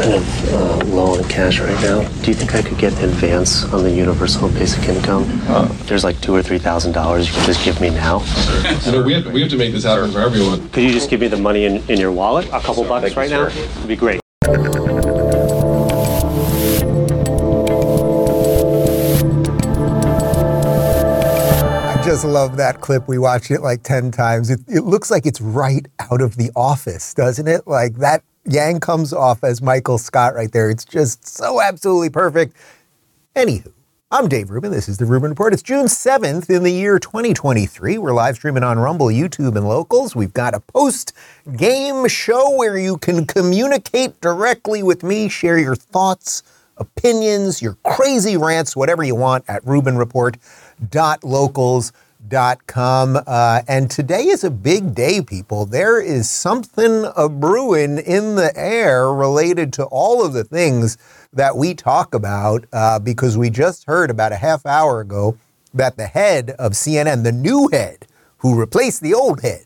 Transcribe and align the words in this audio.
kind 0.00 0.14
of 0.14 0.54
uh, 0.54 0.84
low 0.86 1.18
on 1.18 1.24
cash 1.24 1.60
right 1.60 1.80
now. 1.82 2.02
Do 2.22 2.28
you 2.28 2.34
think 2.34 2.54
I 2.54 2.62
could 2.62 2.78
get 2.78 2.92
an 2.94 3.10
advance 3.10 3.64
on 3.72 3.82
the 3.82 3.90
universal 3.90 4.48
basic 4.48 4.88
income? 4.88 5.24
There's 5.84 6.04
like 6.04 6.20
two 6.20 6.34
or 6.34 6.42
three 6.42 6.58
thousand 6.58 6.92
dollars 6.92 7.28
you 7.28 7.34
can 7.34 7.44
just 7.44 7.64
give 7.64 7.80
me 7.80 7.90
now. 7.90 8.18
No, 8.86 9.02
we 9.02 9.12
have, 9.14 9.26
we 9.32 9.42
have 9.42 9.50
to 9.50 9.58
make 9.58 9.72
this 9.72 9.84
happen 9.84 10.10
for 10.10 10.20
everyone. 10.20 10.68
Could 10.70 10.84
you 10.84 10.92
just 10.92 11.10
give 11.10 11.20
me 11.20 11.28
the 11.28 11.36
money 11.36 11.64
in, 11.64 11.82
in 11.90 11.98
your 12.00 12.12
wallet? 12.12 12.46
A 12.48 12.60
couple 12.60 12.84
bucks 12.84 13.14
right 13.14 13.30
now? 13.30 13.46
It'd 13.46 13.88
be 13.88 13.96
great. 13.96 14.20
I 21.92 22.02
just 22.02 22.24
love 22.24 22.56
that 22.56 22.80
clip. 22.80 23.06
We 23.06 23.18
watched 23.18 23.50
it 23.50 23.60
like 23.60 23.82
10 23.82 24.10
times. 24.12 24.48
It, 24.48 24.60
it 24.66 24.84
looks 24.84 25.10
like 25.10 25.26
it's 25.26 25.40
right 25.40 25.86
out 26.10 26.22
of 26.22 26.36
the 26.36 26.50
office, 26.56 27.12
doesn't 27.12 27.46
it? 27.46 27.66
Like 27.66 27.96
that 27.96 28.22
Yang 28.44 28.80
comes 28.80 29.12
off 29.12 29.44
as 29.44 29.60
Michael 29.60 29.98
Scott 29.98 30.34
right 30.34 30.50
there. 30.50 30.70
It's 30.70 30.84
just 30.84 31.26
so 31.26 31.60
absolutely 31.60 32.10
perfect. 32.10 32.56
Anywho, 33.36 33.72
I'm 34.10 34.28
Dave 34.28 34.50
Rubin. 34.50 34.72
This 34.72 34.88
is 34.88 34.96
the 34.96 35.04
Rubin 35.04 35.30
Report. 35.30 35.52
It's 35.52 35.62
June 35.62 35.86
7th 35.86 36.48
in 36.48 36.62
the 36.62 36.72
year 36.72 36.98
2023. 36.98 37.98
We're 37.98 38.12
live 38.12 38.36
streaming 38.36 38.64
on 38.64 38.78
Rumble, 38.78 39.08
YouTube, 39.08 39.56
and 39.56 39.68
locals. 39.68 40.16
We've 40.16 40.32
got 40.32 40.54
a 40.54 40.60
post 40.60 41.12
game 41.56 42.08
show 42.08 42.56
where 42.56 42.78
you 42.78 42.96
can 42.96 43.26
communicate 43.26 44.20
directly 44.20 44.82
with 44.82 45.02
me, 45.02 45.28
share 45.28 45.58
your 45.58 45.76
thoughts, 45.76 46.42
opinions, 46.78 47.60
your 47.60 47.76
crazy 47.84 48.36
rants, 48.36 48.74
whatever 48.74 49.04
you 49.04 49.14
want 49.14 49.44
at 49.48 49.62
rubinreport.locals.com. 49.64 51.92
Uh, 53.26 53.62
and 53.66 53.90
today 53.90 54.24
is 54.24 54.44
a 54.44 54.50
big 54.50 54.94
day, 54.94 55.22
people. 55.22 55.64
There 55.64 56.00
is 56.00 56.28
something 56.28 57.06
a 57.16 57.28
brewing 57.28 57.98
in 57.98 58.34
the 58.36 58.52
air 58.54 59.12
related 59.12 59.72
to 59.74 59.84
all 59.86 60.24
of 60.24 60.32
the 60.32 60.44
things 60.44 60.98
that 61.32 61.56
we 61.56 61.74
talk 61.74 62.14
about 62.14 62.66
uh, 62.72 62.98
because 62.98 63.38
we 63.38 63.48
just 63.48 63.86
heard 63.86 64.10
about 64.10 64.32
a 64.32 64.36
half 64.36 64.66
hour 64.66 65.00
ago 65.00 65.38
that 65.72 65.96
the 65.96 66.06
head 66.06 66.50
of 66.58 66.72
CNN, 66.72 67.24
the 67.24 67.32
new 67.32 67.68
head 67.72 68.06
who 68.38 68.58
replaced 68.58 69.02
the 69.02 69.14
old 69.14 69.40
head, 69.40 69.64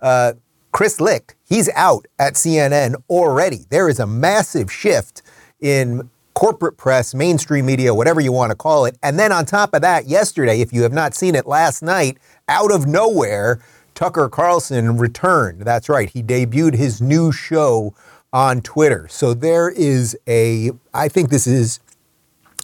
uh, 0.00 0.34
Chris 0.72 1.00
Licht, 1.00 1.34
he's 1.48 1.68
out 1.74 2.06
at 2.18 2.34
CNN 2.34 2.94
already. 3.08 3.64
There 3.68 3.88
is 3.88 3.98
a 3.98 4.06
massive 4.06 4.70
shift 4.70 5.22
in 5.60 6.08
corporate 6.36 6.76
press, 6.76 7.14
mainstream 7.14 7.64
media, 7.64 7.94
whatever 7.94 8.20
you 8.20 8.30
want 8.30 8.50
to 8.50 8.56
call 8.56 8.84
it. 8.84 8.98
And 9.02 9.18
then 9.18 9.32
on 9.32 9.46
top 9.46 9.72
of 9.72 9.80
that, 9.80 10.06
yesterday, 10.06 10.60
if 10.60 10.70
you 10.70 10.82
have 10.82 10.92
not 10.92 11.14
seen 11.14 11.34
it 11.34 11.46
last 11.46 11.82
night, 11.82 12.18
out 12.46 12.70
of 12.70 12.86
nowhere, 12.86 13.58
Tucker 13.94 14.28
Carlson 14.28 14.98
returned. 14.98 15.62
That's 15.62 15.88
right. 15.88 16.10
He 16.10 16.22
debuted 16.22 16.74
his 16.74 17.00
new 17.00 17.32
show 17.32 17.94
on 18.34 18.60
Twitter. 18.60 19.08
So 19.08 19.32
there 19.32 19.70
is 19.70 20.14
a, 20.28 20.72
I 20.92 21.08
think 21.08 21.30
this 21.30 21.46
is 21.46 21.80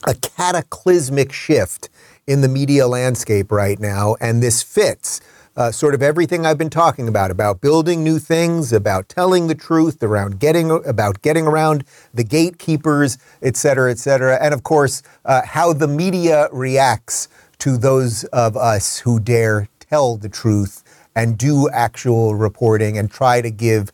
a 0.07 0.15
cataclysmic 0.17 1.33
shift 1.33 1.89
in 2.27 2.43
the 2.43 2.49
media 2.49 2.87
landscape 2.87 3.51
right 3.51 3.81
now. 3.81 4.17
And 4.21 4.43
this 4.43 4.63
fits 4.63 5.23
uh, 5.57 5.71
sort 5.71 5.95
of 5.95 6.03
everything 6.03 6.47
I've 6.47 6.59
been 6.59 6.71
talking 6.71 7.09
about 7.09 7.31
about 7.31 7.61
building 7.61 8.03
new 8.03 8.19
things, 8.19 8.73
about 8.73 9.09
telling 9.09 9.47
the 9.47 9.55
truth, 9.55 10.03
around 10.03 10.41
getting 10.41 10.71
about 10.71 11.23
getting 11.23 11.47
around 11.47 11.85
the 12.15 12.25
gatekeepers, 12.25 13.19
et 13.43 13.57
cetera, 13.57 13.91
et 13.91 13.99
cetera, 13.99 14.39
and 14.41 14.55
of 14.55 14.63
course 14.63 15.03
uh, 15.25 15.43
how 15.45 15.73
the 15.73 15.89
media 15.89 16.49
reacts 16.53 17.29
to 17.59 17.77
those 17.77 18.25
of 18.25 18.57
us 18.57 18.99
who 18.99 19.21
dare 19.21 19.69
tell 19.79 20.17
the 20.17 20.29
truth 20.29 20.83
and 21.15 21.37
do 21.37 21.69
actual 21.71 22.35
reporting 22.35 22.97
and 22.97 23.11
try 23.11 23.41
to 23.41 23.51
give 23.51 23.93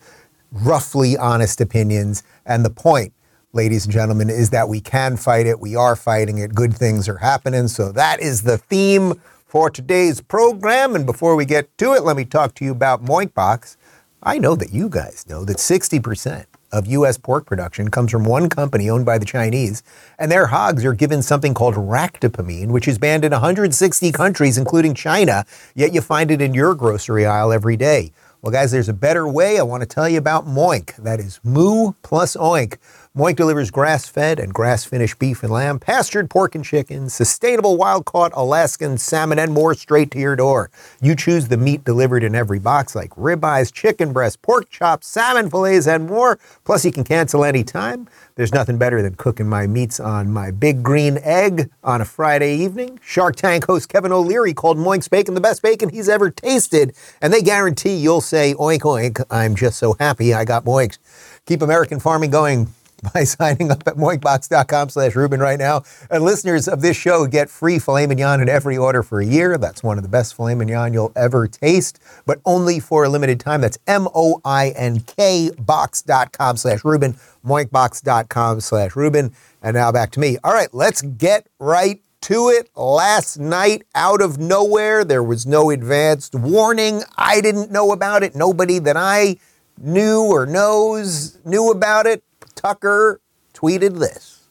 roughly 0.52 1.16
honest 1.16 1.60
opinions. 1.60 2.22
And 2.46 2.64
the 2.64 2.70
point 2.70 3.12
ladies 3.52 3.86
and 3.86 3.92
gentlemen, 3.92 4.28
is 4.28 4.50
that 4.50 4.68
we 4.68 4.80
can 4.80 5.16
fight 5.16 5.46
it. 5.46 5.58
We 5.58 5.74
are 5.74 5.96
fighting 5.96 6.38
it. 6.38 6.54
Good 6.54 6.74
things 6.74 7.08
are 7.08 7.16
happening. 7.16 7.66
So 7.68 7.92
that 7.92 8.20
is 8.20 8.42
the 8.42 8.58
theme 8.58 9.20
for 9.48 9.70
today's 9.70 10.20
program. 10.20 10.94
And 10.94 11.06
before 11.06 11.34
we 11.34 11.46
get 11.46 11.76
to 11.78 11.94
it, 11.94 12.04
let 12.04 12.16
me 12.16 12.24
talk 12.24 12.54
to 12.56 12.64
you 12.64 12.70
about 12.70 13.04
Moinkbox. 13.04 13.76
I 14.22 14.38
know 14.38 14.54
that 14.54 14.72
you 14.72 14.88
guys 14.88 15.24
know 15.28 15.44
that 15.46 15.56
60% 15.56 16.44
of 16.70 16.86
U.S. 16.86 17.16
pork 17.16 17.46
production 17.46 17.90
comes 17.90 18.10
from 18.10 18.24
one 18.24 18.50
company 18.50 18.90
owned 18.90 19.06
by 19.06 19.16
the 19.16 19.24
Chinese, 19.24 19.82
and 20.18 20.30
their 20.30 20.48
hogs 20.48 20.84
are 20.84 20.92
given 20.92 21.22
something 21.22 21.54
called 21.54 21.76
ractopamine, 21.76 22.68
which 22.68 22.86
is 22.86 22.98
banned 22.98 23.24
in 23.24 23.32
160 23.32 24.12
countries, 24.12 24.58
including 24.58 24.92
China, 24.92 25.46
yet 25.74 25.94
you 25.94 26.02
find 26.02 26.30
it 26.30 26.42
in 26.42 26.52
your 26.52 26.74
grocery 26.74 27.24
aisle 27.24 27.52
every 27.52 27.76
day. 27.76 28.12
Well, 28.42 28.52
guys, 28.52 28.70
there's 28.70 28.88
a 28.88 28.94
better 28.94 29.26
way. 29.26 29.58
I 29.58 29.62
want 29.62 29.80
to 29.80 29.88
tell 29.88 30.08
you 30.08 30.18
about 30.18 30.46
Moink. 30.46 30.94
That 30.96 31.20
is 31.20 31.40
Moo 31.42 31.92
plus 32.02 32.36
Oink. 32.36 32.76
Moink 33.18 33.34
delivers 33.34 33.72
grass 33.72 34.08
fed 34.08 34.38
and 34.38 34.54
grass 34.54 34.84
finished 34.84 35.18
beef 35.18 35.42
and 35.42 35.50
lamb, 35.50 35.80
pastured 35.80 36.30
pork 36.30 36.54
and 36.54 36.64
chicken, 36.64 37.08
sustainable 37.08 37.76
wild 37.76 38.04
caught 38.04 38.30
Alaskan 38.32 38.96
salmon, 38.96 39.40
and 39.40 39.52
more 39.52 39.74
straight 39.74 40.12
to 40.12 40.20
your 40.20 40.36
door. 40.36 40.70
You 41.02 41.16
choose 41.16 41.48
the 41.48 41.56
meat 41.56 41.82
delivered 41.82 42.22
in 42.22 42.36
every 42.36 42.60
box, 42.60 42.94
like 42.94 43.10
ribeyes, 43.16 43.72
chicken 43.72 44.12
breasts, 44.12 44.36
pork 44.36 44.70
chops, 44.70 45.08
salmon 45.08 45.50
fillets, 45.50 45.88
and 45.88 46.06
more. 46.06 46.38
Plus, 46.64 46.84
you 46.84 46.92
can 46.92 47.02
cancel 47.02 47.44
anytime. 47.44 48.06
There's 48.36 48.54
nothing 48.54 48.78
better 48.78 49.02
than 49.02 49.16
cooking 49.16 49.48
my 49.48 49.66
meats 49.66 49.98
on 49.98 50.30
my 50.30 50.52
big 50.52 50.84
green 50.84 51.18
egg 51.24 51.72
on 51.82 52.00
a 52.00 52.04
Friday 52.04 52.54
evening. 52.54 53.00
Shark 53.02 53.34
Tank 53.34 53.66
host 53.66 53.88
Kevin 53.88 54.12
O'Leary 54.12 54.54
called 54.54 54.78
Moink's 54.78 55.08
bacon 55.08 55.34
the 55.34 55.40
best 55.40 55.60
bacon 55.60 55.88
he's 55.88 56.08
ever 56.08 56.30
tasted, 56.30 56.94
and 57.20 57.32
they 57.32 57.42
guarantee 57.42 57.96
you'll 57.96 58.20
say, 58.20 58.54
Oink, 58.54 58.82
oink, 58.82 59.24
I'm 59.28 59.56
just 59.56 59.76
so 59.76 59.96
happy 59.98 60.32
I 60.32 60.44
got 60.44 60.64
Moink's. 60.64 61.00
Keep 61.46 61.62
American 61.62 61.98
farming 61.98 62.30
going 62.30 62.68
by 63.14 63.24
signing 63.24 63.70
up 63.70 63.86
at 63.86 63.94
moinkbox.com 63.94 64.88
slash 64.88 65.14
Rubin 65.14 65.40
right 65.40 65.58
now. 65.58 65.82
And 66.10 66.24
listeners 66.24 66.68
of 66.68 66.80
this 66.80 66.96
show 66.96 67.26
get 67.26 67.50
free 67.50 67.78
filet 67.78 68.06
mignon 68.06 68.40
in 68.40 68.48
every 68.48 68.76
order 68.76 69.02
for 69.02 69.20
a 69.20 69.26
year. 69.26 69.58
That's 69.58 69.82
one 69.82 69.98
of 69.98 70.02
the 70.02 70.08
best 70.08 70.34
filet 70.34 70.54
mignon 70.54 70.92
you'll 70.92 71.12
ever 71.16 71.46
taste, 71.46 72.00
but 72.26 72.40
only 72.44 72.80
for 72.80 73.04
a 73.04 73.08
limited 73.08 73.40
time. 73.40 73.60
That's 73.60 73.78
M-O-I-N-K 73.86 75.50
box.com 75.58 76.56
slash 76.56 76.84
Rubin, 76.84 77.14
moinkbox.com 77.44 78.60
slash 78.60 78.96
Rubin. 78.96 79.32
And 79.62 79.74
now 79.74 79.92
back 79.92 80.10
to 80.12 80.20
me. 80.20 80.38
All 80.42 80.52
right, 80.52 80.72
let's 80.72 81.02
get 81.02 81.46
right 81.58 82.02
to 82.22 82.48
it. 82.48 82.70
Last 82.76 83.38
night, 83.38 83.84
out 83.94 84.20
of 84.20 84.38
nowhere, 84.38 85.04
there 85.04 85.22
was 85.22 85.46
no 85.46 85.70
advanced 85.70 86.34
warning. 86.34 87.02
I 87.16 87.40
didn't 87.40 87.70
know 87.70 87.92
about 87.92 88.22
it. 88.22 88.34
Nobody 88.34 88.78
that 88.80 88.96
I 88.96 89.36
knew 89.80 90.22
or 90.22 90.46
knows 90.46 91.38
knew 91.44 91.70
about 91.70 92.06
it. 92.06 92.22
Tucker 92.58 93.20
tweeted 93.54 94.00
this. 94.00 94.48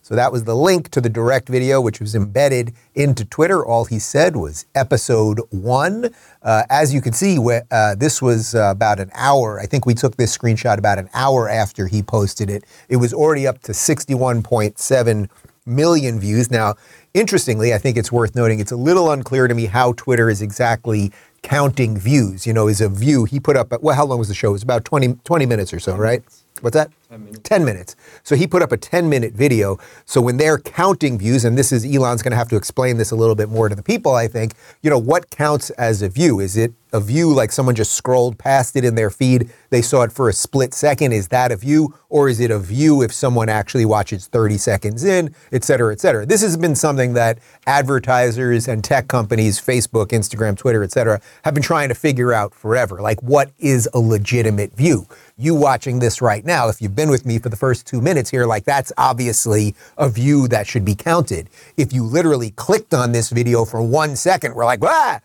So 0.00 0.14
that 0.14 0.30
was 0.30 0.44
the 0.44 0.54
link 0.54 0.90
to 0.90 1.00
the 1.00 1.08
direct 1.08 1.48
video, 1.48 1.80
which 1.80 1.98
was 1.98 2.14
embedded 2.14 2.72
into 2.94 3.24
Twitter. 3.24 3.66
All 3.66 3.84
he 3.84 3.98
said 3.98 4.36
was 4.36 4.66
episode 4.76 5.40
one. 5.50 6.14
Uh, 6.40 6.62
as 6.70 6.94
you 6.94 7.00
can 7.00 7.12
see, 7.12 7.36
uh, 7.70 7.94
this 7.96 8.22
was 8.22 8.54
uh, 8.54 8.70
about 8.70 9.00
an 9.00 9.10
hour. 9.14 9.58
I 9.58 9.66
think 9.66 9.86
we 9.86 9.94
took 9.94 10.16
this 10.16 10.36
screenshot 10.36 10.78
about 10.78 11.00
an 11.00 11.08
hour 11.14 11.48
after 11.48 11.88
he 11.88 12.00
posted 12.00 12.48
it. 12.48 12.62
It 12.88 12.96
was 12.96 13.12
already 13.12 13.44
up 13.44 13.60
to 13.62 13.72
61.7 13.72 15.28
million 15.66 16.20
views. 16.20 16.48
Now, 16.48 16.74
interestingly, 17.12 17.74
I 17.74 17.78
think 17.78 17.96
it's 17.96 18.12
worth 18.12 18.36
noting, 18.36 18.60
it's 18.60 18.72
a 18.72 18.76
little 18.76 19.10
unclear 19.10 19.48
to 19.48 19.54
me 19.54 19.66
how 19.66 19.94
Twitter 19.94 20.30
is 20.30 20.42
exactly 20.42 21.10
counting 21.42 21.96
views. 21.98 22.46
You 22.46 22.52
know, 22.52 22.68
is 22.68 22.80
a 22.80 22.88
view, 22.88 23.24
he 23.24 23.40
put 23.40 23.56
up, 23.56 23.72
well, 23.82 23.96
how 23.96 24.04
long 24.04 24.20
was 24.20 24.28
the 24.28 24.34
show? 24.34 24.50
It 24.50 24.52
was 24.52 24.62
about 24.62 24.84
20, 24.84 25.14
20 25.24 25.46
minutes 25.46 25.72
or 25.72 25.80
so, 25.80 25.96
right? 25.96 26.22
What's 26.60 26.74
that? 26.74 26.90
10 27.14 27.24
minutes. 27.24 27.48
10 27.48 27.64
minutes. 27.64 27.96
So 28.24 28.34
he 28.34 28.46
put 28.46 28.60
up 28.60 28.72
a 28.72 28.76
10 28.76 29.08
minute 29.08 29.34
video. 29.34 29.78
So 30.04 30.20
when 30.20 30.36
they're 30.36 30.58
counting 30.58 31.16
views, 31.16 31.44
and 31.44 31.56
this 31.56 31.70
is 31.70 31.84
Elon's 31.84 32.22
going 32.22 32.32
to 32.32 32.36
have 32.36 32.48
to 32.48 32.56
explain 32.56 32.96
this 32.96 33.12
a 33.12 33.16
little 33.16 33.36
bit 33.36 33.48
more 33.48 33.68
to 33.68 33.74
the 33.76 33.82
people, 33.84 34.14
I 34.14 34.26
think, 34.26 34.54
you 34.82 34.90
know, 34.90 34.98
what 34.98 35.30
counts 35.30 35.70
as 35.70 36.02
a 36.02 36.08
view? 36.08 36.40
Is 36.40 36.56
it 36.56 36.72
a 36.92 37.00
view 37.00 37.32
like 37.32 37.50
someone 37.50 37.74
just 37.74 37.92
scrolled 37.92 38.38
past 38.38 38.74
it 38.76 38.84
in 38.84 38.96
their 38.96 39.10
feed? 39.10 39.50
They 39.70 39.82
saw 39.82 40.02
it 40.02 40.12
for 40.12 40.28
a 40.28 40.32
split 40.32 40.74
second. 40.74 41.12
Is 41.12 41.28
that 41.28 41.52
a 41.52 41.56
view? 41.56 41.94
Or 42.08 42.28
is 42.28 42.38
it 42.40 42.50
a 42.50 42.58
view 42.58 43.02
if 43.02 43.12
someone 43.12 43.48
actually 43.48 43.84
watches 43.84 44.28
30 44.28 44.58
seconds 44.58 45.04
in, 45.04 45.34
et 45.52 45.64
cetera, 45.64 45.92
et 45.92 46.00
cetera? 46.00 46.24
This 46.24 46.42
has 46.42 46.56
been 46.56 46.76
something 46.76 47.14
that 47.14 47.38
advertisers 47.66 48.68
and 48.68 48.84
tech 48.84 49.08
companies, 49.08 49.60
Facebook, 49.60 50.08
Instagram, 50.08 50.56
Twitter, 50.56 50.84
et 50.84 50.92
cetera, 50.92 51.20
have 51.44 51.54
been 51.54 51.62
trying 51.62 51.88
to 51.88 51.94
figure 51.94 52.32
out 52.32 52.54
forever. 52.54 53.00
Like, 53.00 53.20
what 53.22 53.50
is 53.58 53.88
a 53.94 53.98
legitimate 53.98 54.76
view? 54.76 55.06
You 55.36 55.56
watching 55.56 55.98
this 55.98 56.22
right 56.22 56.44
now, 56.44 56.68
if 56.68 56.80
you've 56.80 56.94
been 56.94 57.03
with 57.10 57.26
me 57.26 57.38
for 57.38 57.48
the 57.48 57.56
first 57.56 57.86
two 57.86 58.00
minutes 58.00 58.30
here, 58.30 58.46
like 58.46 58.64
that's 58.64 58.92
obviously 58.96 59.74
a 59.96 60.08
view 60.08 60.48
that 60.48 60.66
should 60.66 60.84
be 60.84 60.94
counted. 60.94 61.48
If 61.76 61.92
you 61.92 62.04
literally 62.04 62.50
clicked 62.50 62.94
on 62.94 63.12
this 63.12 63.30
video 63.30 63.64
for 63.64 63.82
one 63.82 64.16
second, 64.16 64.54
we're 64.54 64.64
like, 64.64 64.80
ah, 64.82 65.20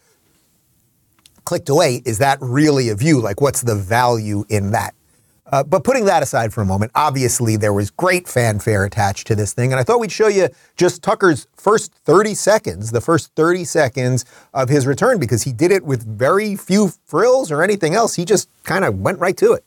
clicked 1.46 1.70
away. 1.70 2.02
Is 2.06 2.20
that 2.20 2.38
really 2.42 2.90
a 2.90 2.96
view? 2.96 3.20
Like, 3.22 3.42
what's 3.42 3.62
the 3.62 3.76
value 3.76 4.46
in 4.50 4.72
that? 4.72 4.94
Uh, 5.52 5.64
but 5.64 5.84
putting 5.84 6.06
that 6.06 6.22
aside 6.22 6.54
for 6.54 6.62
a 6.62 6.66
moment, 6.66 6.92
obviously 6.94 7.58
there 7.58 7.74
was 7.74 7.90
great 7.90 8.28
fanfare 8.28 8.86
attached 8.86 9.26
to 9.28 9.36
this 9.36 9.54
thing. 9.54 9.72
And 9.72 9.80
I 9.80 9.84
thought 9.84 10.00
we'd 10.00 10.12
show 10.12 10.28
you 10.28 10.50
just 10.78 11.02
Tucker's 11.02 11.48
first 11.56 11.92
30 11.92 12.36
seconds, 12.36 12.92
the 12.92 13.02
first 13.02 13.34
30 13.36 13.64
seconds 13.66 14.26
of 14.54 14.70
his 14.70 14.86
return, 14.86 15.20
because 15.20 15.44
he 15.44 15.52
did 15.52 15.72
it 15.72 15.84
with 15.84 16.06
very 16.06 16.56
few 16.56 16.92
frills 17.06 17.52
or 17.52 17.64
anything 17.64 17.96
else. 17.96 18.16
He 18.16 18.26
just 18.26 18.48
kind 18.64 18.86
of 18.86 19.00
went 19.00 19.20
right 19.20 19.36
to 19.38 19.54
it. 19.54 19.64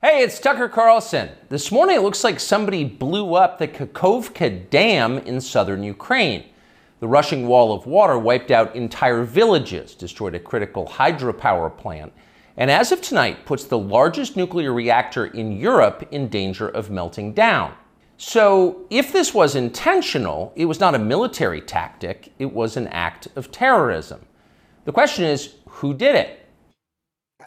Hey, 0.00 0.22
it's 0.22 0.38
Tucker 0.38 0.68
Carlson. 0.68 1.30
This 1.48 1.72
morning 1.72 1.96
it 1.96 2.02
looks 2.02 2.22
like 2.22 2.38
somebody 2.38 2.84
blew 2.84 3.34
up 3.34 3.58
the 3.58 3.66
Kakhovka 3.66 4.70
Dam 4.70 5.18
in 5.18 5.40
southern 5.40 5.82
Ukraine. 5.82 6.44
The 7.00 7.08
rushing 7.08 7.48
wall 7.48 7.72
of 7.72 7.84
water 7.84 8.16
wiped 8.16 8.52
out 8.52 8.76
entire 8.76 9.24
villages, 9.24 9.96
destroyed 9.96 10.36
a 10.36 10.38
critical 10.38 10.86
hydropower 10.86 11.76
plant, 11.76 12.12
and 12.56 12.70
as 12.70 12.92
of 12.92 13.02
tonight 13.02 13.44
puts 13.44 13.64
the 13.64 13.76
largest 13.76 14.36
nuclear 14.36 14.72
reactor 14.72 15.26
in 15.26 15.50
Europe 15.58 16.06
in 16.12 16.28
danger 16.28 16.68
of 16.68 16.92
melting 16.92 17.32
down. 17.32 17.74
So, 18.18 18.86
if 18.90 19.12
this 19.12 19.34
was 19.34 19.56
intentional, 19.56 20.52
it 20.54 20.66
was 20.66 20.78
not 20.78 20.94
a 20.94 21.00
military 21.00 21.60
tactic, 21.60 22.32
it 22.38 22.52
was 22.52 22.76
an 22.76 22.86
act 22.86 23.26
of 23.34 23.50
terrorism. 23.50 24.20
The 24.84 24.92
question 24.92 25.24
is 25.24 25.54
who 25.66 25.92
did 25.92 26.14
it? 26.14 26.47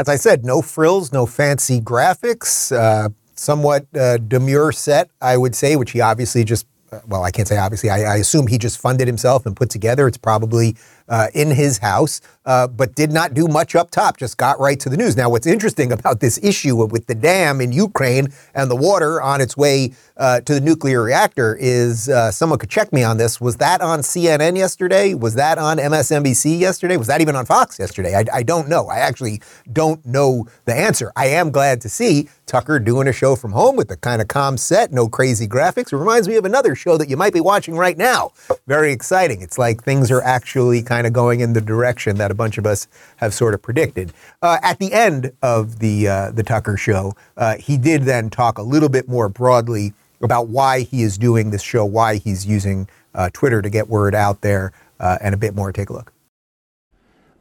As 0.01 0.09
I 0.09 0.15
said, 0.15 0.43
no 0.43 0.63
frills, 0.63 1.13
no 1.13 1.27
fancy 1.27 1.79
graphics, 1.79 2.75
uh, 2.75 3.09
somewhat 3.35 3.85
uh, 3.95 4.17
demure 4.17 4.71
set, 4.71 5.11
I 5.21 5.37
would 5.37 5.53
say, 5.53 5.75
which 5.75 5.91
he 5.91 6.01
obviously 6.01 6.43
just, 6.43 6.65
uh, 6.91 7.01
well, 7.05 7.23
I 7.23 7.29
can't 7.29 7.47
say 7.47 7.59
obviously, 7.59 7.91
I, 7.91 8.13
I, 8.13 8.15
assume 8.15 8.47
he 8.47 8.57
just 8.57 8.79
funded 8.79 9.07
himself 9.07 9.45
and 9.45 9.55
put 9.55 9.69
together. 9.69 10.07
It's 10.07 10.17
probably 10.17 10.75
uh, 11.07 11.27
in 11.35 11.51
his 11.51 11.77
house, 11.77 12.19
uh, 12.45 12.67
but 12.67 12.95
did 12.95 13.11
not 13.11 13.33
do 13.33 13.47
much 13.47 13.75
up 13.75 13.91
top, 13.91 14.17
just 14.17 14.37
got 14.37 14.59
right 14.59 14.79
to 14.79 14.89
the 14.89 14.97
news. 14.97 15.17
Now, 15.17 15.29
what's 15.29 15.47
interesting 15.47 15.91
about 15.91 16.19
this 16.19 16.39
issue 16.43 16.75
with 16.85 17.07
the 17.07 17.15
dam 17.15 17.59
in 17.59 17.71
Ukraine 17.71 18.29
and 18.55 18.71
the 18.71 18.75
water 18.75 19.21
on 19.21 19.41
its 19.41 19.57
way 19.57 19.93
uh, 20.17 20.39
to 20.41 20.53
the 20.53 20.61
nuclear 20.61 21.03
reactor 21.03 21.57
is 21.59 22.07
uh, 22.09 22.31
someone 22.31 22.59
could 22.59 22.69
check 22.69 22.93
me 22.93 23.03
on 23.03 23.17
this. 23.17 23.41
Was 23.41 23.57
that 23.57 23.81
on 23.81 23.99
CNN 23.99 24.57
yesterday? 24.57 25.13
Was 25.13 25.35
that 25.35 25.57
on 25.57 25.77
MSNBC 25.77 26.59
yesterday? 26.59 26.97
Was 26.97 27.07
that 27.07 27.21
even 27.21 27.35
on 27.35 27.45
Fox 27.45 27.79
yesterday? 27.79 28.15
I, 28.15 28.25
I 28.33 28.43
don't 28.43 28.69
know. 28.69 28.87
I 28.87 28.99
actually 28.99 29.41
don't 29.71 30.03
know 30.05 30.47
the 30.65 30.73
answer. 30.73 31.11
I 31.15 31.27
am 31.27 31.51
glad 31.51 31.81
to 31.81 31.89
see 31.89 32.29
Tucker 32.45 32.79
doing 32.79 33.07
a 33.07 33.13
show 33.13 33.35
from 33.35 33.51
home 33.51 33.75
with 33.75 33.87
the 33.87 33.97
kind 33.97 34.21
of 34.21 34.27
calm 34.27 34.57
set, 34.57 34.91
no 34.91 35.07
crazy 35.07 35.47
graphics. 35.47 35.93
It 35.93 35.97
reminds 35.97 36.27
me 36.27 36.35
of 36.35 36.45
another 36.45 36.75
show 36.75 36.97
that 36.97 37.09
you 37.09 37.17
might 37.17 37.33
be 37.33 37.41
watching 37.41 37.75
right 37.75 37.97
now. 37.97 38.31
Very 38.67 38.91
exciting. 38.91 39.41
It's 39.41 39.57
like 39.57 39.83
things 39.83 40.11
are 40.11 40.21
actually 40.21 40.83
kind 40.83 41.01
kind 41.01 41.07
of 41.07 41.13
going 41.13 41.39
in 41.39 41.53
the 41.53 41.61
direction 41.61 42.17
that 42.17 42.29
a 42.31 42.35
bunch 42.35 42.57
of 42.57 42.65
us 42.65 42.87
have 43.17 43.33
sort 43.33 43.53
of 43.53 43.61
predicted. 43.61 44.13
Uh, 44.41 44.57
at 44.63 44.79
the 44.79 44.91
end 44.93 45.31
of 45.41 45.79
the 45.79 46.07
uh, 46.07 46.31
the 46.31 46.43
Tucker 46.43 46.77
show, 46.77 47.13
uh, 47.37 47.57
he 47.57 47.77
did 47.77 48.03
then 48.03 48.29
talk 48.29 48.57
a 48.57 48.63
little 48.63 48.89
bit 48.89 49.07
more 49.07 49.29
broadly 49.29 49.93
about 50.21 50.47
why 50.47 50.81
he 50.81 51.03
is 51.03 51.17
doing 51.17 51.51
this 51.51 51.61
show, 51.61 51.85
why 51.85 52.15
he's 52.15 52.45
using 52.45 52.87
uh, 53.13 53.29
Twitter 53.33 53.61
to 53.61 53.69
get 53.69 53.87
word 53.87 54.15
out 54.15 54.41
there, 54.41 54.71
uh, 54.99 55.17
and 55.21 55.33
a 55.33 55.37
bit 55.37 55.55
more. 55.55 55.71
Take 55.71 55.89
a 55.89 55.93
look. 55.93 56.13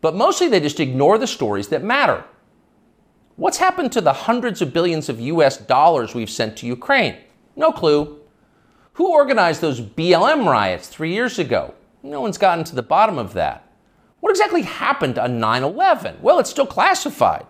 But 0.00 0.14
mostly 0.14 0.48
they 0.48 0.60
just 0.60 0.80
ignore 0.80 1.18
the 1.18 1.26
stories 1.26 1.68
that 1.68 1.82
matter. 1.82 2.24
What's 3.36 3.58
happened 3.58 3.92
to 3.92 4.00
the 4.00 4.12
hundreds 4.12 4.60
of 4.60 4.72
billions 4.72 5.08
of 5.08 5.20
US 5.20 5.56
dollars 5.56 6.14
we've 6.14 6.30
sent 6.30 6.56
to 6.58 6.66
Ukraine? 6.66 7.16
No 7.56 7.72
clue. 7.72 8.20
Who 8.94 9.12
organized 9.12 9.60
those 9.60 9.80
BLM 9.80 10.46
riots 10.46 10.88
three 10.88 11.12
years 11.12 11.38
ago? 11.38 11.74
No 12.02 12.20
one's 12.20 12.38
gotten 12.38 12.64
to 12.64 12.74
the 12.74 12.82
bottom 12.82 13.18
of 13.18 13.32
that. 13.34 13.66
What 14.20 14.30
exactly 14.30 14.62
happened 14.62 15.18
on 15.18 15.40
9 15.40 15.62
11? 15.62 16.18
Well, 16.20 16.38
it's 16.38 16.50
still 16.50 16.66
classified. 16.66 17.46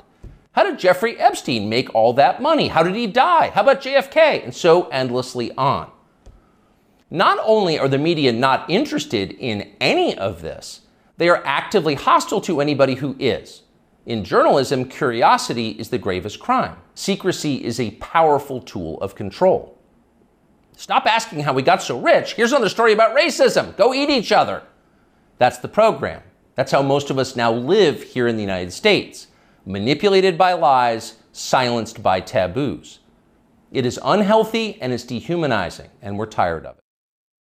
How 0.53 0.65
did 0.65 0.79
Jeffrey 0.79 1.19
Epstein 1.19 1.69
make 1.69 1.95
all 1.95 2.13
that 2.15 2.43
money? 2.43 2.69
How 2.69 2.83
did 2.83 2.95
he 2.95 3.07
die? 3.07 3.51
How 3.51 3.63
about 3.63 3.83
JFK? 3.83 4.43
And 4.45 4.55
so 4.55 4.89
endlessly 4.89 5.53
on. 5.53 5.91
Not 7.11 7.39
only 7.45 7.79
are 7.79 7.89
the 7.89 7.99
media 7.99 8.33
not 8.33 8.69
interested 8.71 9.33
in 9.33 9.73
any 9.81 10.17
of 10.17 10.43
this, 10.43 10.83
they 11.17 11.29
are 11.29 11.43
actively 11.45 11.95
hostile 11.95 12.41
to 12.43 12.61
anybody 12.61 12.95
who 12.95 13.17
is. 13.19 13.63
In 14.07 14.25
journalism, 14.25 14.87
curiosity 14.87 15.71
is 15.71 15.91
the 15.91 15.99
gravest 15.99 16.41
crime. 16.41 16.77
Secrecy 16.95 17.63
is 17.63 17.79
a 17.79 17.91
powerful 17.93 18.61
tool 18.61 19.01
of 19.01 19.15
control. 19.15 19.79
Stop 20.77 21.05
asking 21.07 21.41
how 21.41 21.53
we 21.53 21.63
got 21.63 21.83
so 21.83 22.01
rich. 22.01 22.35
Here's 22.35 22.53
another 22.53 22.71
story 22.71 22.93
about 22.93 23.17
racism. 23.17 23.77
Go 23.77 23.93
eat 23.93 24.09
each 24.09 24.33
other. 24.33 24.63
That's 25.39 25.59
the 25.59 25.69
program. 25.69 26.23
That's 26.61 26.73
how 26.73 26.83
most 26.83 27.09
of 27.09 27.19
us 27.19 27.37
now 27.37 27.51
live 27.51 28.03
here 28.03 28.29
in 28.29 28.37
the 28.37 28.43
United 28.43 28.71
States 28.71 29.29
manipulated 29.65 30.37
by 30.37 30.53
lies, 30.53 31.17
silenced 31.33 32.03
by 32.03 32.21
taboos. 32.21 32.99
It 33.73 33.87
is 33.87 33.99
unhealthy 34.05 34.79
and 34.83 34.93
it's 34.93 35.05
dehumanizing, 35.05 35.89
and 36.03 36.19
we're 36.19 36.27
tired 36.27 36.67
of 36.67 36.77
it. 36.77 36.83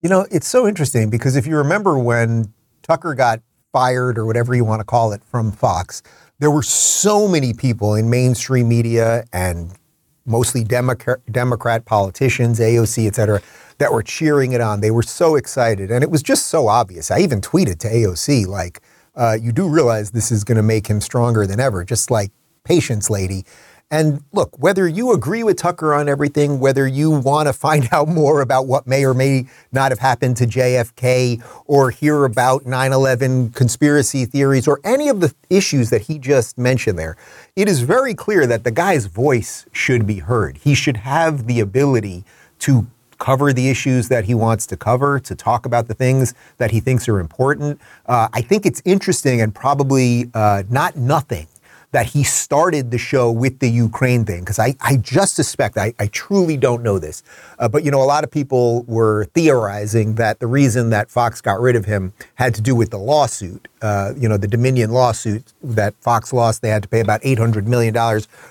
You 0.02 0.08
know, 0.08 0.24
it's 0.30 0.46
so 0.46 0.68
interesting 0.68 1.10
because 1.10 1.34
if 1.34 1.48
you 1.48 1.56
remember 1.56 1.98
when 1.98 2.54
Tucker 2.82 3.12
got 3.16 3.40
fired 3.72 4.18
or 4.18 4.24
whatever 4.24 4.54
you 4.54 4.64
want 4.64 4.78
to 4.78 4.84
call 4.84 5.10
it 5.10 5.24
from 5.24 5.50
Fox, 5.50 6.00
there 6.38 6.52
were 6.52 6.62
so 6.62 7.26
many 7.26 7.52
people 7.52 7.96
in 7.96 8.08
mainstream 8.08 8.68
media 8.68 9.24
and 9.32 9.72
mostly 10.26 10.62
Democrat, 10.62 11.18
Democrat 11.32 11.84
politicians, 11.86 12.60
AOC, 12.60 13.08
et 13.08 13.16
cetera, 13.16 13.42
that 13.78 13.92
were 13.92 14.04
cheering 14.04 14.52
it 14.52 14.60
on. 14.60 14.80
They 14.80 14.92
were 14.92 15.02
so 15.02 15.34
excited. 15.34 15.90
And 15.90 16.04
it 16.04 16.10
was 16.12 16.22
just 16.22 16.46
so 16.46 16.68
obvious. 16.68 17.10
I 17.10 17.18
even 17.18 17.40
tweeted 17.40 17.80
to 17.80 17.88
AOC, 17.88 18.46
like, 18.46 18.80
uh, 19.18 19.36
you 19.40 19.52
do 19.52 19.68
realize 19.68 20.12
this 20.12 20.30
is 20.30 20.44
going 20.44 20.56
to 20.56 20.62
make 20.62 20.86
him 20.86 21.00
stronger 21.00 21.46
than 21.46 21.60
ever, 21.60 21.84
just 21.84 22.10
like 22.10 22.30
patience, 22.64 23.10
lady. 23.10 23.44
And 23.90 24.22
look, 24.32 24.56
whether 24.58 24.86
you 24.86 25.12
agree 25.12 25.42
with 25.42 25.56
Tucker 25.56 25.94
on 25.94 26.10
everything, 26.10 26.60
whether 26.60 26.86
you 26.86 27.10
want 27.10 27.48
to 27.48 27.54
find 27.54 27.88
out 27.92 28.06
more 28.06 28.42
about 28.42 28.66
what 28.66 28.86
may 28.86 29.04
or 29.04 29.14
may 29.14 29.46
not 29.72 29.90
have 29.90 29.98
happened 29.98 30.36
to 30.38 30.46
JFK 30.46 31.42
or 31.66 31.90
hear 31.90 32.24
about 32.24 32.66
9 32.66 32.92
11 32.92 33.50
conspiracy 33.50 34.24
theories 34.24 34.68
or 34.68 34.80
any 34.84 35.08
of 35.08 35.20
the 35.20 35.34
issues 35.50 35.90
that 35.90 36.02
he 36.02 36.18
just 36.18 36.58
mentioned 36.58 36.98
there, 36.98 37.16
it 37.56 37.68
is 37.68 37.80
very 37.80 38.14
clear 38.14 38.46
that 38.46 38.64
the 38.64 38.70
guy's 38.70 39.06
voice 39.06 39.66
should 39.72 40.06
be 40.06 40.18
heard. 40.18 40.58
He 40.58 40.74
should 40.74 40.98
have 40.98 41.46
the 41.46 41.58
ability 41.58 42.24
to 42.60 42.86
cover 43.18 43.52
the 43.52 43.68
issues 43.68 44.08
that 44.08 44.24
he 44.24 44.34
wants 44.34 44.66
to 44.66 44.76
cover, 44.76 45.20
to 45.20 45.34
talk 45.34 45.66
about 45.66 45.88
the 45.88 45.94
things 45.94 46.34
that 46.56 46.70
he 46.70 46.80
thinks 46.80 47.08
are 47.08 47.18
important. 47.18 47.80
Uh, 48.06 48.28
I 48.32 48.40
think 48.42 48.64
it's 48.64 48.80
interesting 48.84 49.40
and 49.40 49.54
probably 49.54 50.30
uh, 50.34 50.62
not 50.70 50.96
nothing 50.96 51.46
that 51.92 52.06
he 52.06 52.22
started 52.22 52.90
the 52.90 52.98
show 52.98 53.30
with 53.30 53.60
the 53.60 53.68
Ukraine 53.68 54.24
thing, 54.24 54.40
because 54.40 54.58
I, 54.58 54.76
I 54.80 54.96
just 54.96 55.34
suspect, 55.34 55.78
I, 55.78 55.94
I 55.98 56.08
truly 56.08 56.56
don't 56.56 56.82
know 56.82 56.98
this, 56.98 57.22
uh, 57.58 57.68
but 57.68 57.84
you 57.84 57.90
know, 57.90 58.02
a 58.02 58.04
lot 58.04 58.24
of 58.24 58.30
people 58.30 58.82
were 58.82 59.24
theorizing 59.26 60.16
that 60.16 60.38
the 60.38 60.46
reason 60.46 60.90
that 60.90 61.10
Fox 61.10 61.40
got 61.40 61.60
rid 61.60 61.76
of 61.76 61.86
him 61.86 62.12
had 62.34 62.54
to 62.56 62.60
do 62.60 62.74
with 62.74 62.90
the 62.90 62.98
lawsuit, 62.98 63.68
uh, 63.80 64.12
you 64.16 64.28
know, 64.28 64.36
the 64.36 64.48
Dominion 64.48 64.90
lawsuit 64.90 65.52
that 65.62 65.94
Fox 66.00 66.32
lost. 66.32 66.62
They 66.62 66.68
had 66.68 66.82
to 66.82 66.88
pay 66.88 67.00
about 67.00 67.22
$800 67.22 67.66
million 67.66 67.94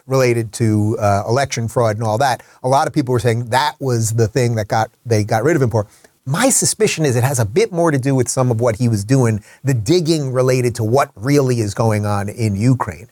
related 0.07 0.51
to 0.54 0.98
uh, 1.00 1.24
election 1.28 1.68
fraud 1.68 1.98
and 1.98 2.04
all 2.04 2.18
that. 2.18 2.44
A 2.63 2.68
lot 2.68 2.88
of 2.88 2.94
people 2.94 3.13
were 3.13 3.19
saying 3.19 3.50
that 3.50 3.75
was 3.80 4.13
the 4.13 4.28
thing 4.28 4.56
that 4.56 4.68
got 4.68 4.90
they 5.06 5.23
got 5.23 5.44
rid 5.44 5.56
of 5.56 5.61
him 5.61 5.69
for. 5.69 5.88
My 6.30 6.50
suspicion 6.50 7.06
is 7.06 7.16
it 7.16 7.23
has 7.23 7.40
a 7.40 7.45
bit 7.45 7.71
more 7.71 7.90
to 7.90 7.97
do 7.97 8.14
with 8.14 8.28
some 8.28 8.52
of 8.52 8.59
what 8.59 8.76
he 8.76 8.90
was 8.90 9.06
doing, 9.06 9.42
the 9.64 9.73
digging 9.73 10.33
related 10.33 10.76
to 10.76 10.83
what 10.83 11.09
really 11.16 11.61
is 11.61 11.73
going 11.73 12.06
on 12.06 12.28
in 12.28 12.57
Ukraine. 12.57 13.07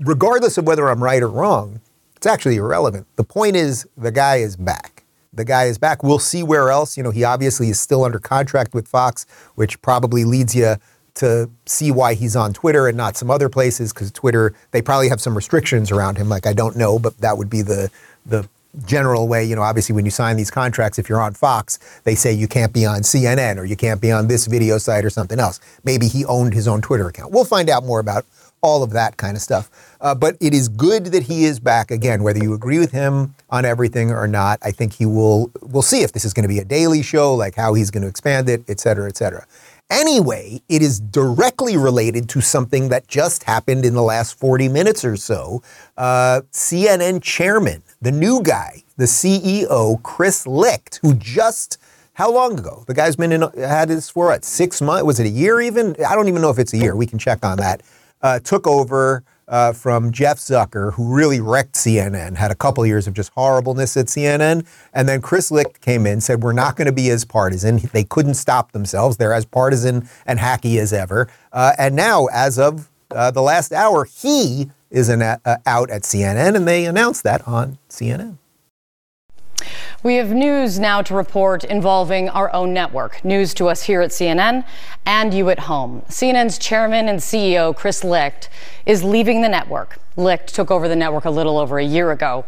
Regardless 0.00 0.58
of 0.58 0.66
whether 0.66 0.88
I'm 0.88 1.02
right 1.02 1.22
or 1.22 1.28
wrong, 1.28 1.80
it's 2.16 2.26
actually 2.26 2.56
irrelevant. 2.56 3.06
The 3.16 3.24
point 3.24 3.56
is, 3.56 3.86
the 3.96 4.10
guy 4.10 4.36
is 4.36 4.56
back. 4.56 5.04
The 5.32 5.44
guy 5.44 5.64
is 5.64 5.78
back. 5.78 6.02
We'll 6.02 6.18
see 6.18 6.42
where 6.42 6.70
else. 6.70 6.96
You 6.96 7.02
know, 7.02 7.10
he 7.10 7.22
obviously 7.22 7.68
is 7.68 7.80
still 7.80 8.04
under 8.04 8.18
contract 8.18 8.74
with 8.74 8.88
Fox, 8.88 9.26
which 9.54 9.80
probably 9.80 10.24
leads 10.24 10.54
you 10.54 10.76
to 11.14 11.50
see 11.66 11.90
why 11.90 12.14
he's 12.14 12.34
on 12.34 12.52
Twitter 12.52 12.88
and 12.88 12.96
not 12.96 13.16
some 13.16 13.30
other 13.30 13.48
places 13.48 13.92
because 13.92 14.10
Twitter, 14.10 14.54
they 14.70 14.82
probably 14.82 15.08
have 15.08 15.20
some 15.20 15.36
restrictions 15.36 15.90
around 15.90 16.16
him. 16.16 16.28
Like, 16.28 16.46
I 16.46 16.52
don't 16.52 16.76
know, 16.76 16.98
but 16.98 17.18
that 17.18 17.36
would 17.36 17.50
be 17.50 17.62
the, 17.62 17.90
the 18.26 18.48
general 18.86 19.28
way, 19.28 19.44
you 19.44 19.56
know, 19.56 19.62
obviously 19.62 19.94
when 19.94 20.04
you 20.04 20.10
sign 20.10 20.36
these 20.36 20.50
contracts, 20.50 20.98
if 20.98 21.08
you're 21.08 21.20
on 21.20 21.34
Fox, 21.34 21.78
they 22.04 22.14
say 22.14 22.32
you 22.32 22.46
can't 22.46 22.72
be 22.72 22.86
on 22.86 23.00
CNN 23.00 23.56
or 23.56 23.64
you 23.64 23.76
can't 23.76 24.00
be 24.00 24.12
on 24.12 24.28
this 24.28 24.46
video 24.46 24.78
site 24.78 25.04
or 25.04 25.10
something 25.10 25.40
else. 25.40 25.60
Maybe 25.84 26.06
he 26.06 26.24
owned 26.24 26.54
his 26.54 26.68
own 26.68 26.80
Twitter 26.80 27.08
account. 27.08 27.32
We'll 27.32 27.44
find 27.44 27.68
out 27.68 27.84
more 27.84 28.00
about 28.00 28.24
all 28.62 28.82
of 28.82 28.90
that 28.90 29.16
kind 29.16 29.36
of 29.36 29.42
stuff. 29.42 29.70
Uh, 30.00 30.14
but 30.14 30.36
it 30.40 30.54
is 30.54 30.68
good 30.68 31.06
that 31.06 31.24
he 31.24 31.44
is 31.44 31.60
back 31.60 31.90
again, 31.90 32.22
whether 32.22 32.38
you 32.38 32.54
agree 32.54 32.78
with 32.78 32.92
him 32.92 33.34
on 33.50 33.64
everything 33.64 34.10
or 34.10 34.26
not. 34.26 34.58
I 34.62 34.70
think 34.70 34.94
he 34.94 35.06
will, 35.06 35.50
we'll 35.60 35.82
see 35.82 36.02
if 36.02 36.12
this 36.12 36.24
is 36.24 36.32
going 36.32 36.44
to 36.44 36.48
be 36.48 36.58
a 36.58 36.64
daily 36.64 37.02
show, 37.02 37.34
like 37.34 37.54
how 37.54 37.74
he's 37.74 37.90
going 37.90 38.02
to 38.02 38.08
expand 38.08 38.48
it, 38.48 38.62
et 38.68 38.80
cetera, 38.80 39.08
et 39.08 39.16
cetera. 39.16 39.46
Anyway, 39.90 40.62
it 40.68 40.82
is 40.82 41.00
directly 41.00 41.76
related 41.76 42.28
to 42.28 42.40
something 42.40 42.88
that 42.90 43.08
just 43.08 43.42
happened 43.42 43.84
in 43.84 43.92
the 43.92 44.02
last 44.02 44.38
40 44.38 44.68
minutes 44.68 45.04
or 45.04 45.16
so. 45.16 45.62
Uh, 45.96 46.42
CNN 46.52 47.20
chairman, 47.20 47.82
the 48.00 48.12
new 48.12 48.40
guy, 48.40 48.84
the 48.96 49.06
CEO, 49.06 50.00
Chris 50.02 50.46
Licht, 50.46 51.00
who 51.02 51.14
just 51.14 51.76
how 52.14 52.30
long 52.30 52.58
ago? 52.58 52.84
The 52.86 52.94
guy's 52.94 53.16
been 53.16 53.32
in, 53.32 53.42
had 53.56 53.88
this 53.88 54.10
for 54.10 54.26
what, 54.26 54.44
six 54.44 54.80
months? 54.82 55.04
Was 55.04 55.18
it 55.20 55.26
a 55.26 55.30
year 55.30 55.60
even? 55.60 55.96
I 56.06 56.14
don't 56.14 56.28
even 56.28 56.42
know 56.42 56.50
if 56.50 56.58
it's 56.58 56.74
a 56.74 56.78
year. 56.78 56.94
We 56.94 57.06
can 57.06 57.18
check 57.18 57.44
on 57.44 57.56
that. 57.58 57.82
Uh, 58.20 58.38
took 58.38 58.66
over 58.66 59.24
uh, 59.50 59.72
from 59.72 60.12
Jeff 60.12 60.38
Zucker, 60.38 60.94
who 60.94 61.12
really 61.12 61.40
wrecked 61.40 61.74
CNN, 61.74 62.36
had 62.36 62.50
a 62.50 62.54
couple 62.54 62.84
of 62.84 62.88
years 62.88 63.06
of 63.06 63.14
just 63.14 63.32
horribleness 63.34 63.96
at 63.96 64.06
CNN. 64.06 64.66
And 64.94 65.08
then 65.08 65.20
Chris 65.20 65.50
Licht 65.50 65.80
came 65.80 66.06
in, 66.06 66.20
said, 66.20 66.42
We're 66.42 66.52
not 66.52 66.76
going 66.76 66.86
to 66.86 66.92
be 66.92 67.10
as 67.10 67.24
partisan. 67.24 67.78
They 67.92 68.04
couldn't 68.04 68.34
stop 68.34 68.72
themselves. 68.72 69.16
They're 69.16 69.32
as 69.32 69.44
partisan 69.44 70.08
and 70.24 70.38
hacky 70.38 70.78
as 70.78 70.92
ever. 70.92 71.28
Uh, 71.52 71.72
and 71.76 71.96
now, 71.96 72.26
as 72.26 72.58
of 72.58 72.88
uh, 73.10 73.32
the 73.32 73.42
last 73.42 73.72
hour, 73.72 74.04
he 74.04 74.70
is 74.90 75.08
an, 75.08 75.22
uh, 75.22 75.38
out 75.66 75.90
at 75.90 76.02
CNN, 76.02 76.54
and 76.54 76.66
they 76.66 76.86
announced 76.86 77.24
that 77.24 77.46
on 77.46 77.78
CNN. 77.88 78.39
We 80.02 80.14
have 80.14 80.30
news 80.30 80.78
now 80.78 81.02
to 81.02 81.14
report 81.14 81.62
involving 81.62 82.30
our 82.30 82.50
own 82.54 82.72
network. 82.72 83.22
News 83.22 83.52
to 83.54 83.68
us 83.68 83.82
here 83.82 84.00
at 84.00 84.12
CNN 84.12 84.64
and 85.04 85.34
you 85.34 85.50
at 85.50 85.58
home. 85.58 86.00
CNN's 86.08 86.58
chairman 86.58 87.06
and 87.06 87.18
CEO, 87.18 87.76
Chris 87.76 88.02
Licht, 88.02 88.48
is 88.86 89.04
leaving 89.04 89.42
the 89.42 89.48
network. 89.50 89.98
Licht 90.16 90.54
took 90.54 90.70
over 90.70 90.88
the 90.88 90.96
network 90.96 91.26
a 91.26 91.30
little 91.30 91.58
over 91.58 91.78
a 91.78 91.84
year 91.84 92.12
ago. 92.12 92.46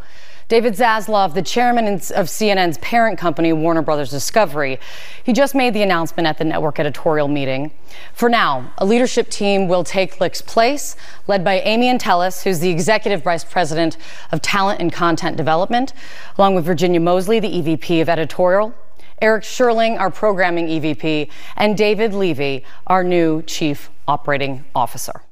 David 0.49 0.75
Zaslav, 0.75 1.35
the 1.35 1.43
chairman 1.43 1.87
of 1.87 2.01
CNN's 2.01 2.79
parent 2.79 3.19
company, 3.19 3.53
Warner 3.53 3.83
Brothers 3.83 4.11
Discovery, 4.11 4.79
he 5.25 5.33
just 5.33 5.55
made 5.55 5.73
the 5.73 5.83
announcement 5.83 6.27
at 6.27 6.39
the 6.39 6.45
network 6.45 6.79
editorial 6.79 7.29
meeting. 7.29 7.73
For 8.13 8.29
now, 8.29 8.73
a 8.79 8.85
leadership 8.85 9.29
team 9.31 9.69
will 9.69 9.85
take 9.85 10.21
Licht's 10.21 10.43
place, 10.43 10.97
led 11.27 11.43
by 11.45 11.61
Amy 11.61 11.87
Entelis, 11.87 12.43
who's 12.43 12.61
the 12.61 12.71
executive 12.71 13.23
vice 13.23 13.45
president 13.45 13.97
of 14.31 14.43
talent 14.43 14.81
and 14.81 14.93
content 14.93 15.37
development, 15.37 15.93
along 16.37 16.55
with 16.55 16.65
Virginia 16.65 17.01
Moseley, 17.01 17.41
the 17.41 17.49
EVP 17.49 18.03
of 18.03 18.09
editorial, 18.09 18.75
Eric 19.23 19.45
Sherling, 19.45 19.99
our 19.99 20.11
programming 20.11 20.67
EVP, 20.67 21.31
and 21.57 21.77
David 21.77 22.13
Levy, 22.13 22.65
our 22.89 23.05
new 23.05 23.43
chief 23.43 23.89
operating 24.09 24.65
officer. 24.75 25.23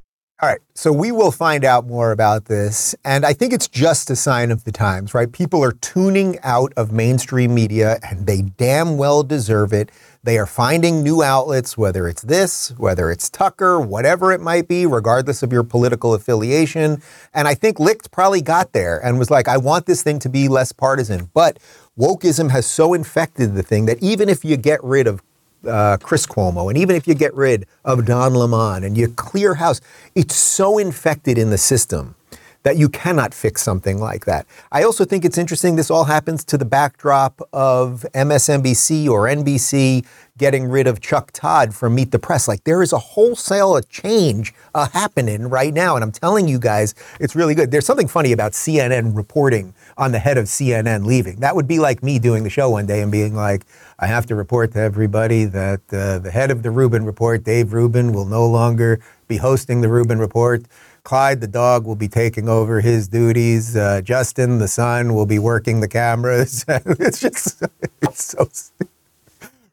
All 0.43 0.49
right, 0.49 0.59
so 0.73 0.91
we 0.91 1.11
will 1.11 1.29
find 1.29 1.63
out 1.63 1.85
more 1.85 2.11
about 2.11 2.45
this. 2.45 2.95
And 3.05 3.27
I 3.27 3.31
think 3.31 3.53
it's 3.53 3.67
just 3.67 4.09
a 4.09 4.15
sign 4.15 4.49
of 4.49 4.63
the 4.63 4.71
times, 4.71 5.13
right? 5.13 5.31
People 5.31 5.63
are 5.63 5.73
tuning 5.73 6.39
out 6.41 6.73
of 6.75 6.91
mainstream 6.91 7.53
media 7.53 7.99
and 8.01 8.25
they 8.25 8.41
damn 8.41 8.97
well 8.97 9.21
deserve 9.21 9.71
it. 9.71 9.91
They 10.23 10.39
are 10.39 10.47
finding 10.47 11.03
new 11.03 11.21
outlets, 11.21 11.77
whether 11.77 12.07
it's 12.07 12.23
this, 12.23 12.73
whether 12.79 13.11
it's 13.11 13.29
Tucker, 13.29 13.79
whatever 13.79 14.31
it 14.31 14.41
might 14.41 14.67
be, 14.67 14.87
regardless 14.87 15.43
of 15.43 15.53
your 15.53 15.61
political 15.61 16.15
affiliation. 16.15 17.03
And 17.35 17.47
I 17.47 17.53
think 17.53 17.79
Licht 17.79 18.09
probably 18.09 18.41
got 18.41 18.73
there 18.73 18.97
and 18.97 19.19
was 19.19 19.29
like, 19.29 19.47
I 19.47 19.57
want 19.57 19.85
this 19.85 20.01
thing 20.01 20.17
to 20.19 20.29
be 20.29 20.47
less 20.47 20.71
partisan. 20.71 21.29
But 21.35 21.59
wokeism 21.99 22.49
has 22.49 22.65
so 22.65 22.95
infected 22.95 23.53
the 23.53 23.61
thing 23.61 23.85
that 23.85 24.01
even 24.01 24.27
if 24.27 24.43
you 24.43 24.57
get 24.57 24.83
rid 24.83 25.05
of 25.05 25.21
uh, 25.67 25.97
Chris 26.01 26.25
Cuomo, 26.25 26.69
and 26.69 26.77
even 26.77 26.95
if 26.95 27.07
you 27.07 27.13
get 27.13 27.33
rid 27.33 27.67
of 27.85 28.05
Don 28.05 28.33
Lemon 28.33 28.83
and 28.83 28.97
you 28.97 29.07
clear 29.07 29.55
house, 29.55 29.81
it's 30.15 30.35
so 30.35 30.77
infected 30.77 31.37
in 31.37 31.49
the 31.49 31.57
system 31.57 32.15
that 32.63 32.77
you 32.77 32.89
cannot 32.89 33.33
fix 33.33 33.61
something 33.61 33.99
like 33.99 34.25
that. 34.25 34.45
I 34.71 34.83
also 34.83 35.03
think 35.03 35.25
it's 35.25 35.37
interesting 35.37 35.75
this 35.75 35.89
all 35.89 36.03
happens 36.03 36.43
to 36.45 36.57
the 36.57 36.65
backdrop 36.65 37.41
of 37.51 38.05
MSNBC 38.13 39.09
or 39.09 39.25
NBC 39.25 40.05
getting 40.37 40.65
rid 40.65 40.87
of 40.87 41.01
Chuck 41.01 41.31
Todd 41.31 41.73
from 41.73 41.95
Meet 41.95 42.11
the 42.11 42.19
Press. 42.19 42.47
Like 42.47 42.63
there 42.63 42.83
is 42.83 42.93
a 42.93 42.99
wholesale 42.99 43.79
change 43.81 44.53
uh, 44.75 44.87
happening 44.89 45.49
right 45.49 45.73
now. 45.73 45.95
And 45.95 46.03
I'm 46.03 46.11
telling 46.11 46.47
you 46.47 46.59
guys, 46.59 46.93
it's 47.19 47.35
really 47.35 47.55
good. 47.55 47.71
There's 47.71 47.85
something 47.85 48.07
funny 48.07 48.31
about 48.31 48.51
CNN 48.51 49.15
reporting 49.15 49.73
on 50.01 50.11
the 50.11 50.17
head 50.17 50.39
of 50.39 50.45
CNN 50.45 51.05
leaving. 51.05 51.41
That 51.41 51.55
would 51.55 51.67
be 51.67 51.77
like 51.77 52.01
me 52.01 52.17
doing 52.17 52.43
the 52.43 52.49
show 52.49 52.71
one 52.71 52.87
day 52.87 53.01
and 53.03 53.11
being 53.11 53.35
like, 53.35 53.65
I 53.99 54.07
have 54.07 54.25
to 54.25 54.35
report 54.35 54.71
to 54.73 54.79
everybody 54.79 55.45
that 55.45 55.81
uh, 55.93 56.17
the 56.17 56.31
head 56.31 56.49
of 56.49 56.63
the 56.63 56.71
Rubin 56.71 57.05
Report, 57.05 57.43
Dave 57.43 57.71
Rubin, 57.71 58.11
will 58.11 58.25
no 58.25 58.47
longer 58.47 58.99
be 59.27 59.37
hosting 59.37 59.81
the 59.81 59.89
Rubin 59.89 60.17
Report. 60.17 60.63
Clyde 61.03 61.39
the 61.39 61.47
dog 61.47 61.85
will 61.85 61.95
be 61.95 62.07
taking 62.07 62.49
over 62.49 62.81
his 62.81 63.07
duties. 63.07 63.75
Uh, 63.75 64.01
Justin 64.01 64.57
the 64.57 64.67
son 64.67 65.13
will 65.13 65.27
be 65.27 65.37
working 65.37 65.81
the 65.81 65.87
cameras. 65.87 66.65
it's 66.67 67.19
just 67.19 67.61
it's 68.01 68.23
so 68.23 68.49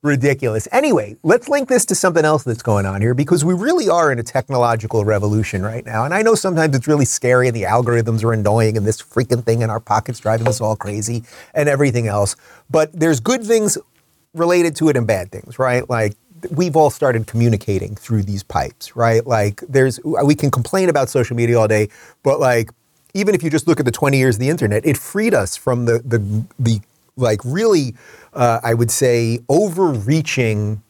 ridiculous. 0.02 0.68
Anyway, 0.70 1.16
let's 1.22 1.48
link 1.48 1.68
this 1.68 1.84
to 1.86 1.94
something 1.94 2.24
else 2.24 2.44
that's 2.44 2.62
going 2.62 2.86
on 2.86 3.00
here 3.00 3.14
because 3.14 3.44
we 3.44 3.54
really 3.54 3.88
are 3.88 4.12
in 4.12 4.18
a 4.18 4.22
technological 4.22 5.04
revolution 5.04 5.62
right 5.62 5.84
now. 5.84 6.04
And 6.04 6.14
I 6.14 6.22
know 6.22 6.34
sometimes 6.34 6.76
it's 6.76 6.86
really 6.86 7.04
scary 7.04 7.48
and 7.48 7.56
the 7.56 7.64
algorithms 7.64 8.22
are 8.22 8.32
annoying 8.32 8.76
and 8.76 8.86
this 8.86 9.02
freaking 9.02 9.44
thing 9.44 9.62
in 9.62 9.70
our 9.70 9.80
pockets 9.80 10.20
driving 10.20 10.46
us 10.46 10.60
all 10.60 10.76
crazy 10.76 11.24
and 11.54 11.68
everything 11.68 12.06
else. 12.06 12.36
But 12.70 12.92
there's 12.92 13.20
good 13.20 13.42
things 13.44 13.76
related 14.34 14.76
to 14.76 14.88
it 14.88 14.96
and 14.96 15.06
bad 15.06 15.32
things, 15.32 15.58
right? 15.58 15.88
Like 15.88 16.14
we've 16.50 16.76
all 16.76 16.90
started 16.90 17.26
communicating 17.26 17.94
through 17.96 18.22
these 18.22 18.42
pipes, 18.42 18.94
right? 18.94 19.26
Like 19.26 19.62
there's 19.68 19.98
we 20.04 20.34
can 20.34 20.50
complain 20.50 20.88
about 20.88 21.08
social 21.08 21.36
media 21.36 21.58
all 21.58 21.68
day, 21.68 21.88
but 22.22 22.38
like 22.38 22.70
even 23.14 23.34
if 23.34 23.42
you 23.42 23.50
just 23.50 23.66
look 23.66 23.80
at 23.80 23.86
the 23.86 23.92
20 23.92 24.16
years 24.16 24.36
of 24.36 24.40
the 24.40 24.48
internet, 24.48 24.86
it 24.86 24.96
freed 24.96 25.34
us 25.34 25.56
from 25.56 25.86
the 25.86 25.98
the 26.04 26.44
the 26.58 26.80
like 27.18 27.40
really 27.44 27.94
uh, 28.32 28.60
I 28.62 28.74
would 28.74 28.90
say, 28.90 29.40
overreaching 29.48 30.82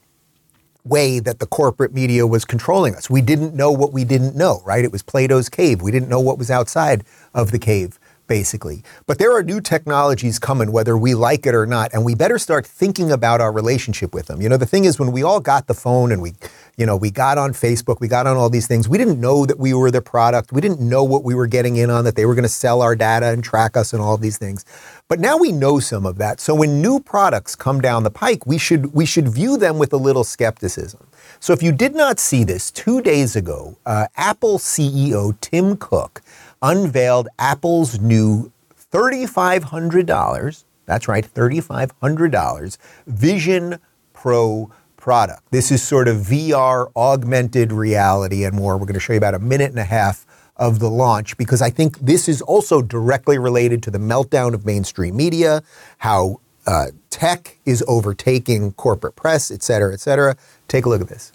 way 0.85 1.19
that 1.19 1.39
the 1.39 1.45
corporate 1.45 1.93
media 1.93 2.25
was 2.25 2.45
controlling 2.45 2.95
us. 2.95 3.09
We 3.09 3.21
didn't 3.21 3.53
know 3.53 3.71
what 3.71 3.93
we 3.93 4.03
didn't 4.03 4.35
know, 4.35 4.61
right? 4.65 4.83
It 4.83 4.91
was 4.91 5.03
Plato's 5.03 5.49
cave. 5.49 5.81
We 5.81 5.91
didn't 5.91 6.09
know 6.09 6.19
what 6.19 6.37
was 6.37 6.49
outside 6.49 7.03
of 7.33 7.51
the 7.51 7.59
cave 7.59 7.98
basically. 8.29 8.83
But 9.07 9.17
there 9.17 9.35
are 9.35 9.43
new 9.43 9.59
technologies 9.59 10.39
coming, 10.39 10.71
whether 10.71 10.95
we 10.97 11.15
like 11.15 11.45
it 11.47 11.55
or 11.55 11.65
not, 11.65 11.91
and 11.93 12.05
we 12.05 12.15
better 12.15 12.37
start 12.37 12.65
thinking 12.65 13.11
about 13.11 13.41
our 13.41 13.51
relationship 13.51 14.13
with 14.13 14.27
them. 14.27 14.41
You 14.41 14.47
know, 14.47 14.55
the 14.55 14.67
thing 14.67 14.85
is, 14.85 14.99
when 14.99 15.11
we 15.11 15.23
all 15.23 15.41
got 15.41 15.67
the 15.67 15.73
phone 15.73 16.13
and 16.13 16.21
we, 16.21 16.33
you 16.77 16.85
know, 16.85 16.95
we 16.95 17.09
got 17.11 17.39
on 17.39 17.51
Facebook, 17.51 17.99
we 17.99 18.07
got 18.07 18.27
on 18.27 18.37
all 18.37 18.49
these 18.49 18.67
things, 18.67 18.87
we 18.87 18.99
didn't 18.99 19.19
know 19.19 19.45
that 19.47 19.59
we 19.59 19.73
were 19.73 19.91
the 19.91 20.01
product. 20.01 20.53
We 20.53 20.61
didn't 20.61 20.79
know 20.79 21.03
what 21.03 21.23
we 21.23 21.33
were 21.33 21.47
getting 21.47 21.75
in 21.75 21.89
on, 21.89 22.05
that 22.05 22.15
they 22.15 22.25
were 22.25 22.35
going 22.35 22.43
to 22.43 22.49
sell 22.49 22.81
our 22.83 22.95
data 22.95 23.25
and 23.25 23.43
track 23.43 23.75
us 23.75 23.91
and 23.93 24.01
all 24.01 24.13
of 24.13 24.21
these 24.21 24.37
things. 24.37 24.63
But 25.09 25.19
now 25.19 25.35
we 25.35 25.51
know 25.51 25.79
some 25.79 26.05
of 26.05 26.19
that. 26.19 26.39
So 26.39 26.53
when 26.53 26.83
new 26.83 26.99
products 26.99 27.55
come 27.55 27.81
down 27.81 28.03
the 28.03 28.11
pike, 28.11 28.45
we 28.45 28.59
should 28.59 28.93
we 28.93 29.07
should 29.07 29.27
view 29.27 29.57
them 29.57 29.79
with 29.79 29.91
a 29.91 29.97
little 29.97 30.23
skepticism. 30.23 31.07
So 31.39 31.51
if 31.51 31.63
you 31.63 31.71
did 31.71 31.95
not 31.95 32.19
see 32.19 32.43
this, 32.43 32.69
two 32.69 33.01
days 33.01 33.35
ago, 33.35 33.75
uh, 33.87 34.07
Apple 34.15 34.59
CEO 34.59 35.35
Tim 35.41 35.77
Cook 35.77 36.21
unveiled 36.61 37.27
Apple's 37.37 37.99
new 37.99 38.51
$3,500, 38.91 40.63
that's 40.85 41.07
right, 41.07 41.25
$3,500 41.25 42.77
Vision 43.07 43.79
Pro 44.13 44.71
product. 44.97 45.43
This 45.51 45.71
is 45.71 45.81
sort 45.81 46.07
of 46.07 46.17
VR, 46.17 46.91
augmented 46.95 47.71
reality, 47.71 48.43
and 48.43 48.55
more. 48.55 48.77
We're 48.77 48.85
going 48.85 48.95
to 48.95 48.99
show 48.99 49.13
you 49.13 49.17
about 49.17 49.35
a 49.35 49.39
minute 49.39 49.69
and 49.69 49.79
a 49.79 49.85
half 49.85 50.25
of 50.57 50.79
the 50.79 50.89
launch 50.89 51.37
because 51.37 51.61
I 51.61 51.69
think 51.69 51.97
this 51.99 52.27
is 52.27 52.41
also 52.41 52.81
directly 52.81 53.37
related 53.37 53.81
to 53.83 53.91
the 53.91 53.97
meltdown 53.97 54.53
of 54.53 54.65
mainstream 54.65 55.15
media, 55.15 55.63
how 55.99 56.41
uh, 56.67 56.87
tech 57.09 57.57
is 57.65 57.83
overtaking 57.87 58.73
corporate 58.73 59.15
press, 59.15 59.49
et 59.51 59.63
cetera, 59.63 59.93
et 59.93 60.01
cetera. 60.01 60.35
Take 60.67 60.85
a 60.85 60.89
look 60.89 61.01
at 61.01 61.07
this. 61.07 61.31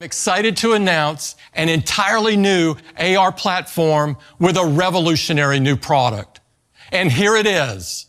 I'm 0.00 0.04
excited 0.04 0.56
to 0.58 0.74
announce 0.74 1.34
an 1.54 1.68
entirely 1.68 2.36
new 2.36 2.76
AR 3.00 3.32
platform 3.32 4.16
with 4.38 4.56
a 4.56 4.64
revolutionary 4.64 5.58
new 5.58 5.74
product. 5.76 6.38
And 6.92 7.10
here 7.10 7.34
it 7.34 7.48
is. 7.48 8.06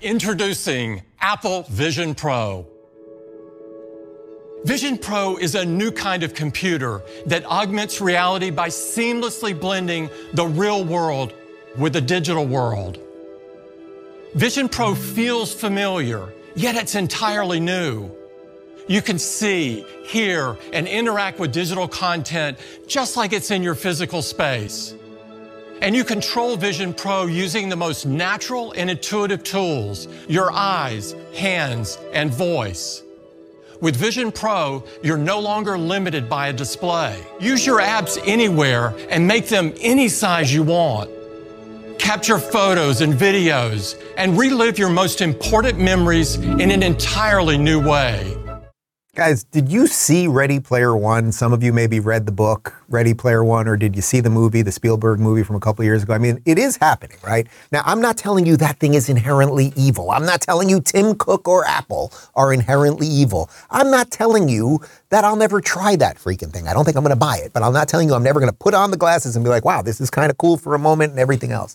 Introducing 0.00 1.02
Apple 1.20 1.64
Vision 1.64 2.14
Pro. 2.14 2.75
Vision 4.66 4.98
Pro 4.98 5.36
is 5.36 5.54
a 5.54 5.64
new 5.64 5.92
kind 5.92 6.24
of 6.24 6.34
computer 6.34 7.00
that 7.26 7.44
augments 7.44 8.00
reality 8.00 8.50
by 8.50 8.68
seamlessly 8.68 9.56
blending 9.58 10.10
the 10.32 10.44
real 10.44 10.84
world 10.84 11.32
with 11.78 11.92
the 11.92 12.00
digital 12.00 12.44
world. 12.44 12.98
Vision 14.34 14.68
Pro 14.68 14.96
feels 14.96 15.54
familiar, 15.54 16.34
yet 16.56 16.74
it's 16.74 16.96
entirely 16.96 17.60
new. 17.60 18.10
You 18.88 19.02
can 19.02 19.20
see, 19.20 19.86
hear, 20.02 20.58
and 20.72 20.88
interact 20.88 21.38
with 21.38 21.52
digital 21.52 21.86
content 21.86 22.58
just 22.88 23.16
like 23.16 23.32
it's 23.32 23.52
in 23.52 23.62
your 23.62 23.76
physical 23.76 24.20
space. 24.20 24.96
And 25.80 25.94
you 25.94 26.02
control 26.02 26.56
Vision 26.56 26.92
Pro 26.92 27.26
using 27.26 27.68
the 27.68 27.76
most 27.76 28.04
natural 28.04 28.72
and 28.72 28.90
intuitive 28.90 29.44
tools 29.44 30.08
your 30.26 30.50
eyes, 30.50 31.14
hands, 31.36 31.98
and 32.12 32.34
voice. 32.34 33.04
With 33.80 33.94
Vision 33.94 34.32
Pro, 34.32 34.82
you're 35.02 35.18
no 35.18 35.38
longer 35.38 35.76
limited 35.76 36.28
by 36.28 36.48
a 36.48 36.52
display. 36.52 37.22
Use 37.40 37.66
your 37.66 37.80
apps 37.80 38.18
anywhere 38.26 38.94
and 39.10 39.26
make 39.26 39.48
them 39.48 39.74
any 39.80 40.08
size 40.08 40.52
you 40.52 40.62
want. 40.62 41.10
Capture 41.98 42.38
photos 42.38 43.02
and 43.02 43.12
videos 43.12 44.00
and 44.16 44.38
relive 44.38 44.78
your 44.78 44.88
most 44.88 45.20
important 45.20 45.78
memories 45.78 46.36
in 46.36 46.70
an 46.70 46.82
entirely 46.82 47.58
new 47.58 47.80
way. 47.86 48.36
Guys, 49.16 49.44
did 49.44 49.70
you 49.70 49.86
see 49.86 50.28
Ready 50.28 50.60
Player 50.60 50.94
One? 50.94 51.32
Some 51.32 51.54
of 51.54 51.62
you 51.62 51.72
maybe 51.72 52.00
read 52.00 52.26
the 52.26 52.32
book 52.32 52.74
Ready 52.90 53.14
Player 53.14 53.42
One, 53.42 53.66
or 53.66 53.74
did 53.74 53.96
you 53.96 54.02
see 54.02 54.20
the 54.20 54.28
movie, 54.28 54.60
the 54.60 54.70
Spielberg 54.70 55.20
movie 55.20 55.42
from 55.42 55.56
a 55.56 55.58
couple 55.58 55.82
years 55.86 56.02
ago? 56.02 56.12
I 56.12 56.18
mean, 56.18 56.42
it 56.44 56.58
is 56.58 56.76
happening, 56.76 57.16
right? 57.24 57.46
Now, 57.72 57.80
I'm 57.86 58.02
not 58.02 58.18
telling 58.18 58.44
you 58.44 58.58
that 58.58 58.78
thing 58.78 58.92
is 58.92 59.08
inherently 59.08 59.72
evil. 59.74 60.10
I'm 60.10 60.26
not 60.26 60.42
telling 60.42 60.68
you 60.68 60.82
Tim 60.82 61.14
Cook 61.14 61.48
or 61.48 61.64
Apple 61.64 62.12
are 62.34 62.52
inherently 62.52 63.06
evil. 63.06 63.48
I'm 63.70 63.90
not 63.90 64.10
telling 64.10 64.50
you 64.50 64.80
that 65.08 65.24
I'll 65.24 65.34
never 65.34 65.62
try 65.62 65.96
that 65.96 66.18
freaking 66.18 66.52
thing. 66.52 66.68
I 66.68 66.74
don't 66.74 66.84
think 66.84 66.98
I'm 66.98 67.02
going 67.02 67.08
to 67.08 67.16
buy 67.16 67.38
it, 67.38 67.54
but 67.54 67.62
I'm 67.62 67.72
not 67.72 67.88
telling 67.88 68.10
you 68.10 68.14
I'm 68.14 68.22
never 68.22 68.38
going 68.38 68.52
to 68.52 68.58
put 68.58 68.74
on 68.74 68.90
the 68.90 68.98
glasses 68.98 69.34
and 69.34 69.42
be 69.42 69.48
like, 69.48 69.64
wow, 69.64 69.80
this 69.80 69.98
is 69.98 70.10
kind 70.10 70.30
of 70.30 70.36
cool 70.36 70.58
for 70.58 70.74
a 70.74 70.78
moment 70.78 71.12
and 71.12 71.18
everything 71.18 71.52
else. 71.52 71.74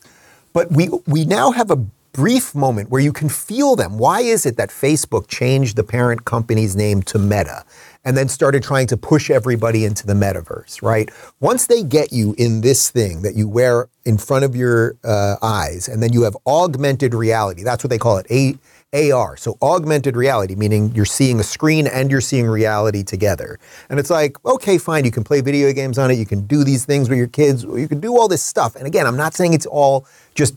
But 0.54 0.72
we 0.72 0.90
we 1.08 1.26
now 1.26 1.50
have 1.50 1.72
a 1.72 1.84
brief 2.13 2.53
moment 2.53 2.89
where 2.89 3.01
you 3.01 3.13
can 3.13 3.30
feel 3.30 3.75
them. 3.75 3.98
Why 3.98 4.22
is 4.22 4.46
it 4.46 4.58
that 4.58 4.70
Facebook 4.70 5.27
changed 5.27 5.75
the 5.75 5.84
parent 5.84 6.25
company's 6.25 6.75
name 6.75 7.01
to 7.03 7.20
Meta 7.20 7.63
and 8.03 8.18
then 8.18 8.27
started 8.27 8.63
trying 8.63 8.88
to 8.88 8.98
push 8.98 9.30
everybody 9.30 9.86
into 9.86 10.08
the 10.08 10.13
metaverse, 10.13 10.82
right? 10.82 11.10
Once 11.39 11.68
they 11.68 11.84
get 11.84 12.12
you 12.12 12.34
in 12.38 12.62
this 12.62 12.89
thing 12.89 13.22
that 13.22 13.36
you 13.36 13.48
wear 13.48 13.88
in 14.06 14.18
front 14.18 14.44
of 14.44 14.56
your 14.56 14.96
uh, 15.03 15.36
eyes, 15.41 15.88
and 15.88 16.01
then 16.01 16.12
you 16.12 16.24
have 16.24 16.36
augmented 16.48 17.13
reality, 17.13 17.63
that's 17.63 17.84
what 17.84 17.89
they 17.89 18.00
call 18.00 18.18
it, 18.18 18.25
A- 18.32 18.58
AR. 18.94 19.38
So 19.38 19.58
augmented 19.62 20.15
reality, 20.15 20.56
meaning 20.56 20.91
you're 20.96 21.06
seeing 21.06 21.39
a 21.39 21.44
screen 21.44 21.88
and 21.88 22.10
you're 22.10 22.22
seeing 22.22 22.48
reality 22.48 23.03
together. 23.03 23.60
And 23.89 24.00
it's 24.00 24.10
like, 24.10 24.44
okay, 24.46 24.77
fine, 24.77 25.06
you 25.06 25.12
can 25.12 25.24
play 25.24 25.41
video 25.41 25.72
games 25.72 25.98
on 25.98 26.12
it, 26.12 26.15
you 26.15 26.25
can 26.25 26.46
do 26.48 26.63
these 26.63 26.86
things 26.86 27.08
with 27.08 27.18
your 27.18 27.27
kids, 27.27 27.63
you 27.63 27.88
can 27.88 28.00
do 28.00 28.18
all 28.18 28.27
this 28.27 28.44
stuff. 28.44 28.75
And 28.75 28.88
again, 28.88 29.06
I'm 29.06 29.15
not 29.18 29.34
saying 29.34 29.53
it's 29.53 29.68
all 29.68 30.08
just 30.34 30.56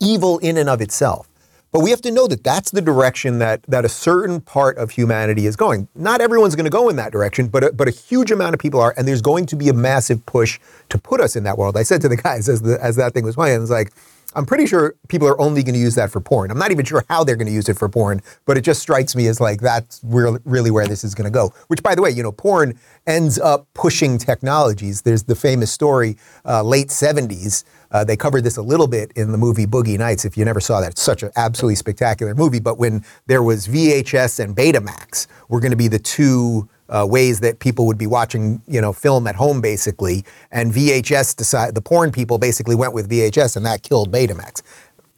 evil 0.00 0.38
in 0.38 0.56
and 0.56 0.68
of 0.68 0.80
itself. 0.80 1.28
But 1.72 1.80
we 1.80 1.90
have 1.90 2.00
to 2.02 2.10
know 2.10 2.26
that 2.26 2.42
that's 2.42 2.72
the 2.72 2.82
direction 2.82 3.38
that, 3.38 3.62
that 3.68 3.84
a 3.84 3.88
certain 3.88 4.40
part 4.40 4.76
of 4.76 4.90
humanity 4.90 5.46
is 5.46 5.54
going. 5.54 5.86
Not 5.94 6.20
everyone's 6.20 6.56
going 6.56 6.64
to 6.64 6.70
go 6.70 6.88
in 6.88 6.96
that 6.96 7.12
direction, 7.12 7.46
but 7.46 7.62
a, 7.62 7.72
but 7.72 7.86
a 7.86 7.92
huge 7.92 8.32
amount 8.32 8.54
of 8.54 8.60
people 8.60 8.80
are, 8.80 8.92
and 8.96 9.06
there's 9.06 9.22
going 9.22 9.46
to 9.46 9.56
be 9.56 9.68
a 9.68 9.72
massive 9.72 10.26
push 10.26 10.58
to 10.88 10.98
put 10.98 11.20
us 11.20 11.36
in 11.36 11.44
that 11.44 11.56
world. 11.56 11.76
I 11.76 11.84
said 11.84 12.00
to 12.00 12.08
the 12.08 12.16
guys 12.16 12.48
as 12.48 12.62
the, 12.62 12.82
as 12.82 12.96
that 12.96 13.14
thing 13.14 13.24
was 13.24 13.36
playing, 13.36 13.62
it's 13.62 13.70
like, 13.70 13.92
I'm 14.34 14.46
pretty 14.46 14.66
sure 14.66 14.94
people 15.08 15.26
are 15.26 15.40
only 15.40 15.62
going 15.64 15.74
to 15.74 15.80
use 15.80 15.96
that 15.96 16.10
for 16.10 16.20
porn. 16.20 16.52
I'm 16.52 16.58
not 16.58 16.70
even 16.70 16.84
sure 16.84 17.04
how 17.08 17.24
they're 17.24 17.36
going 17.36 17.48
to 17.48 17.52
use 17.52 17.68
it 17.68 17.76
for 17.76 17.88
porn, 17.88 18.20
but 18.46 18.56
it 18.56 18.60
just 18.60 18.80
strikes 18.80 19.16
me 19.16 19.26
as 19.26 19.40
like 19.40 19.60
that's 19.60 20.00
really 20.04 20.70
where 20.70 20.86
this 20.86 21.02
is 21.02 21.16
going 21.16 21.24
to 21.24 21.36
go. 21.36 21.52
Which, 21.66 21.82
by 21.82 21.96
the 21.96 22.02
way, 22.02 22.10
you 22.10 22.22
know, 22.22 22.30
porn 22.30 22.78
ends 23.08 23.40
up 23.40 23.66
pushing 23.74 24.18
technologies. 24.18 25.02
There's 25.02 25.24
the 25.24 25.34
famous 25.34 25.72
story, 25.72 26.16
uh, 26.44 26.62
late 26.62 26.88
70s. 26.88 27.64
Uh, 27.90 28.04
they 28.04 28.16
covered 28.16 28.42
this 28.44 28.56
a 28.56 28.62
little 28.62 28.86
bit 28.86 29.12
in 29.16 29.32
the 29.32 29.38
movie 29.38 29.66
Boogie 29.66 29.98
Nights. 29.98 30.24
If 30.24 30.36
you 30.36 30.44
never 30.44 30.60
saw 30.60 30.80
that, 30.80 30.92
it's 30.92 31.02
such 31.02 31.22
an 31.22 31.30
absolutely 31.36 31.74
spectacular 31.76 32.34
movie. 32.34 32.60
But 32.60 32.78
when 32.78 33.04
there 33.26 33.42
was 33.42 33.66
VHS 33.66 34.38
and 34.42 34.54
Betamax, 34.54 35.26
were 35.48 35.60
going 35.60 35.72
to 35.72 35.76
be 35.76 35.88
the 35.88 35.98
two 35.98 36.68
uh, 36.88 37.06
ways 37.08 37.40
that 37.40 37.58
people 37.58 37.86
would 37.86 37.98
be 37.98 38.06
watching, 38.06 38.62
you 38.66 38.80
know, 38.80 38.92
film 38.92 39.26
at 39.26 39.36
home 39.36 39.60
basically. 39.60 40.24
And 40.50 40.72
VHS 40.72 41.36
decided 41.36 41.74
the 41.74 41.80
porn 41.80 42.12
people 42.12 42.38
basically 42.38 42.74
went 42.74 42.92
with 42.92 43.08
VHS, 43.08 43.56
and 43.56 43.64
that 43.66 43.82
killed 43.82 44.12
Betamax. 44.12 44.62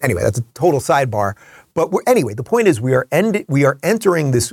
Anyway, 0.01 0.23
that's 0.23 0.39
a 0.39 0.43
total 0.55 0.81
sidebar. 0.81 1.35
But 1.75 1.91
anyway, 2.07 2.35
the 2.35 2.43
point 2.43 2.69
is 2.69 2.81
we 2.81 2.95
are 2.95 3.07
end- 3.11 3.45
we 3.49 3.65
are 3.65 3.79
entering 3.83 4.33
this 4.33 4.53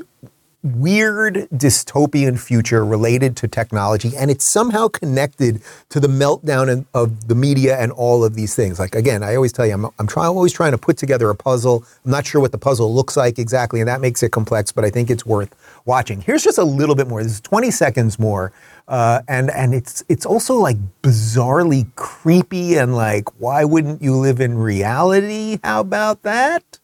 weird 0.62 1.48
dystopian 1.54 2.38
future 2.40 2.84
related 2.84 3.38
to 3.38 3.48
technology, 3.48 4.12
and 4.18 4.30
it's 4.30 4.44
somehow 4.44 4.88
connected 4.88 5.62
to 5.90 6.00
the 6.00 6.08
meltdown 6.08 6.86
of 6.94 7.28
the 7.28 7.36
media 7.36 7.78
and 7.80 7.92
all 7.94 8.26
of 8.26 8.36
these 8.36 8.56
things. 8.56 8.80
Like 8.80 8.96
again, 8.96 9.24
I 9.24 9.36
always 9.36 9.54
tell 9.54 9.66
you, 9.66 9.74
I'm, 9.74 9.86
I'm, 10.00 10.08
try, 10.08 10.26
always 10.26 10.52
trying 10.52 10.72
to 10.72 10.78
put 10.78 10.98
together 10.98 11.30
a 11.30 11.36
puzzle. 11.36 11.86
I'm 12.04 12.12
not 12.12 12.26
sure 12.26 12.42
what 12.42 12.52
the 12.52 12.58
puzzle 12.58 12.94
looks 12.94 13.16
like 13.16 13.40
exactly, 13.40 13.80
and 13.80 13.88
that 13.88 14.02
makes 14.02 14.22
it 14.22 14.32
complex, 14.32 14.72
but 14.72 14.84
I 14.84 14.90
think 14.90 15.10
it's 15.10 15.26
worth 15.26 15.56
watching. 15.86 16.22
Here's 16.22 16.44
just 16.44 16.58
a 16.58 16.64
little 16.64 16.96
bit 16.96 17.08
more. 17.08 17.24
This 17.24 17.34
is 17.34 17.42
20 17.42 17.72
seconds 17.72 18.20
more, 18.20 18.52
uh, 18.88 19.22
and 19.28 19.50
and 19.52 19.74
it's 19.74 20.04
it's 20.10 20.26
also 20.26 20.56
like 20.56 20.78
bizarrely 21.02 21.88
creepy 21.96 22.76
and 22.76 22.96
like, 22.96 23.40
why 23.40 23.64
wouldn't 23.64 24.02
you 24.02 24.16
live 24.16 24.42
in 24.42 24.58
reality? 24.58 25.60
How 25.64 25.80
about 25.80 26.24
that? 26.24 26.80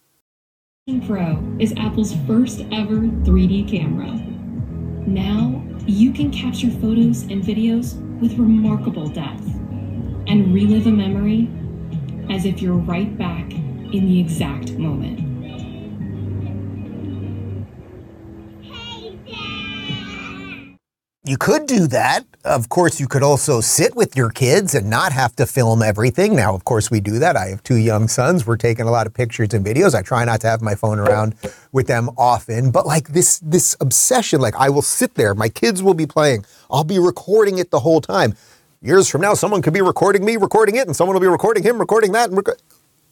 Pro 1.07 1.43
is 1.57 1.73
Apple's 1.77 2.13
first 2.27 2.59
ever 2.71 2.97
3D 2.97 3.67
camera. 3.67 4.11
Now, 5.07 5.65
you 5.87 6.13
can 6.13 6.29
capture 6.29 6.69
photos 6.69 7.23
and 7.23 7.41
videos 7.41 7.95
with 8.21 8.37
remarkable 8.37 9.07
depth 9.07 9.47
and 10.27 10.53
relive 10.53 10.85
a 10.85 10.91
memory 10.91 11.49
as 12.29 12.45
if 12.45 12.61
you're 12.61 12.75
right 12.75 13.17
back 13.17 13.51
in 13.51 14.05
the 14.05 14.19
exact 14.19 14.73
moment. 14.73 15.24
You 21.27 21.37
could 21.37 21.65
do 21.65 21.87
that. 21.87 22.23
Of 22.43 22.69
course, 22.69 22.99
you 22.99 23.07
could 23.07 23.23
also 23.23 23.59
sit 23.59 23.95
with 23.95 24.15
your 24.15 24.29
kids 24.29 24.75
and 24.75 24.87
not 24.91 25.11
have 25.11 25.35
to 25.37 25.47
film 25.47 25.81
everything. 25.81 26.35
Now, 26.35 26.53
of 26.53 26.65
course, 26.65 26.91
we 26.91 26.99
do 26.99 27.17
that. 27.17 27.35
I 27.35 27.47
have 27.47 27.63
two 27.63 27.77
young 27.77 28.07
sons. 28.07 28.45
We're 28.45 28.57
taking 28.57 28.85
a 28.85 28.91
lot 28.91 29.07
of 29.07 29.13
pictures 29.15 29.51
and 29.55 29.65
videos. 29.65 29.95
I 29.95 30.03
try 30.03 30.23
not 30.23 30.41
to 30.41 30.47
have 30.47 30.61
my 30.61 30.75
phone 30.75 30.99
around 30.99 31.33
with 31.71 31.87
them 31.87 32.11
often, 32.15 32.69
but 32.69 32.85
like 32.85 33.07
this 33.07 33.39
this 33.39 33.75
obsession, 33.81 34.39
like 34.39 34.55
I 34.55 34.69
will 34.69 34.83
sit 34.83 35.15
there, 35.15 35.33
my 35.33 35.49
kids 35.49 35.81
will 35.81 35.95
be 35.95 36.05
playing. 36.05 36.45
I'll 36.69 36.83
be 36.83 36.99
recording 36.99 37.57
it 37.57 37.71
the 37.71 37.79
whole 37.79 38.01
time. 38.01 38.35
Years 38.83 39.09
from 39.09 39.21
now, 39.21 39.33
someone 39.33 39.63
could 39.63 39.73
be 39.73 39.81
recording 39.81 40.23
me 40.23 40.37
recording 40.37 40.75
it 40.75 40.85
and 40.85 40.95
someone 40.95 41.15
will 41.15 41.21
be 41.21 41.27
recording 41.27 41.63
him 41.63 41.79
recording 41.79 42.11
that 42.11 42.29
and 42.29 42.37
rec- 42.37 42.59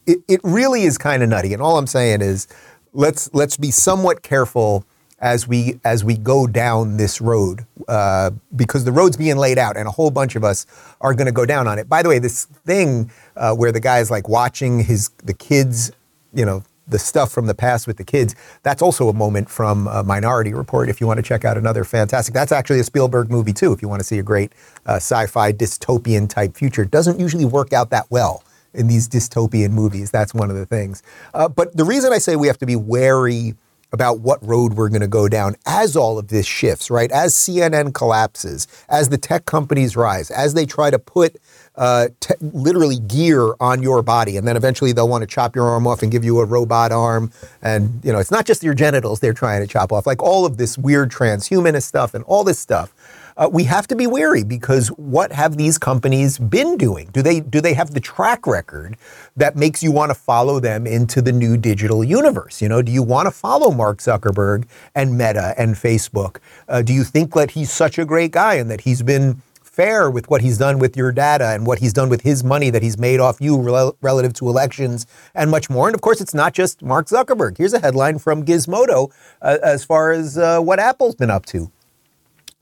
it, 0.06 0.20
it 0.28 0.42
really 0.44 0.84
is 0.84 1.00
kind 1.00 1.24
of 1.24 1.30
nutty. 1.30 1.52
And 1.52 1.64
all 1.64 1.80
I'm 1.80 1.88
saying 1.88 2.22
is 2.22 2.48
let's 2.94 3.34
let's 3.34 3.58
be 3.58 3.72
somewhat 3.72 4.22
careful 4.22 4.86
as 5.24 5.48
we 5.48 5.80
as 5.86 6.04
we 6.04 6.18
go 6.18 6.46
down 6.46 6.98
this 6.98 7.22
road 7.22 7.66
uh, 7.88 8.30
because 8.58 8.84
the 8.84 8.92
road's 8.92 9.16
being 9.16 9.38
laid 9.38 9.58
out 9.58 9.78
and 9.78 9.88
a 9.88 9.92
whole 9.92 10.12
bunch 10.12 10.36
of 10.36 10.44
us 10.44 10.68
are 11.00 11.14
going 11.14 11.26
to 11.26 11.32
go 11.32 11.46
down 11.46 11.66
on 11.66 11.80
it. 11.80 11.88
By 11.88 12.04
the 12.04 12.10
way, 12.10 12.20
this 12.20 12.46
thing 12.46 13.10
uh, 13.38 13.56
where 13.56 13.72
the 13.72 13.80
guy's 13.80 14.12
like 14.12 14.28
watching 14.28 14.82
his 14.82 15.10
the 15.24 15.34
kids, 15.34 15.92
you 16.34 16.46
know, 16.46 16.62
the 16.90 17.00
stuff 17.00 17.32
from 17.32 17.48
the 17.48 17.56
past 17.56 17.88
with 17.88 17.96
the 17.96 18.04
kids. 18.04 18.36
That's 18.64 18.82
also 18.82 19.08
a 19.08 19.14
moment 19.14 19.50
from 19.50 19.86
Minority 20.06 20.54
Report. 20.54 20.90
If 20.90 21.00
you 21.00 21.08
want 21.08 21.20
to 21.20 21.24
check 21.24 21.46
out 21.46 21.58
another 21.58 21.86
fantastic, 21.86 22.34
that's 22.34 22.52
actually 22.52 22.82
a 22.82 22.84
Spielberg 22.84 23.32
movie 23.32 23.54
too. 23.54 23.72
If 23.72 23.82
you 23.82 23.88
want 23.88 24.02
to 24.02 24.06
see 24.06 24.20
a 24.20 24.24
great 24.24 24.52
uh, 24.86 24.96
sci-fi 24.96 25.54
dystopian 25.54 26.28
type 26.28 26.58
future, 26.58 26.84
doesn't 26.84 27.18
usually 27.18 27.46
work 27.46 27.72
out 27.72 27.90
that 27.92 28.12
well 28.12 28.44
in 28.74 28.88
these 28.88 29.08
dystopian 29.08 29.72
movies. 29.72 30.12
That's 30.12 30.34
one 30.34 30.50
of 30.50 30.58
the 30.58 30.66
things. 30.66 31.02
Uh, 31.34 31.48
but 31.48 31.78
the 31.78 31.86
reason 31.86 32.12
I 32.12 32.18
say 32.18 32.36
we 32.36 32.48
have 32.48 32.58
to 32.58 32.66
be 32.66 32.76
wary 32.76 33.56
about 33.94 34.20
what 34.20 34.46
road 34.46 34.74
we're 34.74 34.90
going 34.90 35.02
to 35.02 35.08
go 35.08 35.30
down 35.30 35.56
as 35.66 35.96
all 35.96 36.18
of 36.18 36.28
this 36.28 36.46
shifts, 36.46 36.90
right? 36.90 37.12
As 37.12 37.34
CNN 37.36 37.94
collapses, 37.94 38.68
as 38.90 39.10
the 39.10 39.18
tech 39.18 39.46
companies 39.46 39.96
rise, 39.96 40.32
as 40.32 40.56
they 40.56 40.66
try 40.66 40.90
to 40.90 41.00
put 41.00 41.38
uh, 41.76 42.10
te- 42.20 42.34
literally 42.42 43.00
gear 43.00 43.54
on 43.60 43.84
your 43.84 44.02
body, 44.02 44.36
and 44.36 44.48
then 44.48 44.58
eventually 44.58 44.92
they'll 44.92 45.08
want 45.08 45.22
to 45.22 45.28
chop 45.28 45.56
your 45.56 45.66
arm 45.66 45.88
off 45.88 46.02
and 46.02 46.12
give 46.12 46.26
you 46.26 46.40
a 46.40 46.46
robot 46.46 46.92
arm. 46.92 47.32
And, 47.62 48.02
you 48.04 48.12
know, 48.12 48.20
it's 48.20 48.32
not 48.32 48.46
just 48.46 48.64
your 48.64 48.74
genitals 48.74 49.20
they're 49.20 49.34
trying 49.34 49.62
to 49.62 49.68
chop 49.68 49.92
off, 49.92 50.08
like 50.08 50.22
all 50.22 50.46
of 50.46 50.58
this 50.58 50.78
weird 50.78 51.12
transhumanist 51.12 51.84
stuff 51.84 52.14
and 52.16 52.24
all 52.26 52.44
this 52.44 52.60
stuff 52.60 52.94
uh, 53.38 53.50
we 53.52 53.64
have 53.64 53.88
to 53.88 53.96
be 53.96 54.08
wary 54.08 54.44
because 54.44 54.90
what 54.90 55.32
have 55.32 55.58
these 55.58 55.78
companies 55.78 56.38
been 56.38 56.78
doing? 56.78 57.10
Do 57.14 57.22
they 57.22 57.40
do 57.40 57.62
they 57.62 57.74
have 57.74 57.92
the 57.92 58.00
track 58.00 58.46
record 58.46 58.98
that 59.36 59.56
makes 59.56 59.82
you 59.82 59.92
want 59.92 60.10
to 60.10 60.16
follow 60.16 60.60
them 60.60 60.86
into 60.86 61.22
the 61.22 61.32
new 61.32 61.58
digital 61.58 62.04
universe? 62.04 62.62
You 62.62 62.70
know, 62.70 62.82
do 62.82 62.92
you 62.92 63.04
want 63.04 63.28
to 63.28 63.32
follow 63.32 63.72
Mark 63.72 64.00
Zuckerberg 64.00 64.66
and 64.96 65.18
Meta 65.18 65.54
and 65.58 65.76
Facebook? 65.76 66.38
Uh, 66.68 66.82
do 66.82 66.94
you 66.94 67.04
think 67.04 67.34
that 67.34 67.52
he's 67.52 67.72
such 67.72 67.98
a 67.98 68.06
great 68.06 68.32
guy 68.32 68.56
and 68.56 68.70
that 68.70 68.82
he's 68.82 69.02
been 69.02 69.42
fair 69.74 70.10
with 70.12 70.30
what 70.30 70.42
he's 70.42 70.60
done 70.60 70.78
with 70.78 70.96
your 70.96 71.12
data 71.12 71.48
and 71.48 71.66
what 71.66 71.80
he's 71.80 71.94
done 71.94 72.08
with 72.08 72.22
his 72.22 72.44
money 72.44 72.70
that 72.70 72.84
he's 72.84 72.98
made 72.98 73.20
off 73.20 73.42
you 73.42 73.60
rel- 73.60 73.98
relative 74.02 74.32
to 74.32 74.48
elections 74.48 75.08
and 75.34 75.50
much 75.50 75.68
more. 75.68 75.88
And 75.88 75.96
of 75.96 76.02
course, 76.02 76.22
it's 76.22 76.34
not 76.34 76.54
just 76.54 76.84
Mark 76.84 77.08
Zuckerberg. 77.08 77.58
Here's 77.58 77.74
a 77.74 77.80
headline 77.80 78.20
from 78.20 78.46
Gizmodo 78.46 79.12
uh, 79.42 79.58
as 79.64 79.84
far 79.84 80.12
as 80.12 80.38
uh, 80.38 80.60
what 80.60 80.80
Apple's 80.80 81.16
been 81.16 81.32
up 81.32 81.48
to. 81.48 81.72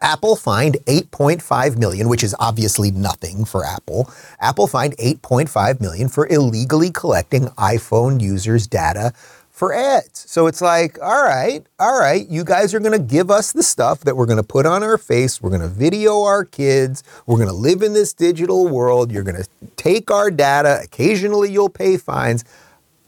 Apple 0.01 0.35
fined 0.35 0.77
8.5 0.87 1.77
million, 1.77 2.09
which 2.09 2.23
is 2.23 2.35
obviously 2.39 2.91
nothing 2.91 3.45
for 3.45 3.63
Apple. 3.65 4.11
Apple 4.39 4.67
fined 4.67 4.97
8.5 4.97 5.79
million 5.79 6.09
for 6.09 6.27
illegally 6.27 6.91
collecting 6.91 7.47
iPhone 7.49 8.19
users' 8.19 8.67
data 8.67 9.13
for 9.51 9.73
ads. 9.73 10.27
So 10.27 10.47
it's 10.47 10.59
like, 10.59 10.99
all 11.01 11.23
right, 11.23 11.63
all 11.77 11.99
right, 11.99 12.27
you 12.27 12.43
guys 12.43 12.73
are 12.73 12.79
going 12.79 12.99
to 12.99 13.05
give 13.05 13.29
us 13.29 13.51
the 13.51 13.61
stuff 13.61 13.99
that 14.01 14.17
we're 14.17 14.25
going 14.25 14.37
to 14.37 14.43
put 14.43 14.65
on 14.65 14.81
our 14.81 14.97
face. 14.97 15.39
We're 15.39 15.51
going 15.51 15.61
to 15.61 15.67
video 15.67 16.23
our 16.23 16.45
kids. 16.45 17.03
We're 17.27 17.37
going 17.37 17.47
to 17.47 17.53
live 17.53 17.83
in 17.83 17.93
this 17.93 18.11
digital 18.11 18.67
world. 18.67 19.11
You're 19.11 19.21
going 19.21 19.43
to 19.43 19.47
take 19.75 20.09
our 20.09 20.31
data. 20.31 20.79
Occasionally 20.83 21.51
you'll 21.51 21.69
pay 21.69 21.97
fines. 21.97 22.43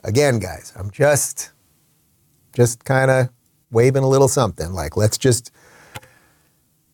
Again, 0.03 0.37
guys, 0.37 0.73
I'm 0.75 0.91
just 0.91 1.51
just 2.53 2.85
kind 2.85 3.09
of 3.09 3.29
waving 3.71 4.03
a 4.03 4.07
little 4.07 4.27
something 4.27 4.73
like 4.73 4.95
let's 4.95 5.17
just 5.17 5.49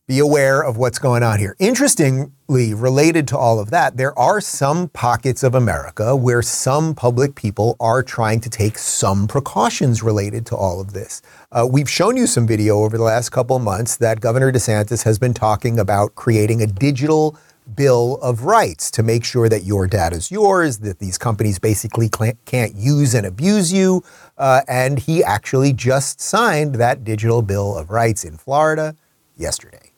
be 0.10 0.18
aware 0.18 0.64
of 0.64 0.76
what's 0.76 0.98
going 0.98 1.22
on 1.22 1.38
here. 1.38 1.56
Interestingly, 1.60 2.74
related 2.74 3.28
to 3.28 3.38
all 3.38 3.60
of 3.60 3.70
that, 3.70 3.96
there 3.96 4.18
are 4.18 4.42
some 4.42 4.90
pockets 4.90 5.44
of 5.44 5.54
America 5.54 6.16
where 6.16 6.42
some 6.42 6.96
public 6.96 7.36
people 7.36 7.78
are 7.80 8.02
trying 8.02 8.40
to 8.40 8.50
take 8.50 8.80
some 8.80 9.28
precautions 9.28 10.02
related 10.02 10.48
to 10.48 10.56
all 10.56 10.82
of 10.82 10.94
this. 10.94 11.22
Uh, 11.52 11.68
we've 11.72 11.88
shown 11.88 12.18
you 12.18 12.26
some 12.26 12.48
video 12.48 12.80
over 12.80 12.98
the 12.98 13.04
last 13.04 13.30
couple 13.30 13.60
months 13.60 13.98
that 13.98 14.20
Governor 14.20 14.52
DeSantis 14.52 15.04
has 15.04 15.20
been 15.20 15.36
talking 15.36 15.78
about 15.78 16.16
creating 16.16 16.64
a 16.64 16.66
digital 16.66 17.38
Bill 17.76 18.18
of 18.24 18.46
Rights 18.46 18.90
to 18.90 19.04
make 19.04 19.24
sure 19.24 19.48
that 19.48 19.64
your 19.64 19.86
data 19.86 20.16
is 20.16 20.32
yours, 20.32 20.80
that 20.80 20.98
these 20.98 21.20
companies 21.20 21.60
basically 21.60 22.10
can't 22.46 22.74
use 22.74 23.14
and 23.14 23.28
abuse 23.28 23.72
you. 23.72 24.04
Uh, 24.40 24.62
and 24.68 24.98
he 24.98 25.24
actually 25.24 25.72
just 25.72 26.20
signed 26.20 26.74
that 26.76 27.04
digital 27.04 27.44
Bill 27.44 27.78
of 27.78 27.92
Rights 27.92 28.24
in 28.24 28.38
Florida 28.38 28.96
yesterday. 29.38 29.89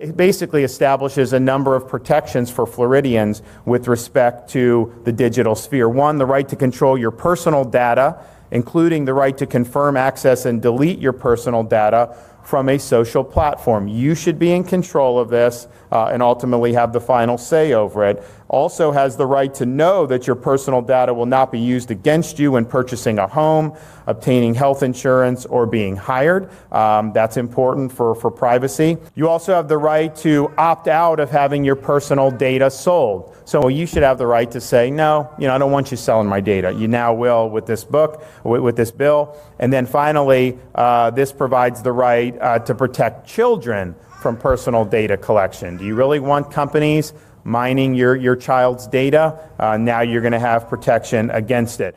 It 0.00 0.16
basically 0.16 0.64
establishes 0.64 1.34
a 1.34 1.38
number 1.38 1.74
of 1.74 1.86
protections 1.86 2.50
for 2.50 2.66
Floridians 2.66 3.42
with 3.66 3.86
respect 3.86 4.48
to 4.52 4.98
the 5.04 5.12
digital 5.12 5.54
sphere. 5.54 5.90
One, 5.90 6.16
the 6.16 6.24
right 6.24 6.48
to 6.48 6.56
control 6.56 6.96
your 6.96 7.10
personal 7.10 7.66
data, 7.66 8.18
including 8.50 9.04
the 9.04 9.12
right 9.12 9.36
to 9.36 9.44
confirm 9.44 9.98
access 9.98 10.46
and 10.46 10.62
delete 10.62 11.00
your 11.00 11.12
personal 11.12 11.62
data 11.62 12.16
from 12.42 12.70
a 12.70 12.78
social 12.78 13.22
platform. 13.22 13.88
You 13.88 14.14
should 14.14 14.38
be 14.38 14.52
in 14.52 14.64
control 14.64 15.18
of 15.18 15.28
this 15.28 15.68
uh, 15.92 16.06
and 16.06 16.22
ultimately 16.22 16.72
have 16.72 16.92
the 16.92 17.00
final 17.00 17.38
say 17.38 17.72
over 17.72 18.04
it. 18.04 18.22
Also 18.48 18.90
has 18.90 19.16
the 19.16 19.26
right 19.26 19.54
to 19.54 19.64
know 19.64 20.06
that 20.06 20.26
your 20.26 20.34
personal 20.34 20.82
data 20.82 21.14
will 21.14 21.26
not 21.26 21.52
be 21.52 21.60
used 21.60 21.90
against 21.90 22.38
you 22.38 22.52
when 22.52 22.64
purchasing 22.64 23.18
a 23.18 23.26
home, 23.26 23.76
obtaining 24.06 24.54
health 24.54 24.82
insurance, 24.82 25.46
or 25.46 25.66
being 25.66 25.94
hired. 25.94 26.50
Um, 26.72 27.12
that's 27.12 27.36
important 27.36 27.92
for, 27.92 28.14
for 28.16 28.30
privacy. 28.30 28.98
You 29.14 29.28
also 29.28 29.54
have 29.54 29.68
the 29.68 29.78
right 29.78 30.14
to 30.16 30.52
opt 30.58 30.88
out 30.88 31.20
of 31.20 31.30
having 31.30 31.64
your 31.64 31.76
personal 31.76 32.30
data 32.30 32.70
sold. 32.70 33.36
So 33.44 33.68
you 33.68 33.86
should 33.86 34.02
have 34.02 34.18
the 34.18 34.26
right 34.26 34.50
to 34.50 34.60
say, 34.60 34.90
no, 34.90 35.32
you 35.38 35.46
know, 35.46 35.54
I 35.54 35.58
don't 35.58 35.72
want 35.72 35.90
you 35.90 35.96
selling 35.96 36.28
my 36.28 36.40
data. 36.40 36.72
You 36.72 36.88
now 36.88 37.14
will 37.14 37.50
with 37.50 37.66
this 37.66 37.84
book, 37.84 38.24
with, 38.44 38.62
with 38.62 38.76
this 38.76 38.90
bill. 38.90 39.36
And 39.58 39.72
then 39.72 39.86
finally, 39.86 40.58
uh, 40.74 41.10
this 41.10 41.32
provides 41.32 41.82
the 41.82 41.92
right 41.92 42.36
uh, 42.40 42.58
to 42.60 42.74
protect 42.74 43.28
children 43.28 43.94
from 44.20 44.36
personal 44.36 44.84
data 44.84 45.16
collection. 45.16 45.76
Do 45.76 45.84
you 45.84 45.94
really 45.94 46.20
want 46.20 46.50
companies 46.52 47.12
mining 47.44 47.94
your, 47.94 48.16
your 48.16 48.36
child's 48.36 48.86
data? 48.86 49.38
Uh, 49.58 49.76
now 49.76 50.02
you're 50.02 50.20
going 50.20 50.32
to 50.32 50.38
have 50.40 50.68
protection 50.68 51.30
against 51.30 51.80
it. 51.80 51.96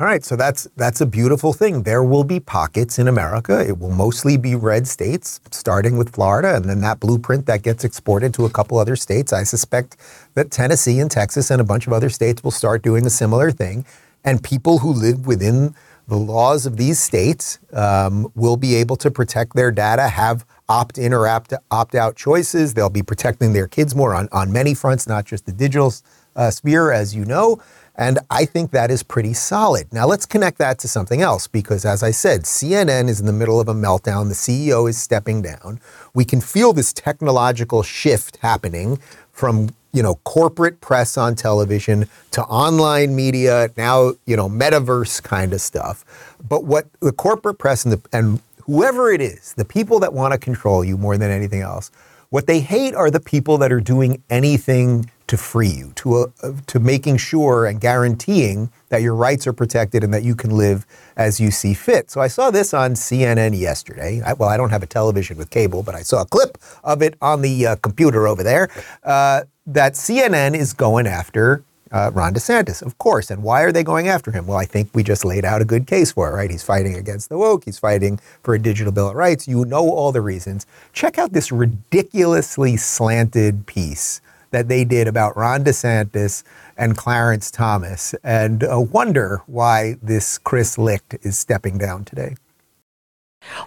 All 0.00 0.06
right, 0.06 0.24
so 0.24 0.34
that's 0.34 0.66
that's 0.74 1.00
a 1.00 1.06
beautiful 1.06 1.52
thing. 1.52 1.84
There 1.84 2.02
will 2.02 2.24
be 2.24 2.40
pockets 2.40 2.98
in 2.98 3.06
America. 3.06 3.64
It 3.64 3.78
will 3.78 3.92
mostly 3.92 4.36
be 4.36 4.56
red 4.56 4.88
states, 4.88 5.40
starting 5.52 5.96
with 5.96 6.12
Florida, 6.12 6.56
and 6.56 6.64
then 6.64 6.80
that 6.80 6.98
blueprint 6.98 7.46
that 7.46 7.62
gets 7.62 7.84
exported 7.84 8.34
to 8.34 8.44
a 8.44 8.50
couple 8.50 8.76
other 8.76 8.96
states. 8.96 9.32
I 9.32 9.44
suspect 9.44 9.96
that 10.34 10.50
Tennessee 10.50 10.98
and 10.98 11.08
Texas 11.08 11.48
and 11.48 11.60
a 11.60 11.64
bunch 11.64 11.86
of 11.86 11.92
other 11.92 12.10
states 12.10 12.42
will 12.42 12.50
start 12.50 12.82
doing 12.82 13.06
a 13.06 13.10
similar 13.10 13.52
thing. 13.52 13.84
And 14.24 14.42
people 14.42 14.78
who 14.78 14.92
live 14.92 15.28
within 15.28 15.76
the 16.06 16.16
laws 16.16 16.66
of 16.66 16.76
these 16.76 16.98
states 16.98 17.58
um, 17.72 18.30
will 18.34 18.56
be 18.56 18.74
able 18.74 18.96
to 18.96 19.10
protect 19.10 19.54
their 19.54 19.70
data, 19.70 20.08
have 20.08 20.44
opt 20.68 20.98
in 20.98 21.12
or 21.12 21.26
opt, 21.26 21.54
opt 21.70 21.94
out 21.94 22.16
choices. 22.16 22.74
They'll 22.74 22.90
be 22.90 23.02
protecting 23.02 23.52
their 23.52 23.68
kids 23.68 23.94
more 23.94 24.14
on, 24.14 24.28
on 24.32 24.52
many 24.52 24.74
fronts, 24.74 25.06
not 25.06 25.24
just 25.24 25.46
the 25.46 25.52
digital 25.52 25.92
uh, 26.36 26.50
sphere, 26.50 26.92
as 26.92 27.14
you 27.14 27.24
know. 27.24 27.60
And 27.96 28.18
I 28.28 28.44
think 28.44 28.72
that 28.72 28.90
is 28.90 29.02
pretty 29.04 29.34
solid. 29.34 29.92
Now, 29.92 30.06
let's 30.06 30.26
connect 30.26 30.58
that 30.58 30.80
to 30.80 30.88
something 30.88 31.22
else 31.22 31.46
because, 31.46 31.84
as 31.84 32.02
I 32.02 32.10
said, 32.10 32.42
CNN 32.42 33.08
is 33.08 33.20
in 33.20 33.26
the 33.26 33.32
middle 33.32 33.60
of 33.60 33.68
a 33.68 33.74
meltdown. 33.74 34.28
The 34.28 34.34
CEO 34.34 34.88
is 34.90 35.00
stepping 35.00 35.42
down. 35.42 35.80
We 36.12 36.24
can 36.24 36.40
feel 36.40 36.72
this 36.72 36.92
technological 36.92 37.84
shift 37.84 38.38
happening 38.38 38.98
from 39.30 39.70
you 39.94 40.02
know 40.02 40.16
corporate 40.24 40.82
press 40.82 41.16
on 41.16 41.34
television 41.34 42.06
to 42.30 42.42
online 42.42 43.16
media 43.16 43.70
now 43.78 44.12
you 44.26 44.36
know 44.36 44.48
metaverse 44.48 45.22
kind 45.22 45.54
of 45.54 45.60
stuff 45.62 46.04
but 46.46 46.64
what 46.64 46.86
the 47.00 47.12
corporate 47.12 47.58
press 47.58 47.84
and, 47.84 47.94
the, 47.94 48.02
and 48.12 48.40
whoever 48.66 49.10
it 49.12 49.20
is, 49.20 49.54
the 49.54 49.64
people 49.64 50.00
that 50.00 50.12
want 50.12 50.32
to 50.32 50.38
control 50.38 50.84
you 50.84 50.96
more 50.96 51.16
than 51.16 51.30
anything 51.30 51.60
else, 51.60 51.90
what 52.30 52.46
they 52.46 52.60
hate 52.60 52.94
are 52.94 53.10
the 53.10 53.20
people 53.20 53.58
that 53.58 53.70
are 53.70 53.80
doing 53.80 54.22
anything 54.28 55.10
to 55.26 55.36
free 55.36 55.68
you, 55.68 55.92
to, 55.94 56.32
uh, 56.42 56.52
to 56.66 56.78
making 56.78 57.16
sure 57.16 57.64
and 57.64 57.80
guaranteeing 57.80 58.70
that 58.88 59.00
your 59.00 59.14
rights 59.14 59.46
are 59.46 59.52
protected 59.52 60.04
and 60.04 60.12
that 60.12 60.22
you 60.22 60.34
can 60.34 60.50
live 60.50 60.84
as 61.16 61.40
you 61.40 61.50
see 61.50 61.72
fit. 61.72 62.10
So 62.10 62.20
I 62.20 62.28
saw 62.28 62.50
this 62.50 62.74
on 62.74 62.94
CNN 62.94 63.58
yesterday. 63.58 64.20
I, 64.24 64.34
well, 64.34 64.48
I 64.48 64.56
don't 64.56 64.70
have 64.70 64.82
a 64.82 64.86
television 64.86 65.38
with 65.38 65.48
cable, 65.50 65.82
but 65.82 65.94
I 65.94 66.02
saw 66.02 66.22
a 66.22 66.26
clip 66.26 66.58
of 66.82 67.00
it 67.00 67.16
on 67.22 67.40
the 67.40 67.66
uh, 67.66 67.76
computer 67.76 68.26
over 68.28 68.42
there 68.42 68.68
uh, 69.04 69.42
that 69.66 69.94
CNN 69.94 70.54
is 70.54 70.72
going 70.72 71.06
after 71.06 71.62
uh, 71.94 72.10
Ron 72.12 72.34
DeSantis, 72.34 72.82
of 72.82 72.98
course. 72.98 73.30
And 73.30 73.42
why 73.42 73.62
are 73.62 73.70
they 73.70 73.84
going 73.84 74.08
after 74.08 74.32
him? 74.32 74.46
Well, 74.46 74.58
I 74.58 74.64
think 74.64 74.90
we 74.94 75.04
just 75.04 75.24
laid 75.24 75.44
out 75.44 75.62
a 75.62 75.64
good 75.64 75.86
case 75.86 76.10
for 76.10 76.28
it, 76.28 76.34
right? 76.34 76.50
He's 76.50 76.62
fighting 76.62 76.96
against 76.96 77.28
the 77.28 77.38
woke. 77.38 77.64
He's 77.64 77.78
fighting 77.78 78.18
for 78.42 78.54
a 78.54 78.58
digital 78.58 78.92
bill 78.92 79.10
of 79.10 79.14
rights. 79.14 79.46
You 79.46 79.64
know 79.64 79.88
all 79.90 80.10
the 80.10 80.20
reasons. 80.20 80.66
Check 80.92 81.18
out 81.18 81.32
this 81.32 81.52
ridiculously 81.52 82.76
slanted 82.76 83.66
piece 83.66 84.20
that 84.50 84.68
they 84.68 84.84
did 84.84 85.06
about 85.06 85.36
Ron 85.36 85.64
DeSantis 85.64 86.42
and 86.76 86.96
Clarence 86.96 87.50
Thomas, 87.50 88.14
and 88.24 88.64
uh, 88.64 88.80
wonder 88.80 89.42
why 89.46 89.96
this 90.02 90.38
Chris 90.38 90.78
Licht 90.78 91.16
is 91.22 91.38
stepping 91.38 91.78
down 91.78 92.04
today. 92.04 92.36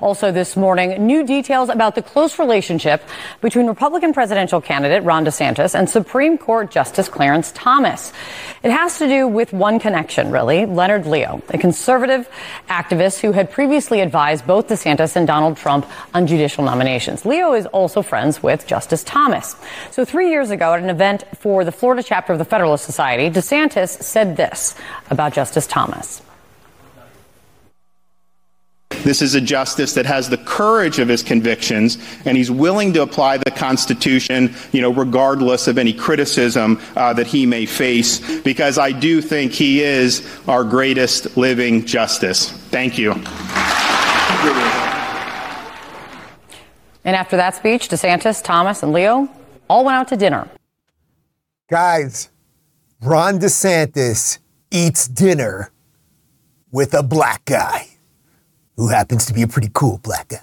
Also 0.02 0.32
this 0.32 0.56
morning, 0.56 1.06
new 1.06 1.26
details 1.26 1.70
about 1.70 1.96
the 1.96 2.02
close 2.02 2.40
relationship 2.40 3.02
between 3.42 3.68
Republican 3.68 4.13
presidential 4.13 4.62
candidate 4.62 5.04
Ron 5.04 5.26
DeSantis 5.26 5.74
and 5.74 5.90
Supreme 5.90 6.38
Court 6.38 6.72
Justice 6.72 7.10
Clarence 7.10 7.52
Thomas. 7.54 8.13
It 8.63 8.72
has 8.72 8.98
to 9.00 9.08
do 9.08 9.28
with 9.28 9.54
one 9.54 9.80
connection, 9.80 10.32
really, 10.32 10.66
Leonard 10.66 11.06
Leo, 11.06 11.42
a 11.50 11.58
conservative 11.58 12.30
activist 12.70 13.20
who 13.20 13.32
had 13.32 13.52
previously 13.52 14.02
advised 14.02 14.46
both 14.46 14.68
DeSantis 14.68 15.16
and 15.16 15.28
Donald 15.28 15.58
Trump 15.58 15.86
on 16.13 16.28
judicial 16.28 16.63
nominations. 16.63 17.26
Leo 17.26 17.54
is 17.54 17.66
also 17.68 18.02
friends 18.02 18.42
with 18.44 18.68
Justice 18.68 19.04
Thomas. 19.04 19.56
So 19.92 20.06
three 20.06 20.30
years 20.30 20.52
ago 20.52 20.74
at 20.74 20.82
an 20.82 20.90
event 20.90 21.24
for 21.38 21.63
the 21.63 21.72
Florida 21.72 22.04
chapter 22.04 22.34
of 22.34 22.40
the 22.40 22.46
Federalist 22.46 22.86
Society, 22.86 23.30
DeSantis 23.30 24.02
said 24.02 24.38
this 24.38 24.76
about 25.10 25.34
Justice 25.34 25.68
Thomas. 25.68 26.22
This 29.04 29.22
is 29.22 29.36
a 29.36 29.42
justice 29.42 29.94
that 29.94 30.06
has 30.06 30.30
the 30.30 30.38
courage 30.38 31.00
of 31.00 31.08
his 31.08 31.24
convictions, 31.24 31.98
and 32.26 32.36
he's 32.36 32.52
willing 32.52 32.94
to 32.94 33.02
apply 33.02 33.38
the 33.38 33.52
Constitution, 33.52 34.54
you 34.72 34.82
know, 34.82 34.92
regardless 34.92 35.68
of 35.68 35.78
any 35.78 35.94
criticism 35.94 36.80
uh, 36.96 37.14
that 37.14 37.28
he 37.28 37.46
may 37.46 37.66
face, 37.66 38.42
because 38.42 38.78
I 38.78 38.92
do 38.92 39.22
think 39.22 39.52
he 39.52 39.82
is 39.82 40.28
our 40.48 40.64
greatest 40.64 41.38
living 41.38 41.86
justice. 41.86 42.52
Thank 42.70 42.98
you. 42.98 43.14
And 47.06 47.16
after 47.16 47.38
that 47.38 47.56
speech, 47.56 47.88
DeSantis, 47.88 48.44
Thomas, 48.44 48.84
and 48.84 48.92
Leo 48.92 49.30
all 49.70 49.86
went 49.86 49.96
out 49.96 50.08
to 50.10 50.18
dinner. 50.18 50.50
Guys, 51.70 52.30
Ron 53.02 53.40
DeSantis 53.40 54.40
eats 54.72 55.08
dinner 55.08 55.72
with 56.72 56.94
a 56.94 57.04
black 57.04 57.46
guy 57.46 57.88
who 58.78 58.88
happens 58.90 59.26
to 59.26 59.34
be 59.34 59.42
a 59.42 59.48
pretty 59.48 59.70
cool 59.74 60.00
black 60.04 60.30
guy. 60.30 60.40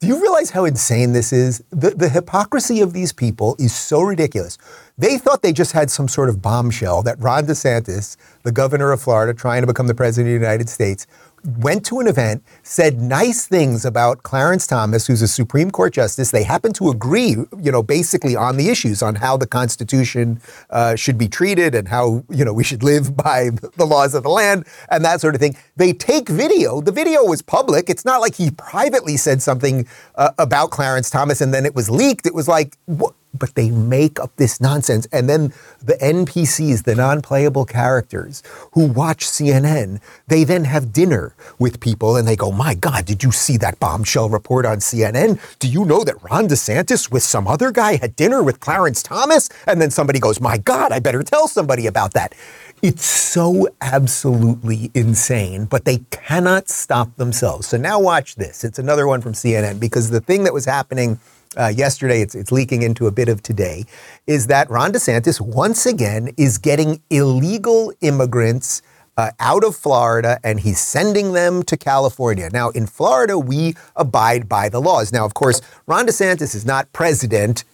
Do 0.00 0.08
you 0.08 0.20
realize 0.20 0.50
how 0.50 0.64
insane 0.64 1.12
this 1.12 1.32
is? 1.32 1.62
The, 1.70 1.90
the 1.90 2.08
hypocrisy 2.08 2.80
of 2.80 2.92
these 2.92 3.12
people 3.12 3.54
is 3.58 3.72
so 3.72 4.02
ridiculous. 4.02 4.58
They 4.98 5.16
thought 5.16 5.42
they 5.42 5.52
just 5.52 5.72
had 5.72 5.90
some 5.90 6.08
sort 6.08 6.28
of 6.28 6.42
bombshell 6.42 7.04
that 7.04 7.20
Ron 7.20 7.46
DeSantis, 7.46 8.16
the 8.42 8.50
governor 8.50 8.90
of 8.90 9.00
Florida, 9.00 9.32
trying 9.32 9.62
to 9.62 9.66
become 9.66 9.86
the 9.86 9.94
president 9.94 10.34
of 10.34 10.40
the 10.40 10.44
United 10.44 10.68
States, 10.68 11.06
went 11.44 11.84
to 11.86 11.98
an 12.00 12.06
event, 12.06 12.44
said 12.62 13.00
nice 13.00 13.46
things 13.46 13.84
about 13.84 14.22
Clarence 14.22 14.66
Thomas, 14.66 15.06
who's 15.06 15.22
a 15.22 15.28
Supreme 15.28 15.70
Court 15.70 15.92
justice. 15.92 16.30
They 16.30 16.44
happen 16.44 16.72
to 16.74 16.90
agree, 16.90 17.36
you 17.58 17.72
know, 17.72 17.82
basically 17.82 18.36
on 18.36 18.56
the 18.56 18.68
issues 18.68 19.02
on 19.02 19.16
how 19.16 19.36
the 19.36 19.46
Constitution 19.46 20.40
uh, 20.70 20.94
should 20.94 21.18
be 21.18 21.28
treated 21.28 21.74
and 21.74 21.88
how, 21.88 22.24
you 22.28 22.44
know, 22.44 22.52
we 22.52 22.64
should 22.64 22.82
live 22.82 23.16
by 23.22 23.50
the 23.76 23.86
laws 23.86 24.14
of 24.14 24.22
the 24.22 24.30
land 24.30 24.66
and 24.90 25.04
that 25.04 25.20
sort 25.20 25.34
of 25.34 25.40
thing. 25.40 25.56
They 25.76 25.92
take 25.92 26.28
video. 26.28 26.80
The 26.80 26.92
video 26.92 27.24
was 27.24 27.42
public. 27.42 27.90
It's 27.90 28.04
not 28.04 28.20
like 28.20 28.36
he 28.36 28.50
privately 28.50 29.16
said 29.16 29.42
something 29.42 29.86
uh, 30.14 30.30
about 30.38 30.70
Clarence 30.70 31.10
Thomas 31.10 31.40
and 31.40 31.52
then 31.52 31.66
it 31.66 31.74
was 31.74 31.90
leaked. 31.90 32.26
It 32.26 32.34
was 32.34 32.48
like, 32.48 32.76
what? 32.86 33.14
But 33.38 33.54
they 33.54 33.70
make 33.70 34.20
up 34.20 34.34
this 34.36 34.60
nonsense. 34.60 35.06
And 35.12 35.28
then 35.28 35.52
the 35.82 35.94
NPCs, 35.94 36.84
the 36.84 36.94
non 36.94 37.22
playable 37.22 37.64
characters 37.64 38.42
who 38.72 38.86
watch 38.86 39.26
CNN, 39.26 40.00
they 40.28 40.44
then 40.44 40.64
have 40.64 40.92
dinner 40.92 41.34
with 41.58 41.80
people 41.80 42.16
and 42.16 42.26
they 42.26 42.36
go, 42.36 42.52
My 42.52 42.74
God, 42.74 43.04
did 43.04 43.22
you 43.22 43.32
see 43.32 43.56
that 43.58 43.78
bombshell 43.80 44.28
report 44.28 44.66
on 44.66 44.78
CNN? 44.78 45.40
Do 45.58 45.68
you 45.68 45.84
know 45.84 46.04
that 46.04 46.22
Ron 46.22 46.48
DeSantis 46.48 47.10
with 47.10 47.22
some 47.22 47.48
other 47.48 47.70
guy 47.70 47.96
had 47.96 48.16
dinner 48.16 48.42
with 48.42 48.60
Clarence 48.60 49.02
Thomas? 49.02 49.48
And 49.66 49.80
then 49.80 49.90
somebody 49.90 50.18
goes, 50.18 50.40
My 50.40 50.58
God, 50.58 50.92
I 50.92 50.98
better 51.00 51.22
tell 51.22 51.48
somebody 51.48 51.86
about 51.86 52.14
that. 52.14 52.34
It's 52.82 53.04
so 53.04 53.68
absolutely 53.80 54.90
insane, 54.92 55.66
but 55.66 55.84
they 55.84 55.98
cannot 56.10 56.68
stop 56.68 57.14
themselves. 57.16 57.68
So 57.68 57.76
now 57.76 58.00
watch 58.00 58.34
this. 58.34 58.64
It's 58.64 58.80
another 58.80 59.06
one 59.06 59.20
from 59.20 59.34
CNN 59.34 59.78
because 59.78 60.10
the 60.10 60.20
thing 60.20 60.42
that 60.42 60.52
was 60.52 60.64
happening 60.64 61.20
uh, 61.56 61.68
yesterday, 61.68 62.20
it's, 62.20 62.34
it's 62.34 62.52
leaking 62.52 62.82
into 62.82 63.06
a 63.06 63.10
bit 63.10 63.28
of 63.28 63.42
today, 63.42 63.84
is 64.26 64.46
that 64.46 64.70
Ron 64.70 64.92
DeSantis 64.92 65.40
once 65.40 65.86
again 65.86 66.30
is 66.36 66.58
getting 66.58 67.02
illegal 67.10 67.92
immigrants 68.00 68.82
uh, 69.16 69.30
out 69.40 69.64
of 69.64 69.76
Florida 69.76 70.38
and 70.42 70.60
he's 70.60 70.80
sending 70.80 71.32
them 71.32 71.62
to 71.64 71.76
California. 71.76 72.48
Now, 72.52 72.70
in 72.70 72.86
Florida, 72.86 73.38
we 73.38 73.74
abide 73.94 74.48
by 74.48 74.68
the 74.68 74.80
laws. 74.80 75.12
Now, 75.12 75.24
of 75.24 75.34
course, 75.34 75.60
Ron 75.86 76.06
DeSantis 76.06 76.54
is 76.54 76.64
not 76.64 76.92
president 76.92 77.64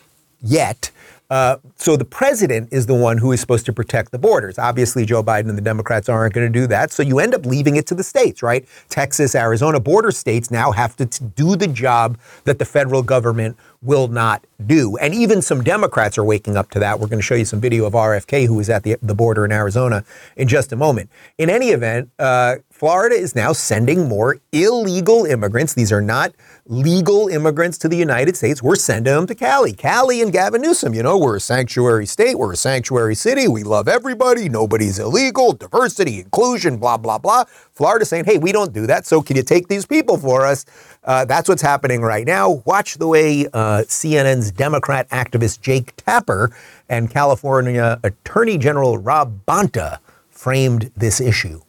yet. 0.41 0.91
Uh, 1.31 1.57
so 1.77 1.97
the 1.97 2.05
president 2.05 2.69
is 2.73 2.87
the 2.87 2.95
one 2.95 3.19
who 3.19 3.33
is 3.33 3.41
supposed 3.41 3.67
to 3.67 3.73
protect 3.73 4.13
the 4.13 4.19
borders. 4.19 4.59
Obviously, 4.59 5.05
Joe 5.05 5.23
Biden 5.23 5.49
and 5.49 5.59
the 5.59 5.63
Democrats 5.63 6.09
aren't 6.09 6.33
going 6.33 6.51
to 6.51 6.59
do 6.61 6.67
that. 6.69 6.91
So 6.91 7.03
you 7.03 7.19
end 7.19 7.35
up 7.35 7.45
leaving 7.45 7.77
it 7.77 7.87
to 7.89 7.95
the 7.95 8.03
states, 8.03 8.43
right? 8.43 8.67
Texas, 8.89 9.35
Arizona, 9.35 9.79
border 9.79 10.11
states 10.11 10.51
now 10.51 10.73
have 10.73 10.97
to 10.97 11.07
t- 11.07 11.25
do 11.37 11.55
the 11.55 11.67
job 11.67 12.19
that 12.45 12.59
the 12.59 12.65
federal 12.65 13.03
government 13.03 13.57
will 13.83 14.09
not 14.09 14.45
do. 14.67 14.97
And 14.97 15.15
even 15.15 15.43
some 15.43 15.63
Democrats 15.63 16.19
are 16.19 16.25
waking 16.25 16.57
up 16.57 16.71
to 16.71 16.81
that. 16.81 16.99
We're 16.99 17.07
going 17.07 17.21
to 17.21 17.25
show 17.25 17.35
you 17.35 17.45
some 17.45 17.61
video 17.61 17.85
of 17.85 17.93
RFK, 17.93 18.47
who 18.47 18.55
was 18.55 18.71
at 18.71 18.83
the, 18.83 18.97
the 19.03 19.15
border 19.15 19.45
in 19.45 19.53
Arizona, 19.53 20.05
in 20.37 20.49
just 20.49 20.73
a 20.73 20.77
moment. 20.77 21.11
In 21.37 21.51
any 21.51 21.69
event, 21.69 22.11
uh, 22.19 22.57
Florida 22.79 23.17
is 23.17 23.35
now 23.35 23.53
sending 23.53 24.07
more 24.07 24.37
illegal 24.53 25.25
immigrants. 25.25 25.75
These 25.75 25.91
are 25.91 26.01
not 26.01 26.33
legal 26.67 27.27
immigrants 27.27 27.77
to 27.79 27.89
the 27.89 27.97
United 27.97 28.37
States. 28.37 28.63
We're 28.63 28.77
sending 28.77 29.13
them 29.13 29.27
to 29.27 29.35
Cali. 29.35 29.73
Cali 29.73 30.23
and 30.23 30.33
Gavin 30.33 30.63
Newsom, 30.63 30.95
you 30.95 31.03
know, 31.03 31.19
we're 31.19 31.39
a 31.39 31.41
sanctuary 31.41 32.07
state, 32.07 32.39
we're 32.39 32.53
a 32.53 32.57
sanctuary 32.57 33.17
city, 33.17 33.49
we 33.49 33.65
love 33.65 33.89
everybody, 33.89 34.49
nobody's 34.49 35.01
illegal, 35.01 35.53
diversity, 35.55 36.21
inclusion, 36.21 36.77
blah, 36.77 36.97
blah, 36.97 37.19
blah. 37.19 37.43
Florida 37.73 38.05
saying, 38.05 38.27
hey, 38.27 38.39
we 38.39 38.53
don't 38.53 38.73
do 38.73 38.87
that, 38.87 39.07
so 39.07 39.23
can 39.23 39.35
you 39.35 39.43
take 39.43 39.67
these 39.67 39.85
people 39.85 40.17
for 40.17 40.47
us? 40.47 40.65
Uh, 41.03 41.25
that's 41.25 41.49
what's 41.49 41.63
happening 41.63 42.01
right 42.03 42.29
now. 42.29 42.63
Watch 42.65 42.95
the 42.99 43.09
way 43.09 43.47
uh, 43.47 43.83
CNN's 43.89 44.53
Democrat 44.53 45.11
activist 45.11 45.63
Jake 45.63 45.97
Tapper 45.97 46.57
and 46.89 47.11
California 47.11 47.99
Attorney 48.05 48.57
General 48.57 48.99
Rob 48.99 49.45
Bonta 49.47 49.99
framed 50.31 50.93
this 50.97 51.21
issue. 51.21 51.61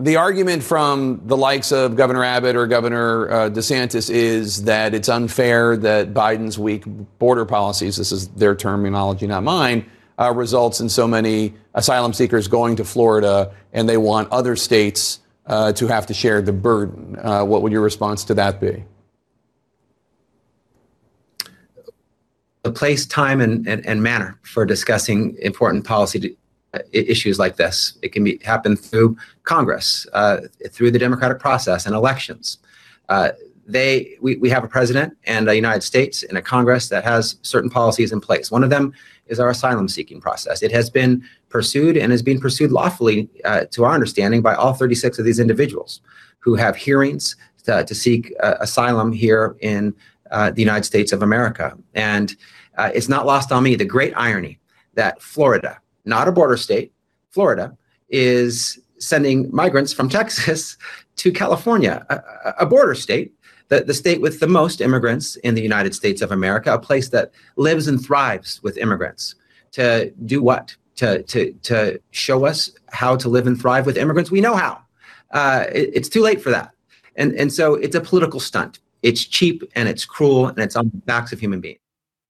The 0.00 0.14
argument 0.14 0.62
from 0.62 1.22
the 1.24 1.36
likes 1.36 1.72
of 1.72 1.96
Governor 1.96 2.22
Abbott 2.22 2.54
or 2.54 2.68
Governor 2.68 3.30
uh, 3.30 3.50
DeSantis 3.50 4.08
is 4.08 4.62
that 4.62 4.94
it's 4.94 5.08
unfair 5.08 5.76
that 5.76 6.14
Biden's 6.14 6.56
weak 6.56 6.84
border 7.18 7.44
policies, 7.44 7.96
this 7.96 8.12
is 8.12 8.28
their 8.28 8.54
terminology, 8.54 9.26
not 9.26 9.42
mine, 9.42 9.84
uh, 10.20 10.32
results 10.32 10.80
in 10.80 10.88
so 10.88 11.08
many 11.08 11.52
asylum 11.74 12.12
seekers 12.12 12.46
going 12.46 12.76
to 12.76 12.84
Florida 12.84 13.52
and 13.72 13.88
they 13.88 13.96
want 13.96 14.30
other 14.30 14.54
states 14.54 15.18
uh, 15.46 15.72
to 15.72 15.88
have 15.88 16.06
to 16.06 16.14
share 16.14 16.42
the 16.42 16.52
burden. 16.52 17.18
Uh, 17.20 17.44
what 17.44 17.62
would 17.62 17.72
your 17.72 17.82
response 17.82 18.22
to 18.24 18.34
that 18.34 18.60
be? 18.60 18.84
The 22.62 22.70
place, 22.70 23.04
time, 23.04 23.40
and, 23.40 23.66
and, 23.66 23.84
and 23.84 24.00
manner 24.00 24.38
for 24.42 24.64
discussing 24.64 25.36
important 25.40 25.84
policy 25.84 26.36
issues 26.92 27.38
like 27.38 27.56
this. 27.56 27.98
It 28.02 28.12
can 28.12 28.24
be 28.24 28.38
happen 28.44 28.76
through 28.76 29.16
Congress, 29.44 30.06
uh, 30.12 30.38
through 30.70 30.90
the 30.90 30.98
democratic 30.98 31.38
process 31.38 31.86
and 31.86 31.94
elections. 31.94 32.58
Uh, 33.08 33.30
they, 33.66 34.16
we, 34.20 34.36
we 34.36 34.48
have 34.48 34.64
a 34.64 34.68
president 34.68 35.16
and 35.24 35.48
a 35.48 35.54
United 35.54 35.82
States 35.82 36.22
and 36.22 36.38
a 36.38 36.42
Congress 36.42 36.88
that 36.88 37.04
has 37.04 37.36
certain 37.42 37.68
policies 37.68 38.12
in 38.12 38.20
place. 38.20 38.50
One 38.50 38.64
of 38.64 38.70
them 38.70 38.94
is 39.26 39.38
our 39.38 39.50
asylum 39.50 39.88
seeking 39.88 40.20
process. 40.20 40.62
It 40.62 40.72
has 40.72 40.88
been 40.88 41.22
pursued 41.50 41.96
and 41.96 42.10
is 42.10 42.22
being 42.22 42.40
pursued 42.40 42.72
lawfully, 42.72 43.28
uh, 43.44 43.66
to 43.72 43.84
our 43.84 43.92
understanding, 43.92 44.40
by 44.40 44.54
all 44.54 44.72
36 44.72 45.18
of 45.18 45.24
these 45.24 45.38
individuals 45.38 46.00
who 46.38 46.54
have 46.54 46.76
hearings 46.76 47.36
to, 47.64 47.84
to 47.84 47.94
seek 47.94 48.32
uh, 48.42 48.54
asylum 48.60 49.12
here 49.12 49.56
in 49.60 49.94
uh, 50.30 50.50
the 50.50 50.62
United 50.62 50.84
States 50.84 51.12
of 51.12 51.22
America. 51.22 51.76
And 51.94 52.34
it's 52.94 53.08
not 53.08 53.26
lost 53.26 53.50
on 53.50 53.64
me 53.64 53.74
the 53.74 53.84
great 53.84 54.14
irony 54.16 54.60
that 54.94 55.20
Florida, 55.22 55.80
not 56.08 56.28
a 56.28 56.32
border 56.32 56.56
state, 56.56 56.92
Florida, 57.30 57.76
is 58.08 58.78
sending 58.98 59.48
migrants 59.54 59.92
from 59.92 60.08
Texas 60.18 60.76
to 61.16 61.30
California, 61.30 62.04
a, 62.10 62.54
a 62.60 62.66
border 62.66 62.94
state, 62.94 63.32
the, 63.68 63.82
the 63.82 63.94
state 63.94 64.20
with 64.20 64.40
the 64.40 64.48
most 64.48 64.80
immigrants 64.80 65.36
in 65.36 65.54
the 65.54 65.62
United 65.62 65.94
States 65.94 66.22
of 66.22 66.32
America, 66.32 66.72
a 66.72 66.78
place 66.78 67.10
that 67.10 67.32
lives 67.56 67.86
and 67.86 68.04
thrives 68.04 68.62
with 68.62 68.78
immigrants. 68.78 69.34
To 69.72 70.10
do 70.24 70.42
what? 70.42 70.74
To, 70.96 71.22
to, 71.24 71.52
to 71.52 72.00
show 72.10 72.44
us 72.44 72.72
how 72.90 73.14
to 73.16 73.28
live 73.28 73.46
and 73.46 73.60
thrive 73.60 73.86
with 73.86 73.96
immigrants? 73.96 74.30
We 74.30 74.40
know 74.40 74.56
how. 74.56 74.80
Uh, 75.30 75.66
it, 75.72 75.90
it's 75.94 76.08
too 76.08 76.22
late 76.22 76.40
for 76.40 76.50
that. 76.50 76.72
And, 77.16 77.34
and 77.34 77.52
so 77.52 77.74
it's 77.74 77.94
a 77.94 78.00
political 78.00 78.40
stunt. 78.40 78.80
It's 79.02 79.24
cheap 79.24 79.62
and 79.74 79.88
it's 79.88 80.04
cruel 80.04 80.46
and 80.48 80.58
it's 80.58 80.74
on 80.74 80.90
the 80.90 80.96
backs 80.98 81.32
of 81.32 81.38
human 81.38 81.60
beings. 81.60 81.78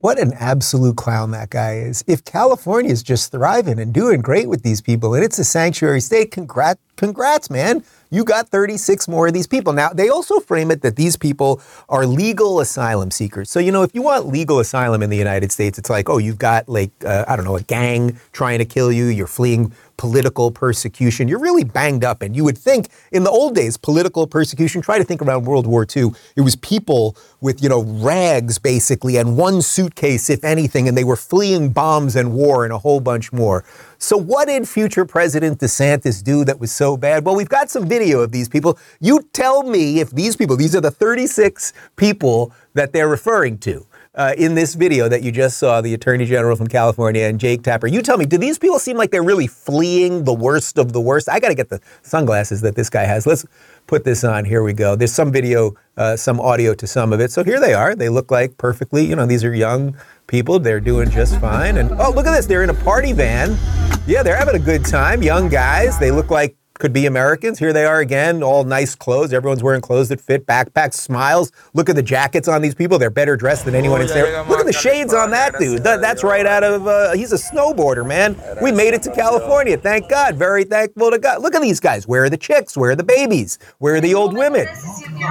What 0.01 0.21
an 0.21 0.33
absolute 0.35 0.97
clown 0.97 1.33
that 1.33 1.51
guy 1.51 1.79
is. 1.79 2.05
If 2.07 2.25
California 2.25 2.93
is 2.93 3.03
just 3.03 3.33
thriving 3.33 3.81
and 3.81 3.93
doing 3.93 4.21
great 4.21 4.49
with 4.49 4.63
these 4.63 4.81
people 4.81 5.13
and 5.15 5.25
it's 5.25 5.41
a 5.41 5.45
sanctuary 5.45 6.01
state, 6.01 6.31
congrats, 6.31 6.81
congrats, 6.95 7.51
man. 7.51 7.83
You 8.11 8.25
got 8.25 8.49
36 8.49 9.07
more 9.09 9.27
of 9.27 9.35
these 9.35 9.47
people. 9.47 9.73
Now, 9.73 9.91
they 9.91 10.09
also 10.09 10.41
frame 10.41 10.71
it 10.71 10.83
that 10.83 10.97
these 10.97 11.17
people 11.17 11.61
are 11.89 12.07
legal 12.07 12.61
asylum 12.61 13.11
seekers. 13.11 13.51
So, 13.51 13.61
you 13.61 13.71
know, 13.71 13.83
if 13.83 13.95
you 13.95 14.03
want 14.03 14.27
legal 14.27 14.61
asylum 14.61 15.03
in 15.03 15.11
the 15.11 15.17
United 15.17 15.53
States, 15.53 15.79
it's 15.79 15.91
like, 15.91 16.09
oh, 16.09 16.19
you've 16.19 16.39
got 16.39 16.69
like, 16.69 16.91
uh, 17.05 17.25
I 17.29 17.37
don't 17.37 17.45
know, 17.45 17.57
a 17.57 17.63
gang 17.63 18.19
trying 18.33 18.59
to 18.59 18.65
kill 18.65 18.91
you, 18.91 19.07
you're 19.07 19.27
fleeing 19.27 19.73
political 19.99 20.51
persecution. 20.51 21.29
You're 21.29 21.41
really 21.41 21.65
banged 21.65 22.05
up. 22.05 22.23
And 22.23 22.35
you 22.35 22.45
would 22.45 22.57
think 22.57 22.89
in 23.13 23.25
the 23.25 23.31
old 23.31 23.55
days, 23.55 23.77
political 23.77 24.27
persecution, 24.27 24.81
try 24.81 24.97
to 24.97 25.05
think 25.05 25.21
around 25.21 25.45
World 25.45 25.67
War 25.67 25.85
II, 25.85 26.13
it 26.37 26.41
was 26.41 26.57
people 26.57 27.17
with, 27.43 27.63
you 27.63 27.69
know, 27.69 27.83
rags 27.83 28.59
basically 28.59 29.17
and 29.17 29.37
one 29.37 29.61
suitcase, 29.61 30.31
if 30.31 30.43
anything, 30.45 30.89
and 30.89 30.97
they 30.97 31.05
were 31.05 31.17
fleeing 31.17 31.71
bombs 31.71 32.17
and 32.17 32.33
war 32.33 32.65
and 32.65 32.73
a 32.73 32.79
whole 32.79 33.01
bunch 33.01 33.33
more. 33.33 33.65
So, 34.01 34.17
what 34.17 34.47
did 34.47 34.69
future 34.69 35.05
President 35.05 35.59
DeSantis 35.59 36.23
do 36.23 36.45
that 36.45 36.61
was 36.61 36.71
so 36.71 36.97
bad? 36.97 37.25
Well, 37.25 37.35
we've 37.35 37.49
got 37.49 37.69
some 37.69 37.89
video 37.89 38.21
of 38.21 38.31
these 38.31 38.49
people. 38.49 38.79
You 39.01 39.29
tell 39.33 39.65
me 39.65 39.99
if 39.99 40.13
these 40.13 40.37
people, 40.37 40.57
these 40.57 40.77
are 40.77 40.81
the 40.81 40.93
36 40.93 41.73
people 41.97 42.53
that 42.75 42.93
they're 42.93 43.09
referring 43.09 43.59
to 43.59 43.85
uh, 44.15 44.35
in 44.39 44.55
this 44.55 44.75
video 44.75 45.09
that 45.09 45.23
you 45.23 45.33
just 45.33 45.59
saw, 45.59 45.81
the 45.81 45.95
Attorney 45.95 46.27
General 46.27 46.55
from 46.55 46.69
California 46.69 47.25
and 47.25 47.41
Jake 47.41 47.65
Tapper. 47.65 47.89
You 47.89 48.01
tell 48.01 48.17
me, 48.17 48.25
do 48.25 48.39
these 48.39 48.57
people 48.57 48.79
seem 48.79 48.97
like 48.97 49.11
they're 49.11 49.23
really 49.25 49.49
fleeing 49.49 50.23
the 50.23 50.33
worst 50.33 50.79
of 50.79 50.93
the 50.93 51.01
worst? 51.01 51.29
I 51.29 51.41
got 51.41 51.49
to 51.49 51.55
get 51.57 51.69
the 51.69 51.81
sunglasses 52.03 52.61
that 52.61 52.77
this 52.77 52.89
guy 52.89 53.05
has. 53.05 53.27
Let's 53.27 53.47
put 53.89 54.05
this 54.05 54.23
on. 54.23 54.45
Here 54.45 54.63
we 54.63 54.75
go. 54.75 54.95
There's 54.95 55.13
some 55.13 55.33
video, 55.33 55.75
uh, 55.97 56.17
some 56.17 56.41
audio 56.41 56.73
to 56.75 56.87
some 56.87 57.13
of 57.13 57.21
it. 57.21 57.33
So 57.33 57.43
here 57.43 57.59
they 57.59 57.75
are. 57.75 57.97
They 57.97 58.09
look 58.09 58.31
like 58.31 58.57
perfectly, 58.59 59.05
you 59.05 59.17
know, 59.17 59.27
these 59.27 59.43
are 59.43 59.53
young 59.53 59.97
people. 60.29 60.61
They're 60.61 60.79
doing 60.79 61.11
just 61.11 61.41
fine. 61.41 61.79
And 61.79 61.91
oh, 61.99 62.13
look 62.15 62.27
at 62.27 62.37
this. 62.37 62.47
They're 62.47 62.63
in 62.63 62.71
a 62.71 62.75
party 62.75 63.13
van. 63.13 63.59
Yeah, 64.07 64.23
they're 64.23 64.37
having 64.37 64.55
a 64.55 64.65
good 64.65 64.85
time. 64.85 65.23
Young 65.23 65.49
guys. 65.49 65.99
They 65.99 66.13
look 66.13 66.31
like 66.31 66.57
could 66.79 66.93
be 66.93 67.07
Americans. 67.07 67.59
Here 67.59 67.73
they 67.73 67.85
are 67.85 68.01
again, 68.01 68.43
all 68.43 68.65
nice 68.65 68.95
clothes. 68.95 69.33
Everyone's 69.33 69.63
wearing 69.63 69.81
clothes 69.81 70.09
that 70.09 70.21
fit, 70.21 70.47
backpacks, 70.47 70.95
smiles. 70.95 71.53
Look 71.75 71.89
at 71.89 71.97
the 71.97 72.03
jackets 72.03 72.49
on 72.49 72.63
these 72.63 72.75
people. 72.75 72.99
They're 72.99 73.11
better 73.11 73.37
dressed 73.37 73.65
than 73.65 73.75
anyone 73.75 74.01
in 74.01 74.07
there. 74.09 74.45
Look 74.45 74.61
at 74.61 74.67
the 74.67 74.73
shades 74.73 75.13
on 75.13 75.31
that 75.31 75.55
dude. 75.59 75.83
That, 75.85 76.01
that's 76.01 76.25
right 76.25 76.47
out 76.47 76.65
of, 76.65 76.87
uh, 76.87 77.13
he's 77.13 77.33
a 77.33 77.37
snowboarder, 77.37 78.07
man. 78.07 78.37
We 78.63 78.73
made 78.73 78.95
it 78.95 79.03
to 79.03 79.13
California. 79.13 79.77
Thank 79.77 80.09
God. 80.09 80.37
Very 80.37 80.65
thankful 80.65 81.11
to 81.11 81.19
God. 81.19 81.43
Look 81.43 81.55
at 81.55 81.63
these 81.63 81.81
guys. 81.81 82.07
Where 82.07 82.25
are 82.25 82.31
the 82.31 82.37
chicks? 82.37 82.77
Where 82.77 82.93
are 82.93 82.97
the 82.97 83.05
babies? 83.05 83.59
Where 83.79 83.97
are 83.97 84.01
the 84.01 84.15
old 84.15 84.35
women? 84.35 84.67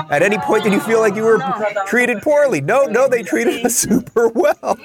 At 0.09 0.21
any 0.23 0.37
point, 0.39 0.63
did 0.63 0.73
you 0.73 0.79
feel 0.81 0.99
like 0.99 1.15
you 1.15 1.23
were 1.23 1.39
treated 1.87 2.21
poorly? 2.21 2.61
No, 2.61 2.85
no, 2.85 3.07
they 3.07 3.23
treated 3.23 3.65
us 3.65 3.75
super 3.87 4.27
well. 4.29 4.77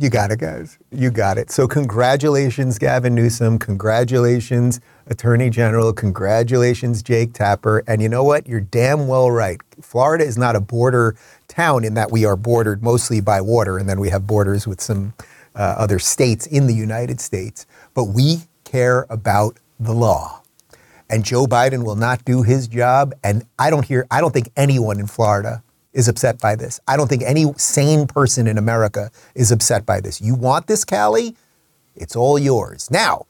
You 0.00 0.08
got 0.08 0.32
it, 0.32 0.38
guys. 0.38 0.78
You 0.90 1.10
got 1.10 1.36
it. 1.36 1.50
So, 1.50 1.68
congratulations, 1.68 2.78
Gavin 2.78 3.14
Newsom. 3.14 3.58
Congratulations, 3.58 4.80
Attorney 5.08 5.50
General. 5.50 5.92
Congratulations, 5.92 7.02
Jake 7.02 7.34
Tapper. 7.34 7.84
And 7.86 8.00
you 8.00 8.08
know 8.08 8.24
what? 8.24 8.46
You're 8.48 8.62
damn 8.62 9.08
well 9.08 9.30
right. 9.30 9.60
Florida 9.82 10.24
is 10.24 10.38
not 10.38 10.56
a 10.56 10.60
border 10.60 11.16
town 11.48 11.84
in 11.84 11.92
that 11.94 12.10
we 12.10 12.24
are 12.24 12.34
bordered 12.34 12.82
mostly 12.82 13.20
by 13.20 13.42
water, 13.42 13.76
and 13.76 13.86
then 13.90 14.00
we 14.00 14.08
have 14.08 14.26
borders 14.26 14.66
with 14.66 14.80
some 14.80 15.12
uh, 15.54 15.74
other 15.76 15.98
states 15.98 16.46
in 16.46 16.66
the 16.66 16.74
United 16.74 17.20
States. 17.20 17.66
But 17.92 18.04
we 18.04 18.44
care 18.64 19.04
about 19.10 19.58
the 19.78 19.92
law. 19.92 20.40
And 21.10 21.26
Joe 21.26 21.44
Biden 21.44 21.84
will 21.84 21.96
not 21.96 22.24
do 22.24 22.40
his 22.40 22.68
job. 22.68 23.12
And 23.22 23.44
I 23.58 23.68
don't 23.68 23.84
hear, 23.84 24.06
I 24.10 24.22
don't 24.22 24.32
think 24.32 24.50
anyone 24.56 24.98
in 24.98 25.08
Florida 25.08 25.62
is 25.92 26.08
upset 26.08 26.40
by 26.40 26.54
this. 26.54 26.80
I 26.86 26.96
don't 26.96 27.08
think 27.08 27.22
any 27.22 27.52
sane 27.56 28.06
person 28.06 28.46
in 28.46 28.58
America 28.58 29.10
is 29.34 29.50
upset 29.50 29.84
by 29.84 30.00
this. 30.00 30.20
You 30.20 30.34
want 30.34 30.66
this, 30.66 30.84
Cali? 30.84 31.36
It's 31.96 32.14
all 32.14 32.38
yours. 32.38 32.90
Now, 32.90 33.26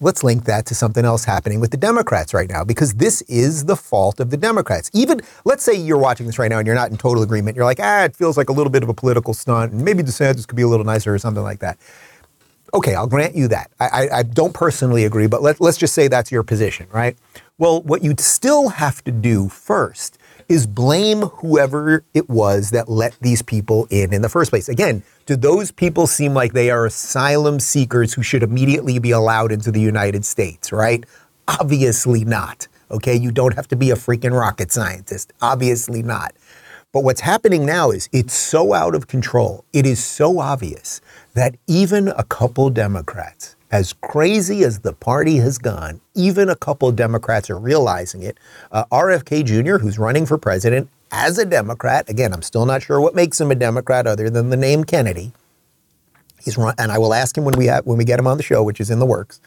let's 0.00 0.24
link 0.24 0.44
that 0.44 0.66
to 0.66 0.74
something 0.74 1.04
else 1.04 1.24
happening 1.24 1.60
with 1.60 1.70
the 1.70 1.76
Democrats 1.76 2.34
right 2.34 2.50
now, 2.50 2.64
because 2.64 2.94
this 2.94 3.22
is 3.22 3.64
the 3.64 3.76
fault 3.76 4.20
of 4.20 4.30
the 4.30 4.36
Democrats. 4.36 4.90
Even, 4.92 5.20
let's 5.44 5.62
say 5.62 5.72
you're 5.72 5.98
watching 5.98 6.26
this 6.26 6.38
right 6.38 6.50
now 6.50 6.58
and 6.58 6.66
you're 6.66 6.76
not 6.76 6.90
in 6.90 6.96
total 6.96 7.22
agreement. 7.22 7.56
You're 7.56 7.64
like, 7.64 7.80
ah, 7.80 8.04
it 8.04 8.16
feels 8.16 8.36
like 8.36 8.48
a 8.48 8.52
little 8.52 8.70
bit 8.70 8.82
of 8.82 8.88
a 8.88 8.94
political 8.94 9.32
stunt, 9.32 9.72
and 9.72 9.84
maybe 9.84 10.02
DeSantis 10.02 10.46
could 10.46 10.56
be 10.56 10.62
a 10.62 10.68
little 10.68 10.84
nicer 10.84 11.14
or 11.14 11.18
something 11.18 11.44
like 11.44 11.60
that. 11.60 11.78
Okay, 12.74 12.96
I'll 12.96 13.06
grant 13.06 13.36
you 13.36 13.46
that. 13.48 13.70
I, 13.78 13.86
I, 13.86 14.18
I 14.18 14.22
don't 14.24 14.52
personally 14.52 15.04
agree, 15.04 15.28
but 15.28 15.42
let, 15.42 15.60
let's 15.60 15.78
just 15.78 15.94
say 15.94 16.08
that's 16.08 16.32
your 16.32 16.42
position, 16.42 16.88
right? 16.90 17.16
Well, 17.56 17.82
what 17.82 18.02
you'd 18.02 18.18
still 18.18 18.70
have 18.70 19.04
to 19.04 19.12
do 19.12 19.48
first 19.48 20.18
is 20.48 20.66
blame 20.66 21.22
whoever 21.22 22.04
it 22.14 22.28
was 22.28 22.70
that 22.70 22.88
let 22.88 23.16
these 23.20 23.42
people 23.42 23.86
in 23.90 24.12
in 24.12 24.22
the 24.22 24.28
first 24.28 24.50
place. 24.50 24.68
Again, 24.68 25.02
do 25.26 25.36
those 25.36 25.70
people 25.70 26.06
seem 26.06 26.34
like 26.34 26.52
they 26.52 26.70
are 26.70 26.86
asylum 26.86 27.60
seekers 27.60 28.14
who 28.14 28.22
should 28.22 28.42
immediately 28.42 28.98
be 28.98 29.10
allowed 29.10 29.52
into 29.52 29.70
the 29.70 29.80
United 29.80 30.24
States, 30.24 30.72
right? 30.72 31.04
Obviously 31.48 32.24
not. 32.24 32.68
Okay, 32.90 33.16
you 33.16 33.32
don't 33.32 33.54
have 33.54 33.68
to 33.68 33.76
be 33.76 33.90
a 33.90 33.96
freaking 33.96 34.38
rocket 34.38 34.70
scientist. 34.70 35.32
Obviously 35.40 36.02
not. 36.02 36.34
But 36.92 37.02
what's 37.02 37.22
happening 37.22 37.66
now 37.66 37.90
is 37.90 38.08
it's 38.12 38.34
so 38.34 38.72
out 38.72 38.94
of 38.94 39.08
control. 39.08 39.64
It 39.72 39.84
is 39.84 40.02
so 40.02 40.38
obvious 40.38 41.00
that 41.32 41.56
even 41.66 42.08
a 42.08 42.22
couple 42.22 42.70
Democrats, 42.70 43.56
as 43.74 43.92
crazy 43.92 44.62
as 44.62 44.78
the 44.78 44.92
party 44.92 45.38
has 45.38 45.58
gone, 45.58 46.00
even 46.14 46.48
a 46.48 46.54
couple 46.54 46.92
Democrats 46.92 47.50
are 47.50 47.58
realizing 47.58 48.22
it. 48.22 48.38
Uh, 48.70 48.84
RFK 48.92 49.44
Jr., 49.44 49.78
who's 49.78 49.98
running 49.98 50.26
for 50.26 50.38
president 50.38 50.88
as 51.10 51.38
a 51.38 51.44
Democrat, 51.44 52.08
again, 52.08 52.32
I'm 52.32 52.42
still 52.42 52.66
not 52.66 52.84
sure 52.84 53.00
what 53.00 53.16
makes 53.16 53.40
him 53.40 53.50
a 53.50 53.56
Democrat 53.56 54.06
other 54.06 54.30
than 54.30 54.50
the 54.50 54.56
name 54.56 54.84
Kennedy. 54.84 55.32
He's 56.40 56.56
run, 56.56 56.76
and 56.78 56.92
I 56.92 56.98
will 56.98 57.12
ask 57.12 57.36
him 57.36 57.44
when 57.44 57.58
we 57.58 57.66
have, 57.66 57.84
when 57.84 57.98
we 57.98 58.04
get 58.04 58.20
him 58.20 58.28
on 58.28 58.36
the 58.36 58.44
show, 58.44 58.62
which 58.62 58.80
is 58.80 58.90
in 58.90 59.00
the 59.00 59.06
works. 59.06 59.40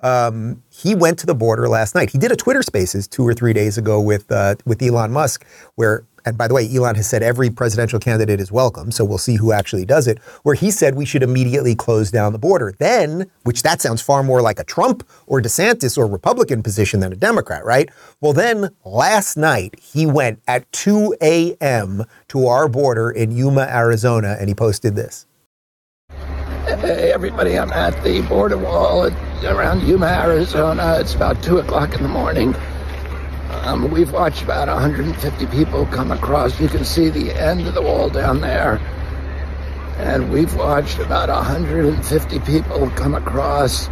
Um, 0.00 0.62
he 0.70 0.94
went 0.94 1.18
to 1.18 1.26
the 1.26 1.34
border 1.34 1.68
last 1.68 1.94
night. 1.94 2.08
He 2.08 2.16
did 2.16 2.32
a 2.32 2.36
Twitter 2.36 2.62
Spaces 2.62 3.06
two 3.06 3.28
or 3.28 3.34
three 3.34 3.52
days 3.52 3.76
ago 3.76 4.00
with 4.00 4.32
uh, 4.32 4.54
with 4.64 4.82
Elon 4.82 5.12
Musk, 5.12 5.44
where 5.74 6.04
and 6.24 6.38
by 6.38 6.48
the 6.48 6.54
way, 6.54 6.68
Elon 6.74 6.94
has 6.94 7.08
said 7.08 7.22
every 7.22 7.50
presidential 7.50 7.98
candidate 7.98 8.40
is 8.40 8.50
welcome, 8.50 8.90
so 8.90 9.04
we'll 9.04 9.18
see 9.18 9.36
who 9.36 9.52
actually 9.52 9.84
does 9.84 10.06
it, 10.06 10.18
where 10.42 10.54
he 10.54 10.70
said 10.70 10.94
we 10.94 11.04
should 11.04 11.22
immediately 11.22 11.74
close 11.74 12.10
down 12.10 12.32
the 12.32 12.38
border. 12.38 12.74
Then, 12.78 13.30
which 13.42 13.62
that 13.62 13.80
sounds 13.80 14.00
far 14.00 14.22
more 14.22 14.40
like 14.40 14.58
a 14.58 14.64
Trump 14.64 15.06
or 15.26 15.40
DeSantis 15.40 15.98
or 15.98 16.06
Republican 16.06 16.62
position 16.62 17.00
than 17.00 17.12
a 17.12 17.16
Democrat, 17.16 17.64
right? 17.64 17.90
Well, 18.20 18.32
then 18.32 18.70
last 18.84 19.36
night 19.36 19.78
he 19.80 20.06
went 20.06 20.40
at 20.48 20.70
2 20.72 21.16
a.m. 21.20 22.04
to 22.28 22.46
our 22.46 22.68
border 22.68 23.10
in 23.10 23.30
Yuma, 23.30 23.62
Arizona, 23.62 24.36
and 24.38 24.48
he 24.48 24.54
posted 24.54 24.96
this. 24.96 25.26
Hey, 26.64 27.12
everybody, 27.12 27.58
I'm 27.58 27.72
at 27.72 28.02
the 28.02 28.22
border 28.22 28.56
wall 28.56 29.10
around 29.44 29.86
Yuma, 29.86 30.06
Arizona. 30.06 30.96
It's 30.98 31.14
about 31.14 31.42
2 31.42 31.58
o'clock 31.58 31.94
in 31.94 32.02
the 32.02 32.08
morning. 32.08 32.54
Um, 33.62 33.90
we've 33.90 34.12
watched 34.12 34.42
about 34.42 34.68
150 34.68 35.46
people 35.46 35.86
come 35.86 36.10
across. 36.10 36.60
You 36.60 36.68
can 36.68 36.84
see 36.84 37.08
the 37.08 37.32
end 37.32 37.66
of 37.66 37.74
the 37.74 37.82
wall 37.82 38.10
down 38.10 38.40
there. 38.40 38.76
And 39.98 40.32
we've 40.32 40.54
watched 40.56 40.98
about 40.98 41.28
150 41.28 42.40
people 42.40 42.90
come 42.90 43.14
across 43.14 43.88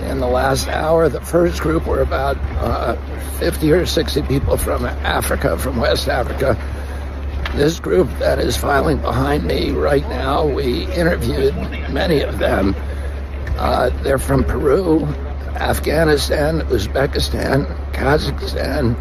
in 0.00 0.20
the 0.20 0.26
last 0.26 0.68
hour. 0.68 1.08
The 1.08 1.20
first 1.20 1.60
group 1.60 1.86
were 1.86 2.00
about 2.00 2.36
uh, 2.58 2.96
50 3.38 3.72
or 3.72 3.86
60 3.86 4.22
people 4.22 4.56
from 4.56 4.86
Africa, 4.86 5.58
from 5.58 5.76
West 5.78 6.08
Africa. 6.08 6.56
This 7.56 7.80
group 7.80 8.08
that 8.18 8.38
is 8.38 8.56
filing 8.56 8.98
behind 8.98 9.44
me 9.44 9.70
right 9.70 10.06
now, 10.08 10.46
we 10.46 10.84
interviewed 10.92 11.54
many 11.90 12.20
of 12.20 12.38
them. 12.38 12.76
Uh, 13.58 13.90
they're 14.02 14.18
from 14.18 14.44
Peru, 14.44 15.06
Afghanistan, 15.56 16.60
Uzbekistan, 16.62 17.66
Kazakhstan, 17.92 18.94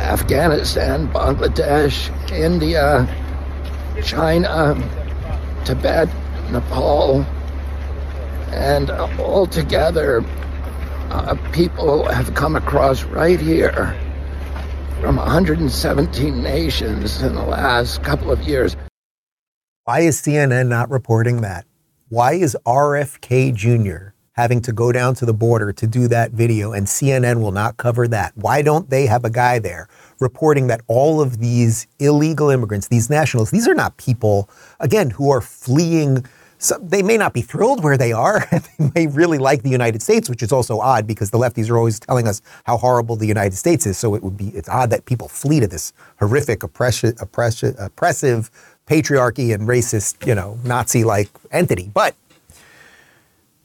Afghanistan, 0.00 1.08
Bangladesh, 1.08 2.10
India, 2.32 3.06
China, 4.02 4.74
Tibet, 5.64 6.08
Nepal, 6.50 7.24
and 8.52 8.90
altogether, 8.90 10.24
uh, 11.10 11.36
people 11.52 12.10
have 12.10 12.34
come 12.34 12.56
across 12.56 13.04
right 13.04 13.40
here 13.40 13.96
from 15.00 15.16
117 15.16 16.42
nations 16.42 17.22
in 17.22 17.34
the 17.34 17.42
last 17.42 18.02
couple 18.02 18.30
of 18.30 18.40
years. 18.42 18.76
Why 19.84 20.00
is 20.00 20.20
CNN 20.22 20.68
not 20.68 20.90
reporting 20.90 21.40
that? 21.40 21.66
Why 22.08 22.34
is 22.34 22.56
RFK 22.64 23.54
Jr. 23.54 24.11
having 24.32 24.60
to 24.62 24.72
go 24.72 24.92
down 24.92 25.14
to 25.14 25.26
the 25.26 25.34
border 25.34 25.72
to 25.72 25.86
do 25.86 26.08
that 26.08 26.32
video 26.32 26.72
and 26.72 26.86
CNN 26.86 27.40
will 27.40 27.52
not 27.52 27.76
cover 27.76 28.08
that? 28.08 28.32
Why 28.36 28.62
don't 28.62 28.88
they 28.90 29.06
have 29.06 29.24
a 29.24 29.30
guy 29.30 29.58
there 29.58 29.88
reporting 30.20 30.68
that 30.68 30.80
all 30.86 31.20
of 31.20 31.38
these 31.38 31.86
illegal 31.98 32.50
immigrants, 32.50 32.88
these 32.88 33.10
nationals, 33.10 33.50
these 33.50 33.68
are 33.68 33.74
not 33.74 33.96
people, 33.96 34.48
again, 34.80 35.10
who 35.10 35.30
are 35.30 35.40
fleeing 35.40 36.24
so 36.62 36.78
they 36.80 37.02
may 37.02 37.16
not 37.16 37.32
be 37.32 37.42
thrilled 37.42 37.82
where 37.82 37.96
they 37.96 38.12
are. 38.12 38.48
they 38.78 38.90
may 38.94 39.06
really 39.08 39.38
like 39.38 39.64
the 39.64 39.68
United 39.68 40.00
States, 40.00 40.30
which 40.30 40.44
is 40.44 40.52
also 40.52 40.78
odd 40.78 41.08
because 41.08 41.32
the 41.32 41.38
lefties 41.38 41.68
are 41.68 41.76
always 41.76 41.98
telling 41.98 42.28
us 42.28 42.40
how 42.62 42.76
horrible 42.76 43.16
the 43.16 43.26
United 43.26 43.56
States 43.56 43.84
is. 43.84 43.98
So 43.98 44.14
it 44.14 44.22
would 44.22 44.36
be 44.36 44.50
it's 44.50 44.68
odd 44.68 44.90
that 44.90 45.04
people 45.04 45.26
flee 45.26 45.58
to 45.58 45.66
this 45.66 45.92
horrific, 46.20 46.62
oppressive, 46.62 47.16
oppressive, 47.20 47.74
oppressive 47.80 48.48
patriarchy 48.86 49.54
and 49.54 49.68
racist, 49.68 50.24
you 50.26 50.34
know, 50.34 50.58
Nazi-like 50.64 51.30
entity. 51.50 51.90
But 51.92 52.14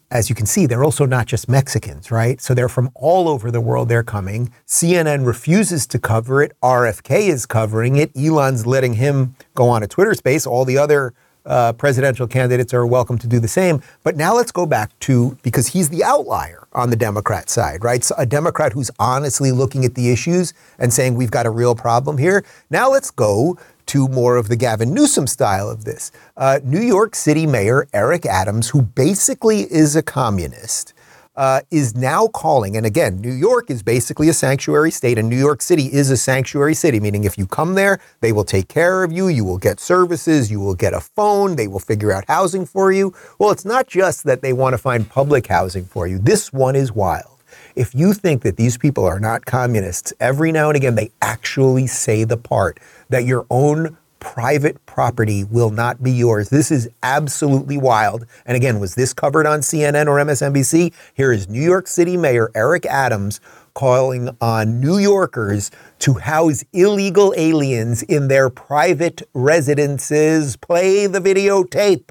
as 0.10 0.30
you 0.30 0.36
can 0.36 0.46
see, 0.46 0.66
they're 0.66 0.84
also 0.84 1.06
not 1.06 1.26
just 1.26 1.50
Mexicans, 1.50 2.12
right? 2.12 2.40
So 2.40 2.54
they're 2.54 2.70
from 2.70 2.90
all 2.96 3.28
over 3.28 3.52
the 3.52 3.60
world. 3.60 3.90
They're 3.90 4.04
coming. 4.04 4.52
CNN 4.66 5.26
refuses 5.26 5.86
to 5.88 6.00
cover 6.00 6.42
it. 6.42 6.54
RFK 6.64 7.28
is 7.28 7.46
covering 7.46 7.98
it. 7.98 8.12
Elon's 8.16 8.66
letting 8.66 8.94
him 8.94 9.36
go 9.54 9.68
on 9.68 9.84
a 9.84 9.88
Twitter 9.88 10.14
space. 10.14 10.48
All 10.48 10.64
the 10.64 10.78
other 10.78 11.14
uh, 11.46 11.74
presidential 11.74 12.28
candidates 12.28 12.74
are 12.74 12.86
welcome 12.86 13.18
to 13.18 13.28
do 13.28 13.40
the 13.40 13.48
same. 13.48 13.82
But 14.04 14.16
now 14.16 14.36
let's 14.36 14.52
go 14.52 14.66
back 14.66 14.98
to 15.00 15.38
because 15.44 15.68
he's 15.68 15.90
the 15.90 16.04
outlier 16.04 16.68
on 16.74 16.90
the 16.90 16.96
Democrat 16.96 17.50
side, 17.50 17.84
right? 17.84 18.04
So 18.04 18.16
a 18.18 18.26
Democrat 18.26 18.74
who's 18.74 18.92
honestly 19.00 19.52
looking 19.52 19.84
at 19.86 19.96
the 19.96 20.12
issues 20.12 20.54
and 20.80 20.94
saying 20.94 21.16
we've 21.16 21.32
got 21.32 21.46
a 21.46 21.50
real 21.50 21.76
problem 21.76 22.18
here. 22.18 22.46
Now 22.70 22.90
let's 22.92 23.12
go 23.12 23.58
to 23.88 24.08
more 24.08 24.38
of 24.38 24.48
the 24.48 24.56
Gavin 24.56 24.94
Newsom 24.94 25.28
style 25.28 25.70
of 25.70 25.86
this. 25.86 26.12
Uh, 26.36 26.60
New 26.64 26.82
York 26.82 27.16
City 27.16 27.46
Mayor 27.46 27.88
Eric 27.94 28.26
Adams, 28.26 28.70
who 28.70 28.82
basically 28.82 29.62
is 29.72 29.96
a 29.96 30.02
communist, 30.02 30.94
uh, 31.38 31.62
is 31.70 31.96
now 31.96 32.28
calling, 32.28 32.76
and 32.76 32.86
again, 32.86 33.22
New 33.22 33.32
York 33.32 33.70
is 33.70 33.84
basically 33.84 34.28
a 34.28 34.34
sanctuary 34.34 34.90
state, 34.90 35.20
and 35.20 35.30
New 35.30 35.38
York 35.38 35.62
City 35.62 35.86
is 35.94 36.10
a 36.10 36.18
sanctuary 36.18 36.74
city, 36.74 37.00
meaning 37.00 37.24
if 37.24 37.38
you 37.38 37.46
come 37.46 37.76
there, 37.76 38.00
they 38.22 38.32
will 38.32 38.44
take 38.44 38.68
care 38.68 39.04
of 39.04 39.12
you, 39.12 39.28
you 39.28 39.46
will 39.46 39.60
get 39.60 39.80
services, 39.80 40.50
you 40.50 40.60
will 40.60 40.74
get 40.74 40.96
a 40.96 41.00
phone, 41.00 41.56
they 41.56 41.68
will 41.68 41.80
figure 41.80 42.12
out 42.12 42.26
housing 42.28 42.66
for 42.66 42.92
you. 42.92 43.14
Well, 43.38 43.52
it's 43.52 43.66
not 43.66 43.86
just 43.88 44.24
that 44.24 44.42
they 44.42 44.52
want 44.52 44.74
to 44.74 44.80
find 44.80 45.08
public 45.08 45.46
housing 45.46 45.86
for 45.86 46.08
you, 46.08 46.18
this 46.18 46.52
one 46.52 46.76
is 46.76 46.92
wild. 46.92 47.37
If 47.78 47.94
you 47.94 48.14
think 48.14 48.42
that 48.42 48.58
these 48.58 48.76
people 48.76 49.06
are 49.06 49.20
not 49.20 49.46
communists, 49.46 50.12
every 50.20 50.52
now 50.52 50.70
and 50.70 50.76
again 50.76 50.96
they 50.96 51.12
actually 51.22 51.86
say 51.86 52.24
the 52.24 52.36
part 52.36 52.80
that 53.10 53.24
your 53.26 53.46
own 53.52 53.96
private 54.20 54.84
property 54.88 55.44
will 55.44 55.70
not 55.70 56.02
be 56.02 56.12
yours. 56.12 56.50
This 56.50 56.72
is 56.72 56.90
absolutely 57.04 57.78
wild. 57.78 58.26
And 58.48 58.58
again, 58.58 58.80
was 58.80 58.96
this 58.96 59.14
covered 59.14 59.46
on 59.46 59.60
CNN 59.60 60.08
or 60.08 60.18
MSNBC? 60.18 60.92
Here 61.14 61.32
is 61.32 61.48
New 61.50 61.62
York 61.62 61.86
City 61.86 62.18
Mayor 62.18 62.50
Eric 62.56 62.88
Adams 62.88 63.40
calling 63.76 64.36
on 64.42 64.82
New 64.82 64.98
Yorkers 64.98 65.70
to 66.00 66.16
house 66.16 66.64
illegal 66.74 67.32
aliens 67.38 68.02
in 68.02 68.28
their 68.28 68.50
private 68.50 69.22
residences. 69.36 70.58
Play 70.58 71.06
the 71.06 71.20
videotape. 71.20 72.10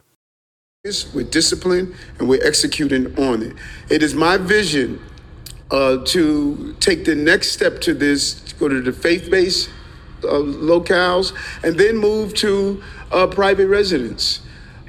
We're 1.12 1.24
disciplined 1.24 1.92
and 2.20 2.28
we're 2.28 2.46
executing 2.46 3.18
on 3.18 3.42
it. 3.42 3.56
It 3.90 4.04
is 4.04 4.14
my 4.14 4.36
vision 4.36 5.00
uh, 5.70 5.98
to 6.04 6.74
take 6.80 7.04
the 7.04 7.14
next 7.14 7.52
step 7.52 7.80
to 7.82 7.94
this, 7.94 8.40
to 8.42 8.54
go 8.56 8.68
to 8.68 8.80
the 8.80 8.92
faith 8.92 9.30
based 9.30 9.68
uh, 10.24 10.28
locales, 10.28 11.32
and 11.62 11.78
then 11.78 11.96
move 11.96 12.34
to 12.34 12.82
uh, 13.12 13.26
private 13.26 13.68
residents. 13.68 14.40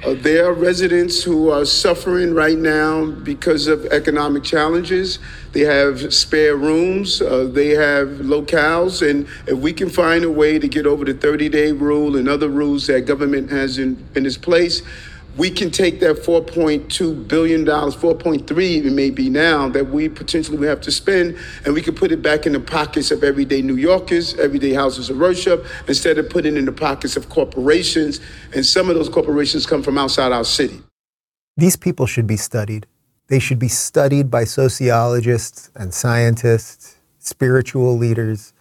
Uh, 0.04 0.14
there 0.14 0.46
are 0.46 0.52
residents 0.52 1.24
who 1.24 1.50
are 1.50 1.64
suffering 1.64 2.32
right 2.32 2.56
now 2.56 3.04
because 3.04 3.66
of 3.66 3.84
economic 3.86 4.44
challenges. 4.44 5.18
They 5.52 5.62
have 5.62 6.14
spare 6.14 6.54
rooms, 6.54 7.20
uh, 7.20 7.50
they 7.52 7.70
have 7.70 8.08
locales, 8.20 9.08
and 9.08 9.26
if 9.48 9.58
we 9.58 9.72
can 9.72 9.90
find 9.90 10.24
a 10.24 10.30
way 10.30 10.60
to 10.60 10.68
get 10.68 10.86
over 10.86 11.04
the 11.04 11.14
30 11.14 11.48
day 11.48 11.72
rule 11.72 12.16
and 12.16 12.28
other 12.28 12.48
rules 12.48 12.86
that 12.86 13.06
government 13.06 13.50
has 13.50 13.78
in, 13.78 14.06
in 14.14 14.24
its 14.24 14.36
place, 14.36 14.82
we 15.38 15.50
can 15.50 15.70
take 15.70 16.00
that 16.00 16.16
$4.2 16.16 17.28
billion, 17.28 17.64
4.3 17.64 18.84
it 18.84 18.92
may 18.92 19.08
be 19.08 19.30
now, 19.30 19.68
that 19.68 19.88
we 19.88 20.08
potentially 20.08 20.66
have 20.66 20.80
to 20.80 20.90
spend, 20.90 21.38
and 21.64 21.72
we 21.72 21.80
could 21.80 21.96
put 21.96 22.10
it 22.10 22.20
back 22.20 22.44
in 22.44 22.52
the 22.52 22.60
pockets 22.60 23.12
of 23.12 23.22
everyday 23.22 23.62
New 23.62 23.76
Yorkers, 23.76 24.34
everyday 24.34 24.74
houses 24.74 25.10
of 25.10 25.16
worship, 25.16 25.64
instead 25.86 26.18
of 26.18 26.28
putting 26.28 26.56
it 26.56 26.58
in 26.58 26.64
the 26.64 26.72
pockets 26.72 27.16
of 27.16 27.28
corporations. 27.28 28.20
And 28.52 28.66
some 28.66 28.90
of 28.90 28.96
those 28.96 29.08
corporations 29.08 29.64
come 29.64 29.82
from 29.82 29.96
outside 29.96 30.32
our 30.32 30.44
city. 30.44 30.82
These 31.56 31.76
people 31.76 32.06
should 32.06 32.26
be 32.26 32.36
studied. 32.36 32.86
They 33.28 33.38
should 33.38 33.60
be 33.60 33.68
studied 33.68 34.30
by 34.30 34.44
sociologists 34.44 35.70
and 35.76 35.94
scientists, 35.94 36.96
spiritual 37.18 37.96
leaders. 37.96 38.54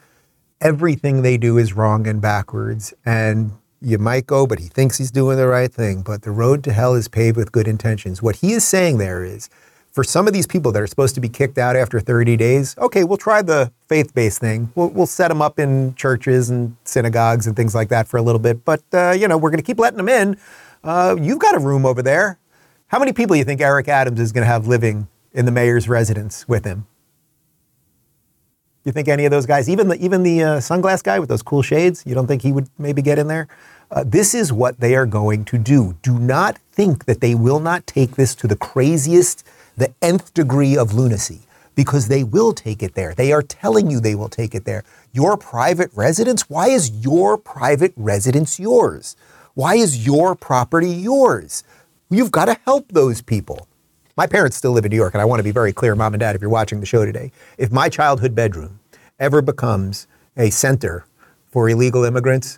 Everything 0.61 1.23
they 1.23 1.37
do 1.37 1.57
is 1.57 1.73
wrong 1.73 2.05
and 2.05 2.21
backwards. 2.21 2.93
And 3.03 3.53
You 3.81 3.99
might 3.99 4.25
go, 4.25 4.47
but 4.47 4.59
he 4.59 4.67
thinks 4.67 4.97
he's 4.97 5.11
doing 5.11 5.37
the 5.37 5.47
right 5.47 5.71
thing. 5.71 6.01
But 6.01 6.23
the 6.23 6.31
road 6.31 6.63
to 6.63 6.73
hell 6.73 6.95
is 6.95 7.07
paved 7.07 7.37
with 7.37 7.51
good 7.51 7.67
intentions. 7.67 8.21
What 8.21 8.37
he 8.37 8.53
is 8.53 8.65
saying 8.65 8.97
there 8.97 9.23
is 9.23 9.49
for 9.91 10.03
some 10.03 10.27
of 10.27 10.33
these 10.33 10.47
people 10.47 10.71
that 10.71 10.81
are 10.81 10.87
supposed 10.87 11.15
to 11.15 11.21
be 11.21 11.29
kicked 11.29 11.57
out 11.57 11.75
after 11.75 11.99
30 11.99 12.37
days, 12.37 12.75
okay, 12.77 13.03
we'll 13.03 13.17
try 13.17 13.41
the 13.41 13.71
faith 13.87 14.13
based 14.13 14.39
thing. 14.39 14.71
We'll, 14.75 14.89
we'll 14.89 15.05
set 15.07 15.27
them 15.29 15.41
up 15.41 15.59
in 15.59 15.95
churches 15.95 16.49
and 16.49 16.75
synagogues 16.83 17.47
and 17.47 17.55
things 17.55 17.73
like 17.73 17.89
that 17.89 18.07
for 18.07 18.17
a 18.17 18.21
little 18.21 18.39
bit. 18.39 18.63
But, 18.63 18.83
uh, 18.93 19.11
you 19.11 19.27
know, 19.27 19.37
we're 19.37 19.49
going 19.49 19.59
to 19.59 19.65
keep 19.65 19.79
letting 19.79 19.97
them 19.97 20.09
in. 20.09 20.37
Uh, 20.83 21.15
you've 21.19 21.39
got 21.39 21.55
a 21.55 21.59
room 21.59 21.85
over 21.85 22.01
there. 22.01 22.39
How 22.87 22.99
many 22.99 23.11
people 23.11 23.33
do 23.33 23.39
you 23.39 23.43
think 23.43 23.59
Eric 23.59 23.87
Adams 23.87 24.19
is 24.19 24.31
going 24.31 24.43
to 24.43 24.51
have 24.51 24.67
living 24.67 25.07
in 25.33 25.45
the 25.45 25.51
mayor's 25.51 25.89
residence 25.89 26.47
with 26.47 26.65
him? 26.65 26.87
You 28.87 28.93
think 28.93 29.09
any 29.09 29.25
of 29.25 29.31
those 29.31 29.45
guys, 29.45 29.69
even 29.69 29.89
the 29.89 30.01
even 30.01 30.23
the 30.23 30.41
uh, 30.41 30.57
sunglass 30.59 31.03
guy 31.03 31.19
with 31.19 31.27
those 31.27 31.41
cool 31.41 31.61
shades, 31.61 32.05
you 32.05 32.15
don't 32.15 32.25
think 32.25 32.41
he 32.41 32.53
would 32.53 32.69
maybe 32.79 33.01
get 33.01 33.19
in 33.19 33.27
there? 33.27 33.49
Uh, 33.91 34.05
this 34.07 34.33
is 34.33 34.53
what 34.53 34.79
they 34.79 34.95
are 34.95 35.05
going 35.05 35.43
to 35.43 35.57
do. 35.57 35.97
Do 36.01 36.17
not 36.17 36.57
think 36.71 37.03
that 37.03 37.19
they 37.19 37.35
will 37.35 37.59
not 37.59 37.85
take 37.85 38.11
this 38.11 38.33
to 38.35 38.47
the 38.47 38.55
craziest, 38.55 39.45
the 39.75 39.93
nth 40.01 40.33
degree 40.33 40.77
of 40.77 40.93
lunacy, 40.93 41.41
because 41.75 42.07
they 42.07 42.23
will 42.23 42.53
take 42.53 42.81
it 42.81 42.93
there. 42.93 43.13
They 43.13 43.33
are 43.33 43.41
telling 43.41 43.91
you 43.91 43.99
they 43.99 44.15
will 44.15 44.29
take 44.29 44.55
it 44.55 44.63
there. 44.63 44.85
Your 45.11 45.35
private 45.35 45.91
residence? 45.93 46.49
Why 46.49 46.69
is 46.69 46.89
your 46.89 47.37
private 47.37 47.91
residence 47.97 48.57
yours? 48.57 49.17
Why 49.53 49.75
is 49.75 50.05
your 50.05 50.33
property 50.33 50.91
yours? 50.91 51.65
You've 52.09 52.31
got 52.31 52.45
to 52.45 52.57
help 52.63 52.87
those 52.93 53.21
people. 53.21 53.67
My 54.17 54.25
parents 54.25 54.57
still 54.57 54.71
live 54.71 54.83
in 54.83 54.89
New 54.89 54.97
York, 54.97 55.13
and 55.13 55.21
I 55.21 55.25
want 55.25 55.41
to 55.41 55.43
be 55.43 55.51
very 55.51 55.71
clear, 55.71 55.93
mom 55.93 56.15
and 56.15 56.19
dad, 56.19 56.35
if 56.35 56.41
you're 56.41 56.49
watching 56.49 56.79
the 56.79 56.87
show 56.87 57.05
today, 57.05 57.31
if 57.59 57.71
my 57.71 57.87
childhood 57.87 58.33
bedroom 58.33 58.79
ever 59.19 59.43
becomes 59.43 60.07
a 60.35 60.49
center 60.49 61.05
for 61.51 61.69
illegal 61.69 62.03
immigrants, 62.03 62.57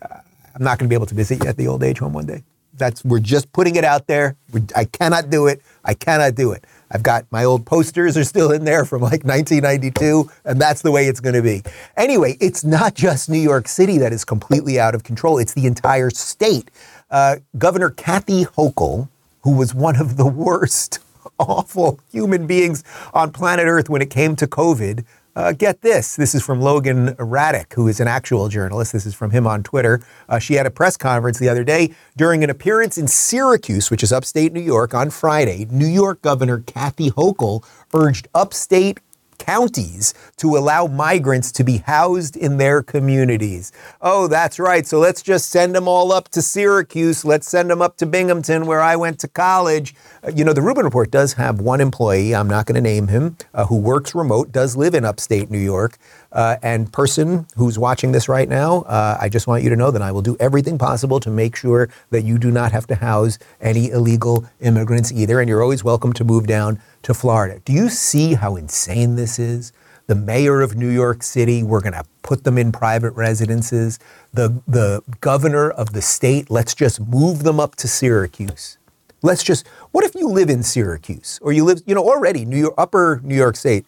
uh, 0.00 0.08
I'm 0.54 0.64
not 0.64 0.78
going 0.78 0.88
to 0.88 0.88
be 0.88 0.94
able 0.94 1.06
to 1.06 1.14
visit 1.14 1.44
you 1.44 1.50
at 1.50 1.58
the 1.58 1.68
old 1.68 1.84
age 1.84 1.98
home 1.98 2.14
one 2.14 2.24
day. 2.24 2.44
That's 2.78 3.04
we're 3.04 3.20
just 3.20 3.52
putting 3.52 3.76
it 3.76 3.84
out 3.84 4.06
there. 4.06 4.34
We, 4.54 4.62
I 4.74 4.86
cannot 4.86 5.28
do 5.28 5.48
it. 5.48 5.60
I 5.84 5.92
cannot 5.92 6.34
do 6.34 6.52
it. 6.52 6.64
I've 6.90 7.02
got 7.02 7.26
my 7.30 7.44
old 7.44 7.66
posters 7.66 8.16
are 8.16 8.24
still 8.24 8.52
in 8.52 8.64
there 8.64 8.86
from 8.86 9.02
like 9.02 9.24
1992, 9.24 10.30
and 10.46 10.58
that's 10.58 10.80
the 10.80 10.90
way 10.90 11.08
it's 11.08 11.20
going 11.20 11.34
to 11.34 11.42
be. 11.42 11.62
Anyway, 11.98 12.38
it's 12.40 12.64
not 12.64 12.94
just 12.94 13.28
New 13.28 13.38
York 13.38 13.68
City 13.68 13.98
that 13.98 14.14
is 14.14 14.24
completely 14.24 14.80
out 14.80 14.94
of 14.94 15.04
control. 15.04 15.36
It's 15.36 15.52
the 15.52 15.66
entire 15.66 16.08
state. 16.08 16.70
Uh, 17.10 17.36
Governor 17.58 17.90
Kathy 17.90 18.46
Hochul, 18.46 19.08
who 19.42 19.56
was 19.56 19.74
one 19.74 19.96
of 19.96 20.16
the 20.16 20.26
worst, 20.26 20.98
awful 21.38 22.00
human 22.10 22.46
beings 22.46 22.84
on 23.12 23.32
planet 23.32 23.66
Earth 23.66 23.88
when 23.88 24.02
it 24.02 24.10
came 24.10 24.36
to 24.36 24.46
COVID. 24.46 25.04
Uh, 25.34 25.52
get 25.52 25.80
this. 25.80 26.16
This 26.16 26.34
is 26.34 26.42
from 26.42 26.60
Logan 26.60 27.14
Raddick, 27.14 27.72
who 27.72 27.88
is 27.88 28.00
an 28.00 28.08
actual 28.08 28.48
journalist. 28.48 28.92
This 28.92 29.06
is 29.06 29.14
from 29.14 29.30
him 29.30 29.46
on 29.46 29.62
Twitter. 29.62 30.02
Uh, 30.28 30.38
she 30.38 30.54
had 30.54 30.66
a 30.66 30.70
press 30.70 30.98
conference 30.98 31.38
the 31.38 31.48
other 31.48 31.64
day 31.64 31.94
during 32.18 32.44
an 32.44 32.50
appearance 32.50 32.98
in 32.98 33.08
Syracuse, 33.08 33.90
which 33.90 34.02
is 34.02 34.12
upstate 34.12 34.52
New 34.52 34.60
York, 34.60 34.92
on 34.92 35.08
Friday. 35.08 35.66
New 35.70 35.86
York 35.86 36.20
Governor 36.20 36.58
Kathy 36.60 37.10
Hochul 37.10 37.64
urged 37.94 38.28
upstate 38.34 39.00
counties 39.38 40.14
to 40.36 40.56
allow 40.56 40.86
migrants 40.86 41.52
to 41.52 41.64
be 41.64 41.78
housed 41.78 42.36
in 42.36 42.58
their 42.58 42.82
communities. 42.82 43.72
Oh, 44.00 44.28
that's 44.28 44.58
right. 44.58 44.86
So 44.86 44.98
let's 44.98 45.22
just 45.22 45.50
send 45.50 45.74
them 45.74 45.88
all 45.88 46.12
up 46.12 46.28
to 46.30 46.42
Syracuse. 46.42 47.24
Let's 47.24 47.48
send 47.48 47.70
them 47.70 47.82
up 47.82 47.96
to 47.98 48.06
Binghamton, 48.06 48.66
where 48.66 48.80
I 48.80 48.96
went 48.96 49.18
to 49.20 49.28
college. 49.28 49.94
Uh, 50.22 50.30
you 50.34 50.44
know, 50.44 50.52
the 50.52 50.62
Rubin 50.62 50.84
Report 50.84 51.10
does 51.10 51.34
have 51.34 51.60
one 51.60 51.80
employee, 51.80 52.34
I'm 52.34 52.48
not 52.48 52.66
going 52.66 52.76
to 52.76 52.80
name 52.80 53.08
him, 53.08 53.36
uh, 53.54 53.66
who 53.66 53.76
works 53.76 54.14
remote, 54.14 54.52
does 54.52 54.76
live 54.76 54.94
in 54.94 55.04
upstate 55.04 55.50
New 55.50 55.58
York. 55.58 55.98
Uh, 56.32 56.56
and 56.62 56.90
person 56.92 57.46
who's 57.56 57.78
watching 57.78 58.12
this 58.12 58.26
right 58.26 58.48
now, 58.48 58.80
uh, 58.82 59.18
I 59.20 59.28
just 59.28 59.46
want 59.46 59.62
you 59.62 59.68
to 59.68 59.76
know 59.76 59.90
that 59.90 60.00
I 60.00 60.10
will 60.12 60.22
do 60.22 60.34
everything 60.40 60.78
possible 60.78 61.20
to 61.20 61.30
make 61.30 61.54
sure 61.56 61.90
that 62.08 62.22
you 62.22 62.38
do 62.38 62.50
not 62.50 62.72
have 62.72 62.86
to 62.86 62.94
house 62.94 63.38
any 63.60 63.90
illegal 63.90 64.46
immigrants 64.60 65.12
either. 65.12 65.40
And 65.40 65.48
you're 65.48 65.62
always 65.62 65.84
welcome 65.84 66.14
to 66.14 66.24
move 66.24 66.46
down 66.46 66.80
to 67.02 67.12
Florida. 67.12 67.60
Do 67.66 67.74
you 67.74 67.90
see 67.90 68.32
how 68.32 68.56
insane 68.56 69.16
this 69.16 69.38
is? 69.38 69.72
The 70.06 70.14
mayor 70.14 70.62
of 70.62 70.74
New 70.74 70.88
York 70.88 71.22
City, 71.22 71.62
we're 71.62 71.80
going 71.82 71.92
to 71.92 72.04
put 72.22 72.44
them 72.44 72.56
in 72.56 72.72
private 72.72 73.12
residences. 73.12 73.98
The, 74.32 74.62
the 74.66 75.02
governor 75.20 75.70
of 75.70 75.92
the 75.92 76.02
state, 76.02 76.50
let's 76.50 76.74
just 76.74 76.98
move 76.98 77.42
them 77.42 77.60
up 77.60 77.76
to 77.76 77.88
Syracuse. 77.88 78.78
Let's 79.22 79.44
just, 79.44 79.68
what 79.92 80.04
if 80.04 80.14
you 80.14 80.28
live 80.28 80.50
in 80.50 80.62
Syracuse 80.62 81.38
or 81.42 81.52
you 81.52 81.64
live, 81.64 81.82
you 81.86 81.94
know, 81.94 82.02
already 82.02 82.44
New 82.44 82.56
York, 82.58 82.74
upper 82.76 83.20
New 83.22 83.36
York 83.36 83.54
State, 83.54 83.86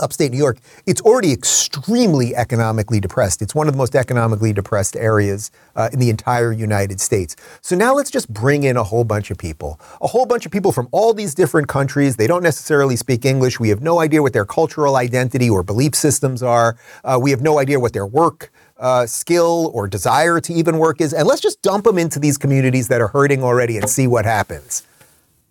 upstate 0.00 0.32
New 0.32 0.38
York, 0.38 0.58
it's 0.86 1.00
already 1.00 1.32
extremely 1.32 2.34
economically 2.34 3.00
depressed. 3.00 3.42
It's 3.42 3.54
one 3.54 3.68
of 3.68 3.74
the 3.74 3.78
most 3.78 3.94
economically 3.94 4.52
depressed 4.52 4.96
areas 4.96 5.50
uh, 5.76 5.88
in 5.92 5.98
the 5.98 6.10
entire 6.10 6.52
United 6.52 7.00
States. 7.00 7.36
So 7.60 7.76
now 7.76 7.94
let's 7.94 8.10
just 8.10 8.32
bring 8.32 8.64
in 8.64 8.76
a 8.76 8.84
whole 8.84 9.04
bunch 9.04 9.30
of 9.30 9.38
people, 9.38 9.80
a 10.00 10.06
whole 10.06 10.26
bunch 10.26 10.46
of 10.46 10.52
people 10.52 10.72
from 10.72 10.88
all 10.92 11.14
these 11.14 11.34
different 11.34 11.68
countries. 11.68 12.16
They 12.16 12.26
don't 12.26 12.42
necessarily 12.42 12.96
speak 12.96 13.24
English. 13.24 13.60
We 13.60 13.68
have 13.68 13.82
no 13.82 14.00
idea 14.00 14.22
what 14.22 14.32
their 14.32 14.44
cultural 14.44 14.96
identity 14.96 15.48
or 15.48 15.62
belief 15.62 15.94
systems 15.94 16.42
are. 16.42 16.76
Uh, 17.04 17.18
we 17.20 17.30
have 17.30 17.42
no 17.42 17.58
idea 17.58 17.78
what 17.80 17.92
their 17.92 18.06
work. 18.06 18.52
Uh, 18.76 19.06
skill 19.06 19.70
or 19.72 19.86
desire 19.86 20.40
to 20.40 20.52
even 20.52 20.78
work 20.78 21.00
is, 21.00 21.14
and 21.14 21.28
let's 21.28 21.40
just 21.40 21.62
dump 21.62 21.84
them 21.84 21.96
into 21.96 22.18
these 22.18 22.36
communities 22.36 22.88
that 22.88 23.00
are 23.00 23.06
hurting 23.06 23.42
already 23.42 23.78
and 23.78 23.88
see 23.88 24.08
what 24.08 24.24
happens. 24.24 24.82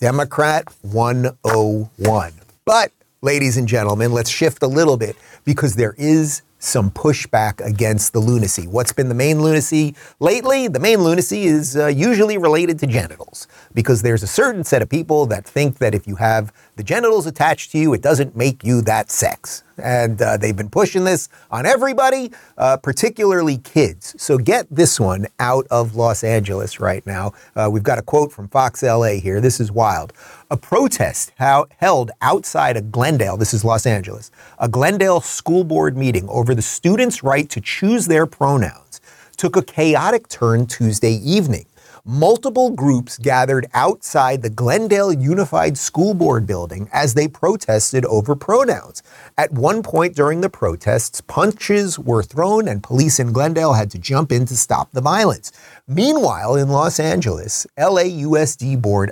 Democrat 0.04 0.68
101. 0.82 2.34
But 2.66 2.92
ladies 3.24 3.56
and 3.56 3.70
gentlemen, 3.70 4.12
let's 4.12 4.30
shift 4.30 4.62
a 4.64 4.68
little 4.68 4.98
bit 4.98 5.16
because 5.46 5.76
there 5.76 5.96
is 5.98 6.42
some 6.60 6.92
pushback 6.92 7.66
against 7.66 8.12
the 8.12 8.20
lunacy. 8.20 8.68
What's 8.68 8.92
been 8.92 9.08
the 9.08 9.16
main 9.16 9.42
lunacy 9.42 9.96
lately? 10.20 10.68
The 10.68 10.80
main 10.80 11.02
lunacy 11.02 11.46
is 11.46 11.78
uh, 11.78 11.88
usually 11.88 12.38
related 12.38 12.80
to 12.80 12.88
genitals 12.88 13.48
because 13.74 14.02
there's 14.02 14.24
a 14.24 14.28
certain 14.28 14.66
set 14.66 14.82
of 14.82 14.90
people 14.90 15.26
that 15.28 15.46
think 15.46 15.78
that 15.78 15.96
if 15.96 16.06
you 16.06 16.16
have 16.18 16.52
the 16.76 16.84
genitals 16.84 17.28
attached 17.28 17.72
to 17.72 17.78
you, 17.78 17.94
it 17.94 18.02
doesn't 18.02 18.36
make 18.36 18.64
you 18.64 18.82
that 18.82 19.12
sex. 19.12 19.64
And 19.78 20.22
uh, 20.22 20.38
they've 20.38 20.56
been 20.56 20.70
pushing 20.70 21.04
this 21.04 21.30
on 21.52 21.66
everybody, 21.66 22.32
uh, 22.58 22.78
particularly 22.78 23.58
kids. 23.58 24.16
So 24.18 24.38
get 24.38 24.68
this 24.70 25.00
one 25.00 25.28
out 25.40 25.68
of 25.70 25.96
Los 25.96 26.24
Angeles 26.24 26.80
right 26.80 27.06
now. 27.06 27.34
Uh, 27.56 27.70
we've 27.72 27.84
got 27.84 28.00
a 28.00 28.02
quote 28.02 28.32
from 28.32 28.48
Fox 28.48 28.84
LA 28.84 29.14
here. 29.14 29.42
This 29.42 29.60
is 29.60 29.72
wild. 29.72 30.14
A 30.50 30.58
protest 30.58 31.32
how, 31.38 31.68
held 31.78 32.12
outside 32.22 32.78
a 32.78 32.82
Glendale, 32.82 33.38
this 33.38 33.54
is 33.54 33.64
Los 33.64 33.86
Angeles, 33.86 34.32
a 34.60 34.68
Glendale 34.68 35.22
school 35.22 35.64
board 35.64 35.98
meeting 35.98 36.28
over 36.30 36.54
the 36.54 36.62
students' 36.62 37.24
right 37.24 37.50
to 37.50 37.62
choose 37.62 38.08
their 38.08 38.26
pronouns 38.26 39.02
took 39.38 39.56
a 39.56 39.62
chaotic 39.62 40.28
turn 40.30 40.66
Tuesday 40.66 41.14
evening 41.16 41.66
multiple 42.06 42.70
groups 42.70 43.18
gathered 43.18 43.66
outside 43.74 44.42
the 44.42 44.50
Glendale 44.50 45.14
Unified 45.14 45.78
School 45.78 46.14
Board 46.14 46.46
building 46.46 46.90
as 46.92 47.14
they 47.14 47.30
protested 47.30 48.04
over 48.06 48.36
pronouns. 48.36 49.02
At 49.38 49.54
one 49.54 49.82
point 49.82 50.14
during 50.14 50.42
the 50.42 50.50
protests, 50.50 51.22
punches 51.22 51.98
were 51.98 52.22
thrown 52.22 52.68
and 52.68 52.84
police 52.84 53.20
in 53.20 53.32
Glendale 53.32 53.74
had 53.74 53.90
to 53.92 53.98
jump 53.98 54.34
in 54.34 54.46
to 54.48 54.58
stop 54.58 54.92
the 54.92 55.00
violence. 55.00 55.54
Meanwhile, 55.88 56.56
in 56.56 56.68
Los 56.68 57.00
Angeles, 57.00 57.66
LAUSD 57.78 58.82
board 58.82 59.12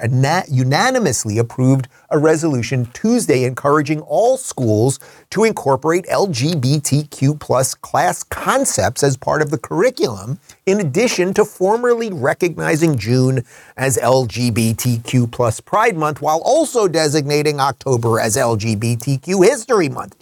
unanimously 0.49 1.37
approved 1.37 1.87
a 2.09 2.17
resolution 2.17 2.87
Tuesday 2.87 3.45
encouraging 3.45 4.01
all 4.01 4.35
schools 4.35 4.99
to 5.29 5.45
incorporate 5.45 6.05
LGBTQ 6.07 7.39
plus 7.39 7.73
class 7.73 8.23
concepts 8.23 9.01
as 9.01 9.15
part 9.15 9.41
of 9.41 9.49
the 9.49 9.57
curriculum, 9.57 10.39
in 10.71 10.79
addition 10.79 11.33
to 11.33 11.43
formally 11.43 12.09
recognizing 12.13 12.97
June 12.97 13.43
as 13.75 13.97
LGBTQ 13.97 15.29
plus 15.29 15.59
Pride 15.59 15.97
Month, 15.97 16.21
while 16.21 16.41
also 16.45 16.87
designating 16.87 17.59
October 17.59 18.21
as 18.21 18.37
LGBTQ 18.37 19.45
History 19.45 19.89
Month. 19.89 20.15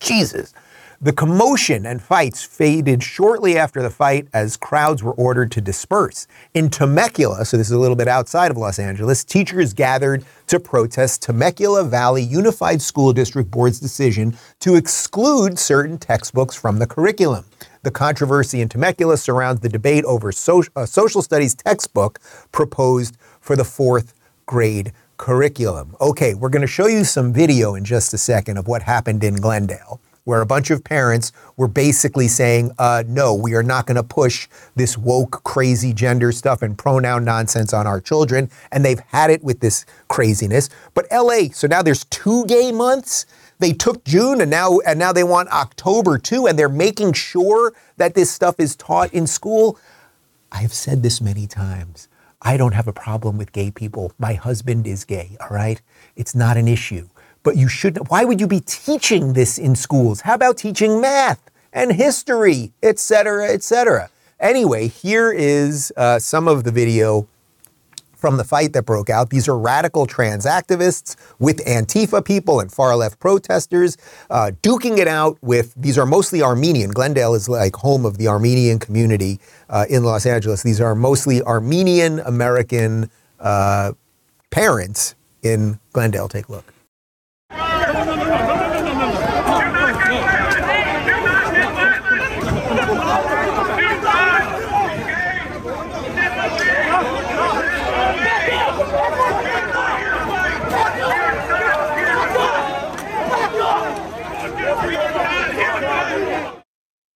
Jesus. 0.00 0.52
The 1.00 1.12
commotion 1.12 1.86
and 1.86 2.02
fights 2.02 2.42
faded 2.42 3.02
shortly 3.02 3.56
after 3.56 3.82
the 3.82 3.90
fight 3.90 4.28
as 4.32 4.58
crowds 4.58 5.02
were 5.02 5.12
ordered 5.12 5.50
to 5.52 5.62
disperse. 5.62 6.26
In 6.52 6.68
Temecula, 6.68 7.44
so 7.46 7.56
this 7.56 7.68
is 7.68 7.72
a 7.72 7.78
little 7.78 7.96
bit 7.96 8.08
outside 8.08 8.50
of 8.50 8.58
Los 8.58 8.78
Angeles, 8.78 9.24
teachers 9.24 9.72
gathered 9.72 10.24
to 10.48 10.60
protest 10.60 11.22
Temecula 11.22 11.84
Valley 11.84 12.22
Unified 12.22 12.80
School 12.80 13.12
District 13.14 13.50
Board's 13.50 13.80
decision 13.80 14.36
to 14.60 14.76
exclude 14.76 15.58
certain 15.58 15.96
textbooks 15.96 16.54
from 16.54 16.78
the 16.78 16.86
curriculum. 16.86 17.44
The 17.84 17.90
controversy 17.90 18.62
in 18.62 18.70
Temecula 18.70 19.18
surrounds 19.18 19.60
the 19.60 19.68
debate 19.68 20.06
over 20.06 20.32
so, 20.32 20.62
a 20.74 20.86
social 20.86 21.20
studies 21.20 21.54
textbook 21.54 22.18
proposed 22.50 23.18
for 23.42 23.56
the 23.56 23.64
fourth 23.64 24.14
grade 24.46 24.94
curriculum. 25.18 25.94
Okay, 26.00 26.32
we're 26.32 26.48
going 26.48 26.62
to 26.62 26.66
show 26.66 26.86
you 26.86 27.04
some 27.04 27.30
video 27.30 27.74
in 27.74 27.84
just 27.84 28.14
a 28.14 28.18
second 28.18 28.56
of 28.56 28.66
what 28.66 28.80
happened 28.80 29.22
in 29.22 29.36
Glendale 29.36 30.00
where 30.24 30.40
a 30.40 30.46
bunch 30.46 30.70
of 30.70 30.82
parents 30.82 31.32
were 31.58 31.68
basically 31.68 32.28
saying, 32.28 32.72
uh, 32.78 33.04
no, 33.06 33.34
we 33.34 33.54
are 33.54 33.62
not 33.62 33.86
going 33.86 33.96
to 33.96 34.02
push 34.02 34.48
this 34.74 34.96
woke, 34.96 35.44
crazy 35.44 35.92
gender 35.92 36.32
stuff 36.32 36.62
and 36.62 36.78
pronoun 36.78 37.24
nonsense 37.24 37.74
on 37.74 37.86
our 37.86 38.00
children. 38.00 38.50
And 38.72 38.84
they've 38.84 39.00
had 39.00 39.30
it 39.30 39.44
with 39.44 39.60
this 39.60 39.84
craziness. 40.08 40.70
But 40.94 41.06
LA, 41.12 41.50
so 41.52 41.66
now 41.66 41.82
there's 41.82 42.04
two 42.06 42.46
gay 42.46 42.72
months. 42.72 43.26
They 43.64 43.72
took 43.72 44.04
June 44.04 44.42
and 44.42 44.50
now 44.50 44.80
and 44.80 44.98
now 44.98 45.10
they 45.10 45.24
want 45.24 45.48
October 45.48 46.18
too, 46.18 46.46
and 46.46 46.58
they're 46.58 46.68
making 46.68 47.14
sure 47.14 47.72
that 47.96 48.12
this 48.12 48.30
stuff 48.30 48.56
is 48.60 48.76
taught 48.76 49.10
in 49.14 49.26
school. 49.26 49.78
I 50.52 50.58
have 50.58 50.74
said 50.74 51.02
this 51.02 51.22
many 51.22 51.46
times. 51.46 52.08
I 52.42 52.58
don't 52.58 52.74
have 52.74 52.88
a 52.88 52.92
problem 52.92 53.38
with 53.38 53.52
gay 53.52 53.70
people. 53.70 54.12
My 54.18 54.34
husband 54.34 54.86
is 54.86 55.04
gay, 55.06 55.38
all 55.40 55.48
right? 55.48 55.80
It's 56.14 56.34
not 56.34 56.58
an 56.58 56.68
issue. 56.68 57.08
But 57.42 57.56
you 57.56 57.68
shouldn't. 57.68 58.10
why 58.10 58.26
would 58.26 58.38
you 58.38 58.46
be 58.46 58.60
teaching 58.60 59.32
this 59.32 59.56
in 59.56 59.74
schools? 59.76 60.20
How 60.20 60.34
about 60.34 60.58
teaching 60.58 61.00
math 61.00 61.50
and 61.72 61.90
history, 61.90 62.74
et 62.82 62.98
cetera, 62.98 63.48
et 63.48 63.62
cetera? 63.62 64.10
Anyway, 64.38 64.88
here 64.88 65.32
is 65.32 65.90
uh, 65.96 66.18
some 66.18 66.48
of 66.48 66.64
the 66.64 66.70
video 66.70 67.26
from 68.24 68.38
the 68.38 68.44
fight 68.44 68.72
that 68.72 68.86
broke 68.86 69.10
out. 69.10 69.28
These 69.28 69.48
are 69.48 69.58
radical 69.58 70.06
trans 70.06 70.46
activists 70.46 71.14
with 71.38 71.62
Antifa 71.66 72.24
people 72.24 72.58
and 72.58 72.72
far 72.72 72.96
left 72.96 73.18
protesters 73.18 73.98
uh, 74.30 74.52
duking 74.62 74.96
it 74.96 75.06
out 75.06 75.36
with, 75.42 75.74
these 75.76 75.98
are 75.98 76.06
mostly 76.06 76.40
Armenian. 76.40 76.90
Glendale 76.90 77.34
is 77.34 77.50
like 77.50 77.76
home 77.76 78.06
of 78.06 78.16
the 78.16 78.28
Armenian 78.28 78.78
community 78.78 79.40
uh, 79.68 79.84
in 79.90 80.04
Los 80.04 80.24
Angeles. 80.24 80.62
These 80.62 80.80
are 80.80 80.94
mostly 80.94 81.42
Armenian 81.42 82.20
American 82.20 83.10
uh, 83.40 83.92
parents 84.48 85.16
in 85.42 85.78
Glendale. 85.92 86.28
Take 86.28 86.48
a 86.48 86.52
look. 86.52 86.73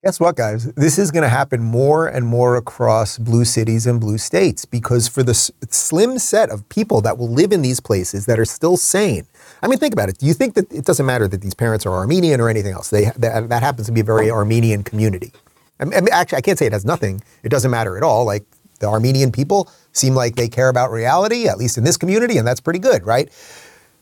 Guess 0.08 0.20
what, 0.20 0.36
guys? 0.36 0.72
This 0.72 0.98
is 0.98 1.10
going 1.10 1.24
to 1.24 1.28
happen 1.28 1.62
more 1.62 2.06
and 2.06 2.24
more 2.24 2.56
across 2.56 3.18
blue 3.18 3.44
cities 3.44 3.86
and 3.86 4.00
blue 4.00 4.16
states 4.16 4.64
because 4.64 5.06
for 5.06 5.22
the 5.22 5.32
s- 5.32 5.50
slim 5.68 6.18
set 6.18 6.48
of 6.48 6.66
people 6.70 7.02
that 7.02 7.18
will 7.18 7.28
live 7.28 7.52
in 7.52 7.60
these 7.60 7.78
places 7.78 8.24
that 8.24 8.38
are 8.38 8.46
still 8.46 8.78
sane. 8.78 9.26
I 9.62 9.68
mean, 9.68 9.78
think 9.78 9.92
about 9.92 10.08
it. 10.08 10.16
Do 10.16 10.24
you 10.24 10.32
think 10.32 10.54
that 10.54 10.72
it 10.72 10.86
doesn't 10.86 11.04
matter 11.04 11.28
that 11.28 11.42
these 11.42 11.52
parents 11.52 11.84
are 11.84 11.92
Armenian 11.92 12.40
or 12.40 12.48
anything 12.48 12.72
else? 12.72 12.88
They, 12.88 13.10
that, 13.18 13.50
that 13.50 13.62
happens 13.62 13.86
to 13.88 13.92
be 13.92 14.00
a 14.00 14.04
very 14.04 14.30
Armenian 14.30 14.82
community. 14.82 15.30
I 15.78 15.84
mean, 15.84 16.08
actually, 16.10 16.38
I 16.38 16.40
can't 16.40 16.58
say 16.58 16.64
it 16.64 16.72
has 16.72 16.86
nothing. 16.86 17.20
It 17.42 17.50
doesn't 17.50 17.70
matter 17.70 17.98
at 17.98 18.02
all. 18.02 18.24
Like 18.24 18.46
the 18.80 18.86
Armenian 18.86 19.30
people 19.30 19.70
seem 19.92 20.14
like 20.14 20.36
they 20.36 20.48
care 20.48 20.70
about 20.70 20.90
reality, 20.90 21.48
at 21.48 21.58
least 21.58 21.76
in 21.76 21.84
this 21.84 21.98
community, 21.98 22.38
and 22.38 22.48
that's 22.48 22.60
pretty 22.60 22.78
good, 22.78 23.04
right? 23.04 23.28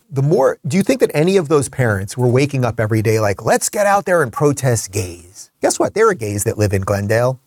The 0.09 0.23
more 0.23 0.59
do 0.67 0.77
you 0.77 0.83
think 0.83 1.01
that 1.01 1.11
any 1.15 1.37
of 1.37 1.49
those 1.49 1.69
parents 1.69 2.17
were 2.17 2.29
waking 2.29 2.65
up 2.65 2.79
every 2.79 3.03
day 3.03 3.19
like 3.21 3.45
let's 3.45 3.69
get 3.69 3.87
out 3.87 4.05
there 4.05 4.23
and 4.23 4.33
protest 4.33 4.93
gays 4.93 5.47
guess 5.67 5.81
what? 5.81 5.95
There 5.95 6.09
are 6.09 6.15
gays 6.15 6.45
that 6.45 6.59
live 6.59 6.73
in 6.73 6.83
glendale. 6.83 7.41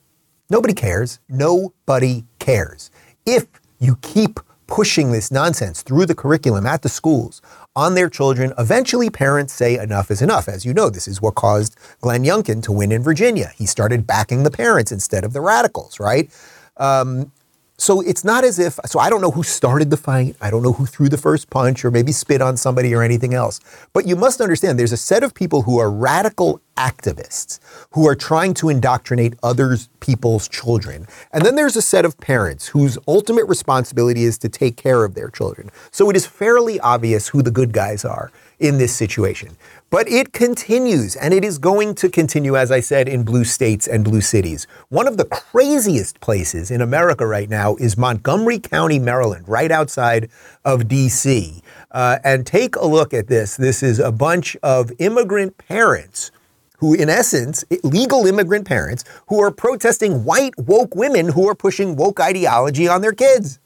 Nobody 0.49 0.73
cares. 0.73 1.19
Nobody 1.29 2.25
cares. 2.39 2.91
If 3.25 3.47
you 3.79 3.95
keep 4.01 4.41
pushing 4.67 5.11
this 5.13 5.31
nonsense 5.31 5.81
through 5.81 6.05
the 6.05 6.13
curriculum 6.13 6.65
at 6.65 6.81
the 6.81 6.89
schools 6.89 7.41
on 7.77 7.95
their 7.95 8.09
children 8.09 8.53
eventually 8.57 9.09
parents 9.09 9.53
say 9.53 9.79
enough 9.79 10.11
is 10.11 10.21
enough. 10.21 10.47
As 10.49 10.65
you 10.65 10.73
know 10.73 10.89
this 10.89 11.07
is 11.07 11.21
what 11.21 11.35
caused 11.35 11.77
glenn 12.01 12.23
youngkin 12.23 12.61
to 12.63 12.71
win 12.71 12.91
in 12.91 13.01
virginia. 13.01 13.51
He 13.55 13.65
started 13.65 14.05
backing 14.05 14.43
the 14.43 14.51
parents 14.51 14.91
instead 14.91 15.23
of 15.23 15.31
the 15.31 15.41
radicals 15.41 15.99
right? 15.99 16.29
Um, 16.75 17.31
so 17.79 18.01
it's 18.01 18.25
not 18.25 18.43
as 18.43 18.59
if, 18.59 18.77
so 18.85 18.99
I 18.99 19.09
don't 19.09 19.21
know 19.21 19.31
who 19.31 19.41
started 19.41 19.89
the 19.89 19.97
fight. 19.97 20.35
I 20.41 20.51
don't 20.51 20.61
know 20.61 20.73
who 20.73 20.85
threw 20.85 21.07
the 21.07 21.17
first 21.17 21.49
punch 21.49 21.85
or 21.85 21.91
maybe 21.91 22.11
spit 22.11 22.41
on 22.41 22.57
somebody 22.57 22.93
or 22.93 23.01
anything 23.01 23.33
else. 23.33 23.61
But 23.93 24.05
you 24.05 24.17
must 24.17 24.41
understand 24.41 24.77
there's 24.77 24.91
a 24.91 24.97
set 24.97 25.23
of 25.23 25.33
people 25.33 25.61
who 25.61 25.79
are 25.79 25.89
radical 25.89 26.61
activists 26.75 27.59
who 27.91 28.07
are 28.07 28.15
trying 28.15 28.53
to 28.55 28.69
indoctrinate 28.69 29.35
other 29.43 29.77
people's 30.01 30.47
children. 30.47 31.07
And 31.31 31.45
then 31.45 31.55
there's 31.55 31.77
a 31.77 31.81
set 31.81 32.03
of 32.03 32.17
parents 32.19 32.67
whose 32.67 32.97
ultimate 33.07 33.45
responsibility 33.47 34.23
is 34.23 34.37
to 34.39 34.49
take 34.49 34.75
care 34.75 35.05
of 35.05 35.15
their 35.15 35.29
children. 35.29 35.69
So 35.91 36.09
it 36.09 36.15
is 36.15 36.25
fairly 36.25 36.79
obvious 36.81 37.29
who 37.29 37.41
the 37.41 37.51
good 37.51 37.71
guys 37.71 38.03
are 38.03 38.31
in 38.59 38.77
this 38.77 38.93
situation. 38.93 39.55
But 39.91 40.07
it 40.07 40.33
continues, 40.33 41.15
and 41.15 41.33
it 41.33 41.43
is 41.43 41.57
going 41.57 41.95
to 41.95 42.09
continue, 42.09 42.55
as 42.55 42.71
I 42.71 42.79
said, 42.79 43.09
in 43.09 43.23
blue 43.23 43.43
states 43.43 43.87
and 43.87 44.03
blue 44.03 44.21
cities. 44.21 44.67
One 44.89 45.07
of 45.07 45.17
the 45.17 45.25
craziest 45.25 46.19
places 46.19 46.69
in 46.69 46.79
America 46.79 47.25
right 47.25 47.49
now 47.49 47.75
is 47.77 47.97
Montgomery 47.97 48.59
County, 48.59 48.99
Maryland, 48.99 49.47
right 49.47 49.71
outside 49.71 50.29
of 50.63 50.87
D.C. 50.87 51.63
Uh, 51.89 52.19
and 52.23 52.45
take 52.45 52.75
a 52.75 52.85
look 52.85 53.15
at 53.15 53.27
this. 53.27 53.57
This 53.57 53.81
is 53.81 53.97
a 53.97 54.11
bunch 54.11 54.55
of 54.61 54.91
immigrant 54.99 55.57
parents 55.57 56.29
who, 56.77 56.93
in 56.93 57.09
essence, 57.09 57.65
legal 57.83 58.27
immigrant 58.27 58.67
parents 58.67 59.03
who 59.27 59.41
are 59.41 59.51
protesting 59.51 60.23
white 60.23 60.53
woke 60.59 60.95
women 60.95 61.29
who 61.29 61.49
are 61.49 61.55
pushing 61.55 61.95
woke 61.95 62.19
ideology 62.19 62.87
on 62.87 63.01
their 63.01 63.13
kids. 63.13 63.59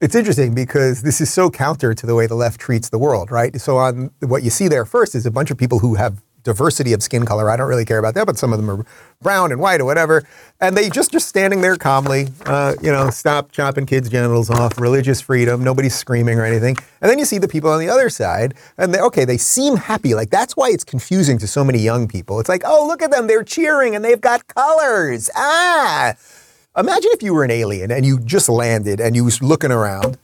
It's 0.00 0.14
interesting 0.14 0.54
because 0.54 1.02
this 1.02 1.20
is 1.20 1.30
so 1.30 1.50
counter 1.50 1.92
to 1.92 2.06
the 2.06 2.14
way 2.14 2.26
the 2.26 2.34
left 2.34 2.58
treats 2.58 2.88
the 2.88 2.98
world, 2.98 3.30
right? 3.30 3.60
So 3.60 3.76
on 3.76 4.10
what 4.20 4.42
you 4.42 4.48
see 4.48 4.66
there 4.66 4.86
first 4.86 5.14
is 5.14 5.26
a 5.26 5.30
bunch 5.30 5.50
of 5.50 5.58
people 5.58 5.80
who 5.80 5.96
have 5.96 6.22
diversity 6.42 6.94
of 6.94 7.02
skin 7.02 7.26
color. 7.26 7.50
I 7.50 7.56
don't 7.58 7.68
really 7.68 7.84
care 7.84 7.98
about 7.98 8.14
that, 8.14 8.24
but 8.24 8.38
some 8.38 8.50
of 8.50 8.58
them 8.58 8.70
are 8.70 8.86
brown 9.20 9.52
and 9.52 9.60
white 9.60 9.78
or 9.78 9.84
whatever, 9.84 10.24
and 10.58 10.74
they 10.74 10.88
just 10.88 11.12
just 11.12 11.28
standing 11.28 11.60
there 11.60 11.76
calmly, 11.76 12.28
uh, 12.46 12.76
you 12.80 12.90
know, 12.90 13.10
stop 13.10 13.52
chopping 13.52 13.84
kids' 13.84 14.08
genitals 14.08 14.48
off, 14.48 14.80
religious 14.80 15.20
freedom, 15.20 15.62
nobody's 15.62 15.94
screaming 15.94 16.38
or 16.38 16.46
anything. 16.46 16.78
And 17.02 17.10
then 17.10 17.18
you 17.18 17.26
see 17.26 17.36
the 17.36 17.46
people 17.46 17.68
on 17.68 17.78
the 17.78 17.90
other 17.90 18.08
side, 18.08 18.54
and 18.78 18.94
they, 18.94 19.00
okay, 19.00 19.26
they 19.26 19.36
seem 19.36 19.76
happy. 19.76 20.14
Like 20.14 20.30
that's 20.30 20.56
why 20.56 20.70
it's 20.70 20.84
confusing 20.84 21.36
to 21.38 21.46
so 21.46 21.62
many 21.62 21.78
young 21.78 22.08
people. 22.08 22.40
It's 22.40 22.48
like, 22.48 22.62
oh, 22.64 22.86
look 22.86 23.02
at 23.02 23.10
them, 23.10 23.26
they're 23.26 23.44
cheering 23.44 23.94
and 23.94 24.02
they've 24.02 24.20
got 24.20 24.46
colors. 24.46 25.28
Ah. 25.36 26.14
Imagine 26.76 27.10
if 27.12 27.22
you 27.22 27.34
were 27.34 27.42
an 27.42 27.50
alien 27.50 27.90
and 27.90 28.06
you 28.06 28.20
just 28.20 28.48
landed 28.48 29.00
and 29.00 29.16
you 29.16 29.24
was 29.24 29.42
looking 29.42 29.72
around. 29.72 30.18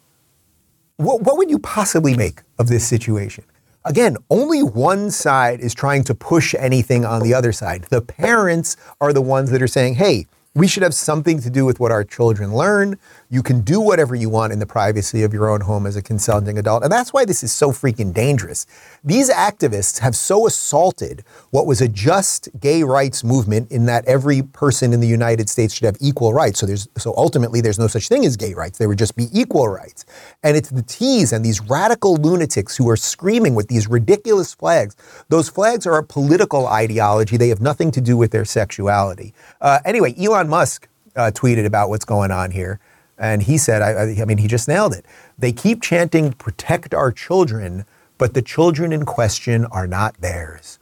What, 0.97 1.22
what 1.22 1.36
would 1.38 1.51
you 1.51 1.59
possibly 1.59 2.16
make 2.16 2.42
of 2.57 2.68
this 2.68 2.86
situation? 2.86 3.42
Again, 3.84 4.16
only 4.30 4.62
one 4.62 5.11
side 5.11 5.59
is 5.59 5.74
trying 5.74 6.05
to 6.05 6.14
push 6.14 6.55
anything 6.57 7.05
on 7.05 7.22
the 7.22 7.34
other 7.34 7.51
side. 7.51 7.86
The 7.90 8.01
parents 8.01 8.76
are 9.01 9.12
the 9.12 9.20
ones 9.20 9.51
that 9.51 9.61
are 9.61 9.66
saying, 9.66 9.97
hey, 9.97 10.26
we 10.55 10.68
should 10.68 10.84
have 10.84 10.94
something 10.94 11.40
to 11.40 11.51
do 11.51 11.64
with 11.64 11.80
what 11.80 11.90
our 11.90 12.05
children 12.05 12.55
learn. 12.55 12.97
You 13.29 13.43
can 13.43 13.61
do 13.62 13.81
whatever 13.81 14.14
you 14.14 14.29
want 14.29 14.53
in 14.53 14.59
the 14.59 14.66
privacy 14.66 15.22
of 15.22 15.33
your 15.33 15.49
own 15.49 15.61
home 15.61 15.87
as 15.87 15.97
a 15.97 16.03
consenting 16.03 16.59
adult. 16.59 16.83
And 16.83 16.93
that's 16.93 17.12
why 17.12 17.24
this 17.24 17.43
is 17.43 17.53
so 17.53 17.70
freaking 17.70 18.12
dangerous. 18.12 18.66
These 19.03 19.31
activists 19.31 19.99
have 19.99 20.14
so 20.14 20.47
assaulted 20.47 21.24
what 21.51 21.66
was 21.66 21.81
a 21.81 21.89
just 21.89 22.49
gay 22.61 22.83
rights 22.83 23.24
movement 23.24 23.70
in 23.72 23.87
that 23.87 24.05
every 24.07 24.43
person 24.43 24.93
in 24.93 25.01
the 25.01 25.09
United 25.09 25.49
States 25.49 25.74
should 25.74 25.87
have 25.87 25.97
equal 26.01 26.33
rights. 26.33 26.61
So 26.61 26.66
there's 26.66 26.89
so 26.97 27.14
ultimately 27.16 27.61
there's 27.61 27.79
no 27.79 27.89
such 27.89 28.09
thing 28.09 28.24
as 28.24 28.37
gay 28.37 28.55
rights. 28.55 28.79
There 28.79 28.89
would 28.89 28.99
just 28.99 29.16
be 29.16 29.27
equal 29.33 29.68
rights. 29.68 30.05
And 30.43 30.57
it's 30.57 30.70
the 30.70 30.83
T's 30.83 31.33
and 31.33 31.45
these 31.45 31.61
radical 31.61 32.16
lunatics 32.16 32.77
who 32.77 32.89
are 32.89 32.97
screaming 32.97 33.55
with 33.55 33.68
these 33.68 33.89
ridiculous 33.89 34.55
flags. 34.55 34.95
Those 35.29 35.49
flags 35.49 35.87
are 35.87 35.99
a 35.99 36.05
political 36.05 36.66
ideology. 36.66 37.37
They 37.37 37.49
have 37.49 37.61
nothing 37.61 37.91
to 37.93 38.01
do 38.01 38.16
with 38.16 38.31
their 38.31 38.45
sexuality. 38.45 39.35
Uh, 39.61 39.81
anyway, 39.85 40.14
Elon 40.16 40.49
Musk 40.49 40.89
uh, 41.16 41.31
tweeted 41.35 41.66
about 41.66 41.89
what's 41.89 42.05
going 42.05 42.31
on 42.31 42.51
here. 42.51 42.79
And 43.18 43.42
he 43.42 43.56
said, 43.58 43.82
I, 43.82 44.20
I 44.20 44.24
mean, 44.24 44.38
he 44.38 44.46
just 44.46 44.68
nailed 44.68 44.94
it. 44.94 45.06
They 45.38 45.52
keep 45.52 45.82
chanting, 45.82 46.32
protect 46.32 46.92
our 46.94 47.10
children, 47.10 47.86
but 48.18 48.34
the 48.34 48.42
children 48.42 48.92
in 48.92 49.04
question 49.04 49.64
are 49.66 49.86
not 49.86 50.20
theirs. 50.20 50.78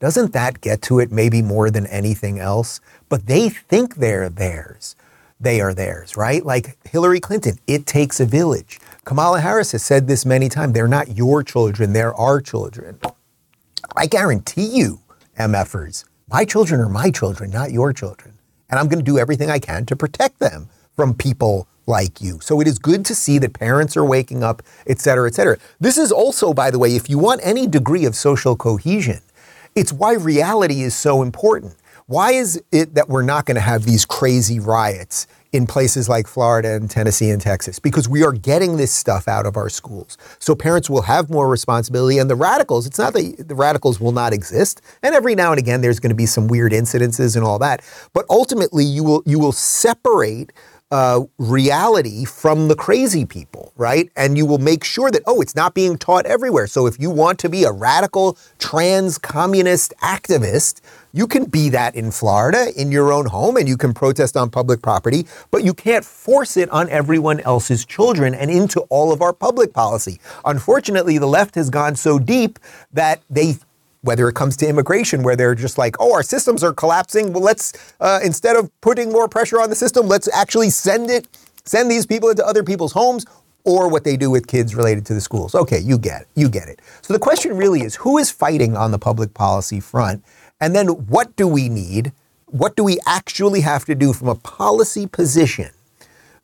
Doesn't 0.00 0.32
that 0.32 0.60
get 0.60 0.82
to 0.82 0.98
it 0.98 1.12
maybe 1.12 1.42
more 1.42 1.70
than 1.70 1.86
anything 1.86 2.38
else? 2.38 2.80
But 3.08 3.26
they 3.26 3.48
think 3.48 3.96
they're 3.96 4.28
theirs. 4.28 4.96
They 5.40 5.60
are 5.60 5.74
theirs, 5.74 6.16
right? 6.16 6.44
Like 6.44 6.78
Hillary 6.86 7.20
Clinton, 7.20 7.58
it 7.66 7.86
takes 7.86 8.20
a 8.20 8.26
village. 8.26 8.78
Kamala 9.04 9.40
Harris 9.40 9.72
has 9.72 9.82
said 9.82 10.06
this 10.06 10.24
many 10.24 10.48
times. 10.48 10.72
They're 10.72 10.86
not 10.86 11.16
your 11.16 11.42
children, 11.42 11.92
they're 11.92 12.14
our 12.14 12.40
children. 12.40 12.98
I 13.96 14.06
guarantee 14.06 14.66
you, 14.66 15.00
MFers, 15.38 16.04
my 16.28 16.44
children 16.44 16.80
are 16.80 16.88
my 16.88 17.10
children, 17.10 17.50
not 17.50 17.72
your 17.72 17.92
children. 17.92 18.38
And 18.70 18.78
I'm 18.78 18.86
going 18.88 19.04
to 19.04 19.04
do 19.04 19.18
everything 19.18 19.50
I 19.50 19.58
can 19.58 19.84
to 19.86 19.96
protect 19.96 20.38
them 20.38 20.68
from 20.94 21.14
people 21.14 21.66
like 21.86 22.20
you. 22.20 22.38
So 22.40 22.60
it 22.60 22.66
is 22.66 22.78
good 22.78 23.04
to 23.06 23.14
see 23.14 23.38
that 23.38 23.52
parents 23.54 23.96
are 23.96 24.04
waking 24.04 24.42
up, 24.42 24.62
et 24.86 25.00
cetera, 25.00 25.28
et 25.28 25.34
cetera. 25.34 25.58
This 25.80 25.98
is 25.98 26.12
also, 26.12 26.52
by 26.52 26.70
the 26.70 26.78
way, 26.78 26.94
if 26.94 27.10
you 27.10 27.18
want 27.18 27.40
any 27.42 27.66
degree 27.66 28.04
of 28.04 28.14
social 28.14 28.56
cohesion, 28.56 29.20
it's 29.74 29.92
why 29.92 30.14
reality 30.14 30.82
is 30.82 30.94
so 30.94 31.22
important. 31.22 31.74
Why 32.06 32.32
is 32.32 32.62
it 32.72 32.94
that 32.94 33.08
we're 33.08 33.22
not 33.22 33.46
going 33.46 33.54
to 33.54 33.60
have 33.60 33.84
these 33.84 34.04
crazy 34.04 34.60
riots 34.60 35.26
in 35.52 35.66
places 35.66 36.08
like 36.08 36.26
Florida 36.26 36.72
and 36.74 36.90
Tennessee 36.90 37.30
and 37.30 37.40
Texas? 37.40 37.78
Because 37.78 38.08
we 38.08 38.22
are 38.24 38.32
getting 38.32 38.76
this 38.76 38.92
stuff 38.92 39.28
out 39.28 39.46
of 39.46 39.56
our 39.56 39.70
schools. 39.70 40.18
So 40.38 40.54
parents 40.54 40.90
will 40.90 41.02
have 41.02 41.30
more 41.30 41.48
responsibility. 41.48 42.18
And 42.18 42.28
the 42.28 42.34
radicals, 42.34 42.86
it's 42.86 42.98
not 42.98 43.14
that 43.14 43.48
the 43.48 43.54
radicals 43.54 44.00
will 44.00 44.12
not 44.12 44.32
exist. 44.32 44.82
And 45.02 45.14
every 45.14 45.34
now 45.34 45.52
and 45.52 45.58
again, 45.58 45.80
there's 45.80 46.00
going 46.00 46.10
to 46.10 46.16
be 46.16 46.26
some 46.26 46.48
weird 46.48 46.72
incidences 46.72 47.34
and 47.36 47.44
all 47.44 47.58
that. 47.60 47.82
But 48.12 48.26
ultimately, 48.28 48.84
you 48.84 49.04
will, 49.04 49.22
you 49.24 49.38
will 49.38 49.52
separate 49.52 50.52
uh, 50.92 51.24
reality 51.38 52.26
from 52.26 52.68
the 52.68 52.76
crazy 52.76 53.24
people, 53.24 53.72
right? 53.76 54.10
And 54.14 54.36
you 54.36 54.44
will 54.44 54.58
make 54.58 54.84
sure 54.84 55.10
that, 55.10 55.22
oh, 55.26 55.40
it's 55.40 55.56
not 55.56 55.72
being 55.72 55.96
taught 55.96 56.26
everywhere. 56.26 56.66
So 56.66 56.86
if 56.86 57.00
you 57.00 57.08
want 57.08 57.38
to 57.40 57.48
be 57.48 57.64
a 57.64 57.72
radical 57.72 58.36
trans 58.58 59.16
communist 59.16 59.94
activist, 60.02 60.82
you 61.14 61.26
can 61.26 61.46
be 61.46 61.70
that 61.70 61.94
in 61.94 62.10
Florida 62.10 62.66
in 62.76 62.92
your 62.92 63.10
own 63.10 63.24
home 63.24 63.56
and 63.56 63.66
you 63.66 63.78
can 63.78 63.94
protest 63.94 64.36
on 64.36 64.50
public 64.50 64.82
property, 64.82 65.26
but 65.50 65.64
you 65.64 65.72
can't 65.72 66.04
force 66.04 66.58
it 66.58 66.68
on 66.68 66.90
everyone 66.90 67.40
else's 67.40 67.86
children 67.86 68.34
and 68.34 68.50
into 68.50 68.80
all 68.90 69.12
of 69.12 69.22
our 69.22 69.32
public 69.32 69.72
policy. 69.72 70.20
Unfortunately, 70.44 71.16
the 71.16 71.26
left 71.26 71.54
has 71.54 71.70
gone 71.70 71.96
so 71.96 72.18
deep 72.18 72.58
that 72.92 73.22
they 73.30 73.56
whether 74.02 74.28
it 74.28 74.34
comes 74.34 74.56
to 74.58 74.68
immigration, 74.68 75.22
where 75.22 75.36
they're 75.36 75.54
just 75.54 75.78
like, 75.78 75.96
oh, 76.00 76.12
our 76.12 76.22
systems 76.22 76.62
are 76.62 76.72
collapsing. 76.72 77.32
Well, 77.32 77.42
let's, 77.42 77.94
uh, 78.00 78.20
instead 78.22 78.56
of 78.56 78.70
putting 78.80 79.10
more 79.10 79.28
pressure 79.28 79.60
on 79.60 79.70
the 79.70 79.76
system, 79.76 80.06
let's 80.06 80.28
actually 80.34 80.70
send 80.70 81.10
it, 81.10 81.28
send 81.64 81.90
these 81.90 82.04
people 82.04 82.28
into 82.28 82.46
other 82.46 82.62
people's 82.62 82.92
homes 82.92 83.24
or 83.64 83.88
what 83.88 84.04
they 84.04 84.16
do 84.16 84.30
with 84.30 84.46
kids 84.46 84.74
related 84.74 85.06
to 85.06 85.14
the 85.14 85.20
schools. 85.20 85.54
Okay, 85.54 85.78
you 85.78 85.98
get 85.98 86.22
it. 86.22 86.28
You 86.34 86.48
get 86.48 86.68
it. 86.68 86.80
So 87.00 87.12
the 87.12 87.20
question 87.20 87.56
really 87.56 87.82
is 87.82 87.94
who 87.94 88.18
is 88.18 88.30
fighting 88.30 88.76
on 88.76 88.90
the 88.90 88.98
public 88.98 89.34
policy 89.34 89.80
front? 89.80 90.24
And 90.60 90.74
then 90.74 90.88
what 90.88 91.34
do 91.36 91.46
we 91.46 91.68
need? 91.68 92.12
What 92.46 92.76
do 92.76 92.84
we 92.84 92.98
actually 93.06 93.60
have 93.60 93.84
to 93.86 93.94
do 93.94 94.12
from 94.12 94.28
a 94.28 94.34
policy 94.34 95.06
position 95.06 95.70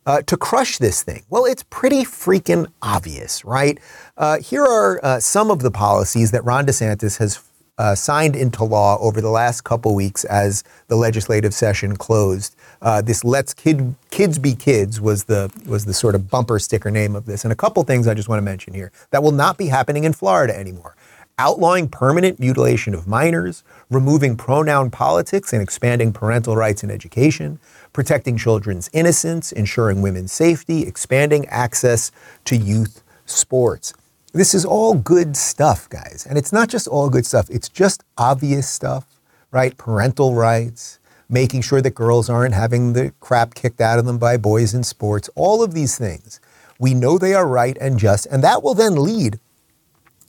uh, 0.05 0.21
to 0.23 0.37
crush 0.37 0.77
this 0.77 1.03
thing? 1.03 1.23
Well, 1.29 1.45
it's 1.45 1.63
pretty 1.63 2.03
freaking 2.03 2.67
obvious, 2.81 3.45
right? 3.45 3.77
Uh, 4.17 4.39
here 4.39 4.63
are 4.63 4.99
uh, 5.03 5.19
some 5.19 5.51
of 5.51 5.61
the 5.61 5.71
policies 5.71 6.31
that 6.31 6.43
Ron 6.45 6.65
DeSantis 6.65 7.17
has 7.19 7.35
uh, 7.79 7.95
signed 7.95 8.35
into 8.35 8.63
law 8.63 8.99
over 8.99 9.21
the 9.21 9.29
last 9.29 9.61
couple 9.63 9.95
weeks 9.95 10.25
as 10.25 10.63
the 10.89 10.97
legislative 10.97 11.53
session 11.53 11.95
closed. 11.95 12.55
Uh, 12.81 13.01
this 13.01 13.23
"Let's 13.23 13.53
Kid, 13.53 13.95
Kids 14.11 14.37
Be 14.37 14.53
Kids" 14.53 15.01
was 15.01 15.23
the 15.23 15.51
was 15.65 15.85
the 15.85 15.93
sort 15.93 16.13
of 16.13 16.29
bumper 16.29 16.59
sticker 16.59 16.91
name 16.91 17.15
of 17.15 17.25
this, 17.25 17.45
and 17.45 17.53
a 17.53 17.55
couple 17.55 17.81
things 17.83 18.05
I 18.05 18.13
just 18.13 18.29
want 18.29 18.39
to 18.39 18.43
mention 18.43 18.73
here 18.73 18.91
that 19.11 19.23
will 19.23 19.31
not 19.31 19.57
be 19.57 19.67
happening 19.67 20.03
in 20.03 20.13
Florida 20.13 20.55
anymore. 20.55 20.95
Outlawing 21.39 21.87
permanent 21.87 22.37
mutilation 22.37 22.93
of 22.93 23.07
minors, 23.07 23.63
removing 23.89 24.35
pronoun 24.35 24.91
politics 24.91 25.53
and 25.53 25.61
expanding 25.61 26.11
parental 26.11 26.57
rights 26.57 26.83
in 26.83 26.91
education, 26.91 27.59
protecting 27.93 28.37
children's 28.37 28.89
innocence, 28.91 29.53
ensuring 29.53 30.01
women's 30.01 30.33
safety, 30.33 30.83
expanding 30.83 31.45
access 31.47 32.11
to 32.43 32.57
youth 32.57 33.01
sports. 33.25 33.93
This 34.31 34.53
is 34.53 34.63
all 34.63 34.93
good 34.93 35.35
stuff, 35.35 35.89
guys. 35.89 36.27
And 36.29 36.37
it's 36.37 36.53
not 36.53 36.69
just 36.69 36.87
all 36.87 37.09
good 37.09 37.25
stuff, 37.25 37.49
it's 37.49 37.67
just 37.67 38.03
obvious 38.17 38.69
stuff, 38.69 39.19
right? 39.51 39.75
Parental 39.75 40.35
rights, 40.35 40.99
making 41.27 41.61
sure 41.61 41.81
that 41.81 41.95
girls 41.95 42.29
aren't 42.29 42.53
having 42.53 42.93
the 42.93 43.11
crap 43.21 43.55
kicked 43.55 43.81
out 43.81 43.97
of 43.97 44.05
them 44.05 44.19
by 44.19 44.37
boys 44.37 44.75
in 44.75 44.83
sports, 44.83 45.29
all 45.35 45.63
of 45.63 45.73
these 45.73 45.97
things. 45.97 46.39
We 46.77 46.93
know 46.93 47.17
they 47.17 47.33
are 47.33 47.47
right 47.47 47.77
and 47.81 47.97
just, 47.97 48.27
and 48.27 48.43
that 48.43 48.61
will 48.61 48.75
then 48.75 49.03
lead 49.03 49.39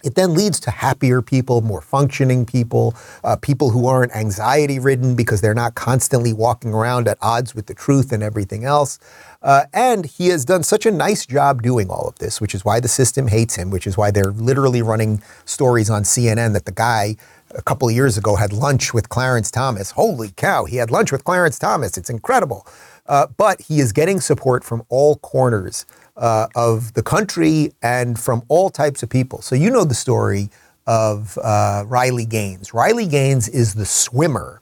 it 0.02 0.14
then 0.14 0.34
leads 0.34 0.60
to 0.60 0.70
happier 0.70 1.22
people, 1.22 1.60
more 1.60 1.80
functioning 1.80 2.46
people, 2.46 2.94
uh, 3.24 3.36
people 3.36 3.70
who 3.70 3.86
aren't 3.86 4.14
anxiety 4.14 4.78
ridden 4.78 5.14
because 5.14 5.40
they're 5.40 5.54
not 5.54 5.74
constantly 5.74 6.32
walking 6.32 6.72
around 6.72 7.08
at 7.08 7.18
odds 7.20 7.54
with 7.54 7.66
the 7.66 7.74
truth 7.74 8.12
and 8.12 8.22
everything 8.22 8.64
else. 8.64 8.98
Uh, 9.42 9.64
and 9.72 10.04
he 10.04 10.28
has 10.28 10.44
done 10.44 10.62
such 10.62 10.84
a 10.84 10.90
nice 10.90 11.24
job 11.26 11.62
doing 11.62 11.88
all 11.88 12.06
of 12.06 12.18
this, 12.18 12.40
which 12.40 12.54
is 12.54 12.64
why 12.64 12.80
the 12.80 12.88
system 12.88 13.28
hates 13.28 13.56
him, 13.56 13.70
which 13.70 13.86
is 13.86 13.96
why 13.96 14.10
they're 14.10 14.32
literally 14.32 14.82
running 14.82 15.22
stories 15.44 15.88
on 15.88 16.02
CNN 16.02 16.52
that 16.52 16.66
the 16.66 16.72
guy 16.72 17.16
a 17.54 17.62
couple 17.62 17.88
of 17.88 17.94
years 17.94 18.16
ago 18.16 18.36
had 18.36 18.52
lunch 18.52 18.94
with 18.94 19.08
Clarence 19.08 19.50
Thomas. 19.50 19.92
Holy 19.92 20.30
cow, 20.36 20.64
he 20.64 20.76
had 20.76 20.90
lunch 20.90 21.10
with 21.10 21.24
Clarence 21.24 21.58
Thomas. 21.58 21.96
It's 21.96 22.10
incredible. 22.10 22.66
Uh, 23.06 23.26
but 23.36 23.60
he 23.62 23.80
is 23.80 23.92
getting 23.92 24.20
support 24.20 24.62
from 24.62 24.84
all 24.88 25.16
corners 25.16 25.84
uh, 26.16 26.48
of 26.54 26.94
the 26.94 27.02
country 27.02 27.72
and 27.82 28.18
from 28.18 28.42
all 28.48 28.70
types 28.70 29.02
of 29.02 29.08
people. 29.08 29.42
So 29.42 29.54
you 29.54 29.70
know 29.70 29.84
the 29.84 29.94
story 29.94 30.50
of 30.86 31.38
uh, 31.38 31.84
Riley 31.86 32.26
Gaines. 32.26 32.74
Riley 32.74 33.06
Gaines 33.06 33.48
is 33.48 33.74
the 33.74 33.86
swimmer 33.86 34.60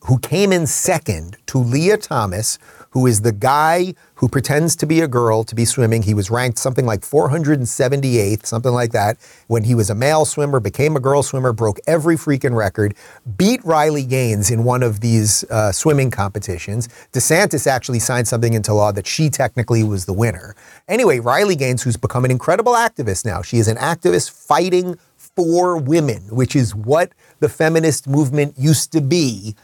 who 0.00 0.18
came 0.18 0.52
in 0.52 0.66
second 0.66 1.36
to 1.46 1.58
Lia 1.58 1.96
Thomas, 1.96 2.58
who 2.90 3.06
is 3.06 3.20
the 3.22 3.32
guy 3.32 3.94
who 4.14 4.28
pretends 4.28 4.74
to 4.76 4.86
be 4.86 5.00
a 5.00 5.08
girl 5.08 5.44
to 5.44 5.54
be 5.54 5.64
swimming. 5.64 6.02
He 6.02 6.14
was 6.14 6.30
ranked 6.30 6.58
something 6.58 6.86
like 6.86 7.02
478th, 7.02 8.46
something 8.46 8.72
like 8.72 8.92
that, 8.92 9.16
when 9.46 9.64
he 9.64 9.74
was 9.74 9.90
a 9.90 9.94
male 9.94 10.24
swimmer, 10.24 10.58
became 10.60 10.96
a 10.96 11.00
girl 11.00 11.22
swimmer, 11.22 11.52
broke 11.52 11.78
every 11.86 12.16
freaking 12.16 12.56
record, 12.56 12.94
beat 13.36 13.64
Riley 13.64 14.04
Gaines 14.04 14.50
in 14.50 14.64
one 14.64 14.82
of 14.82 15.00
these 15.00 15.44
uh, 15.50 15.70
swimming 15.70 16.10
competitions. 16.10 16.88
DeSantis 17.12 17.66
actually 17.66 18.00
signed 18.00 18.26
something 18.26 18.54
into 18.54 18.74
law 18.74 18.90
that 18.92 19.06
she 19.06 19.30
technically 19.30 19.84
was 19.84 20.06
the 20.06 20.12
winner. 20.12 20.56
Anyway, 20.88 21.20
Riley 21.20 21.56
Gaines, 21.56 21.82
who's 21.82 21.96
become 21.96 22.24
an 22.24 22.30
incredible 22.30 22.72
activist 22.72 23.24
now, 23.24 23.42
she 23.42 23.58
is 23.58 23.68
an 23.68 23.76
activist 23.76 24.30
fighting 24.30 24.98
for 25.16 25.76
women, 25.76 26.22
which 26.30 26.56
is 26.56 26.74
what 26.74 27.12
the 27.38 27.48
feminist 27.48 28.08
movement 28.08 28.54
used 28.58 28.90
to 28.90 29.00
be 29.00 29.54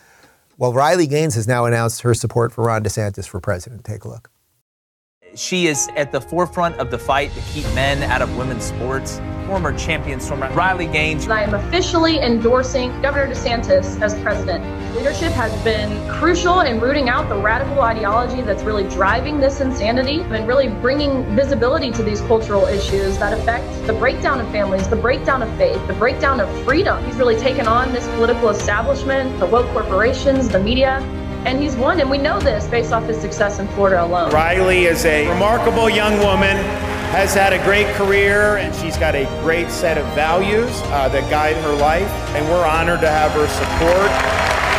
well, 0.56 0.72
Riley 0.72 1.06
Gaines 1.06 1.34
has 1.34 1.48
now 1.48 1.64
announced 1.64 2.02
her 2.02 2.14
support 2.14 2.52
for 2.52 2.64
Ron 2.64 2.82
DeSantis 2.82 3.26
for 3.26 3.40
president. 3.40 3.84
Take 3.84 4.04
a 4.04 4.08
look. 4.08 4.30
She 5.36 5.66
is 5.66 5.88
at 5.96 6.12
the 6.12 6.20
forefront 6.20 6.76
of 6.76 6.92
the 6.92 6.98
fight 6.98 7.32
to 7.34 7.40
keep 7.52 7.64
men 7.74 8.04
out 8.04 8.22
of 8.22 8.36
women's 8.36 8.64
sports. 8.64 9.20
Former 9.46 9.76
champion 9.76 10.20
swimmer 10.20 10.48
Riley 10.52 10.86
Gaines. 10.86 11.28
I 11.28 11.42
am 11.42 11.54
officially 11.54 12.18
endorsing 12.20 12.88
Governor 13.02 13.26
DeSantis 13.26 14.00
as 14.00 14.14
president. 14.22 14.64
Leadership 14.96 15.32
has 15.32 15.52
been 15.64 16.08
crucial 16.08 16.60
in 16.60 16.80
rooting 16.80 17.08
out 17.08 17.28
the 17.28 17.36
radical 17.36 17.80
ideology 17.80 18.42
that's 18.42 18.62
really 18.62 18.88
driving 18.88 19.40
this 19.40 19.60
insanity 19.60 20.20
and 20.20 20.46
really 20.46 20.68
bringing 20.68 21.24
visibility 21.34 21.90
to 21.90 22.02
these 22.02 22.20
cultural 22.22 22.66
issues 22.66 23.18
that 23.18 23.32
affect 23.36 23.66
the 23.86 23.92
breakdown 23.92 24.40
of 24.40 24.50
families, 24.50 24.88
the 24.88 24.96
breakdown 24.96 25.42
of 25.42 25.58
faith, 25.58 25.84
the 25.88 25.94
breakdown 25.94 26.40
of 26.40 26.64
freedom. 26.64 27.04
He's 27.04 27.16
really 27.16 27.36
taken 27.36 27.66
on 27.66 27.92
this 27.92 28.06
political 28.14 28.50
establishment, 28.50 29.38
the 29.40 29.46
woke 29.46 29.66
corporations, 29.72 30.48
the 30.48 30.60
media, 30.60 31.02
and 31.44 31.60
he's 31.60 31.76
won. 31.76 32.00
And 32.00 32.10
we 32.10 32.18
know 32.18 32.40
this 32.40 32.66
based 32.66 32.92
off 32.92 33.04
his 33.04 33.20
success 33.20 33.58
in 33.58 33.68
Florida 33.68 34.04
alone. 34.04 34.30
Riley 34.32 34.84
is 34.84 35.04
a 35.04 35.28
remarkable 35.28 35.88
young 35.88 36.18
woman, 36.18 36.56
has 37.12 37.34
had 37.34 37.52
a 37.52 37.62
great 37.64 37.86
career, 37.94 38.56
and 38.56 38.74
she's 38.74 38.96
got 38.96 39.14
a 39.14 39.24
great 39.42 39.70
set 39.70 39.98
of 39.98 40.06
values 40.14 40.70
uh, 40.84 41.08
that 41.08 41.30
guide 41.30 41.56
her 41.56 41.74
life. 41.76 42.10
And 42.34 42.44
we're 42.48 42.66
honored 42.66 43.00
to 43.00 43.10
have 43.10 43.32
her 43.32 43.46
support. 43.48 44.73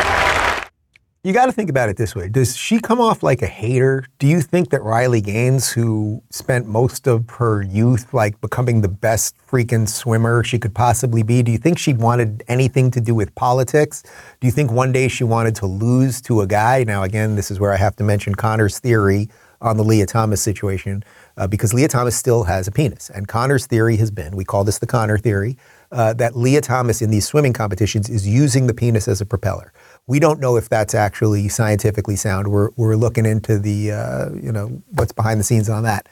You 1.26 1.32
got 1.32 1.46
to 1.46 1.52
think 1.52 1.68
about 1.68 1.88
it 1.88 1.96
this 1.96 2.14
way. 2.14 2.28
Does 2.28 2.56
she 2.56 2.78
come 2.78 3.00
off 3.00 3.24
like 3.24 3.42
a 3.42 3.48
hater? 3.48 4.04
Do 4.20 4.28
you 4.28 4.40
think 4.40 4.70
that 4.70 4.80
Riley 4.84 5.20
Gaines, 5.20 5.68
who 5.72 6.22
spent 6.30 6.68
most 6.68 7.08
of 7.08 7.28
her 7.30 7.62
youth 7.62 8.14
like 8.14 8.40
becoming 8.40 8.80
the 8.80 8.88
best 8.88 9.34
freaking 9.44 9.88
swimmer 9.88 10.44
she 10.44 10.56
could 10.56 10.72
possibly 10.72 11.24
be, 11.24 11.42
do 11.42 11.50
you 11.50 11.58
think 11.58 11.80
she 11.80 11.94
wanted 11.94 12.44
anything 12.46 12.92
to 12.92 13.00
do 13.00 13.12
with 13.12 13.34
politics? 13.34 14.04
Do 14.40 14.46
you 14.46 14.52
think 14.52 14.70
one 14.70 14.92
day 14.92 15.08
she 15.08 15.24
wanted 15.24 15.56
to 15.56 15.66
lose 15.66 16.20
to 16.22 16.42
a 16.42 16.46
guy? 16.46 16.84
Now, 16.84 17.02
again, 17.02 17.34
this 17.34 17.50
is 17.50 17.58
where 17.58 17.72
I 17.72 17.76
have 17.76 17.96
to 17.96 18.04
mention 18.04 18.36
Connor's 18.36 18.78
theory 18.78 19.28
on 19.60 19.76
the 19.76 19.82
Lia 19.82 20.06
Thomas 20.06 20.40
situation, 20.40 21.02
uh, 21.38 21.48
because 21.48 21.74
Lia 21.74 21.88
Thomas 21.88 22.14
still 22.14 22.44
has 22.44 22.68
a 22.68 22.70
penis. 22.70 23.10
And 23.10 23.26
Connor's 23.26 23.66
theory 23.66 23.96
has 23.96 24.12
been, 24.12 24.36
we 24.36 24.44
call 24.44 24.62
this 24.62 24.78
the 24.78 24.86
Connor 24.86 25.18
theory, 25.18 25.56
uh, 25.92 26.12
that 26.14 26.36
Lia 26.36 26.60
Thomas 26.60 27.02
in 27.02 27.10
these 27.10 27.26
swimming 27.26 27.52
competitions 27.52 28.08
is 28.08 28.26
using 28.26 28.66
the 28.66 28.74
penis 28.74 29.08
as 29.08 29.20
a 29.20 29.26
propeller. 29.26 29.72
We 30.06 30.18
don't 30.18 30.40
know 30.40 30.56
if 30.56 30.68
that's 30.68 30.94
actually 30.94 31.48
scientifically 31.48 32.16
sound. 32.16 32.48
We're, 32.48 32.70
we're 32.76 32.96
looking 32.96 33.26
into 33.26 33.58
the, 33.58 33.92
uh, 33.92 34.30
you 34.34 34.52
know, 34.52 34.82
what's 34.92 35.12
behind 35.12 35.40
the 35.40 35.44
scenes 35.44 35.68
on 35.68 35.82
that. 35.84 36.08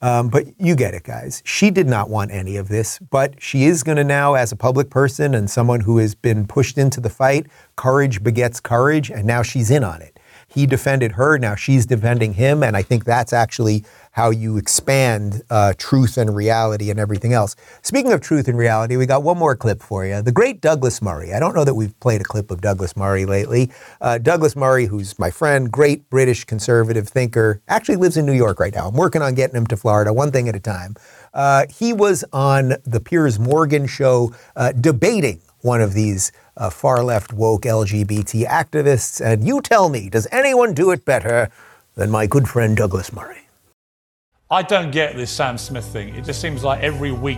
Um, 0.00 0.28
but 0.28 0.44
you 0.60 0.76
get 0.76 0.94
it, 0.94 1.02
guys. 1.02 1.42
She 1.44 1.70
did 1.70 1.88
not 1.88 2.08
want 2.08 2.30
any 2.30 2.56
of 2.56 2.68
this, 2.68 3.00
but 3.00 3.42
she 3.42 3.64
is 3.64 3.82
going 3.82 3.96
to 3.96 4.04
now, 4.04 4.34
as 4.34 4.52
a 4.52 4.56
public 4.56 4.90
person 4.90 5.34
and 5.34 5.50
someone 5.50 5.80
who 5.80 5.98
has 5.98 6.14
been 6.14 6.46
pushed 6.46 6.78
into 6.78 7.00
the 7.00 7.10
fight, 7.10 7.46
courage 7.74 8.22
begets 8.22 8.60
courage, 8.60 9.10
and 9.10 9.26
now 9.26 9.42
she's 9.42 9.70
in 9.70 9.82
on 9.82 10.00
it. 10.00 10.18
He 10.46 10.66
defended 10.66 11.12
her. 11.12 11.36
Now 11.38 11.54
she's 11.54 11.84
defending 11.84 12.32
him. 12.34 12.62
And 12.62 12.76
I 12.76 12.82
think 12.82 13.04
that's 13.04 13.32
actually 13.32 13.84
how 14.18 14.30
you 14.30 14.56
expand 14.56 15.42
uh, 15.48 15.72
truth 15.78 16.18
and 16.18 16.34
reality 16.34 16.90
and 16.90 16.98
everything 16.98 17.32
else. 17.32 17.54
Speaking 17.82 18.10
of 18.10 18.20
truth 18.20 18.48
and 18.48 18.58
reality, 18.58 18.96
we 18.96 19.06
got 19.06 19.22
one 19.22 19.38
more 19.38 19.54
clip 19.54 19.80
for 19.80 20.04
you. 20.04 20.20
The 20.20 20.32
great 20.32 20.60
Douglas 20.60 21.00
Murray. 21.00 21.32
I 21.32 21.38
don't 21.38 21.54
know 21.54 21.64
that 21.64 21.76
we've 21.76 21.98
played 22.00 22.20
a 22.20 22.24
clip 22.24 22.50
of 22.50 22.60
Douglas 22.60 22.96
Murray 22.96 23.24
lately. 23.26 23.70
Uh, 24.00 24.18
Douglas 24.18 24.56
Murray, 24.56 24.86
who's 24.86 25.16
my 25.20 25.30
friend, 25.30 25.70
great 25.70 26.10
British 26.10 26.44
conservative 26.44 27.06
thinker, 27.08 27.62
actually 27.68 27.94
lives 27.94 28.16
in 28.16 28.26
New 28.26 28.32
York 28.32 28.58
right 28.58 28.74
now. 28.74 28.88
I'm 28.88 28.96
working 28.96 29.22
on 29.22 29.36
getting 29.36 29.54
him 29.54 29.68
to 29.68 29.76
Florida, 29.76 30.12
one 30.12 30.32
thing 30.32 30.48
at 30.48 30.56
a 30.56 30.60
time. 30.60 30.96
Uh, 31.32 31.66
he 31.70 31.92
was 31.92 32.24
on 32.32 32.72
the 32.84 32.98
Piers 32.98 33.38
Morgan 33.38 33.86
show 33.86 34.34
uh, 34.56 34.72
debating 34.72 35.40
one 35.60 35.80
of 35.80 35.94
these 35.94 36.32
uh, 36.56 36.70
far 36.70 37.04
left 37.04 37.32
woke 37.32 37.62
LGBT 37.62 38.48
activists. 38.48 39.24
And 39.24 39.46
you 39.46 39.60
tell 39.60 39.88
me, 39.88 40.08
does 40.08 40.26
anyone 40.32 40.74
do 40.74 40.90
it 40.90 41.04
better 41.04 41.52
than 41.94 42.10
my 42.10 42.26
good 42.26 42.48
friend 42.48 42.76
Douglas 42.76 43.12
Murray? 43.12 43.47
I 44.50 44.62
don't 44.62 44.90
get 44.90 45.14
this 45.14 45.30
Sam 45.30 45.58
Smith 45.58 45.84
thing. 45.84 46.14
It 46.14 46.24
just 46.24 46.40
seems 46.40 46.64
like 46.64 46.82
every 46.82 47.12
week 47.12 47.36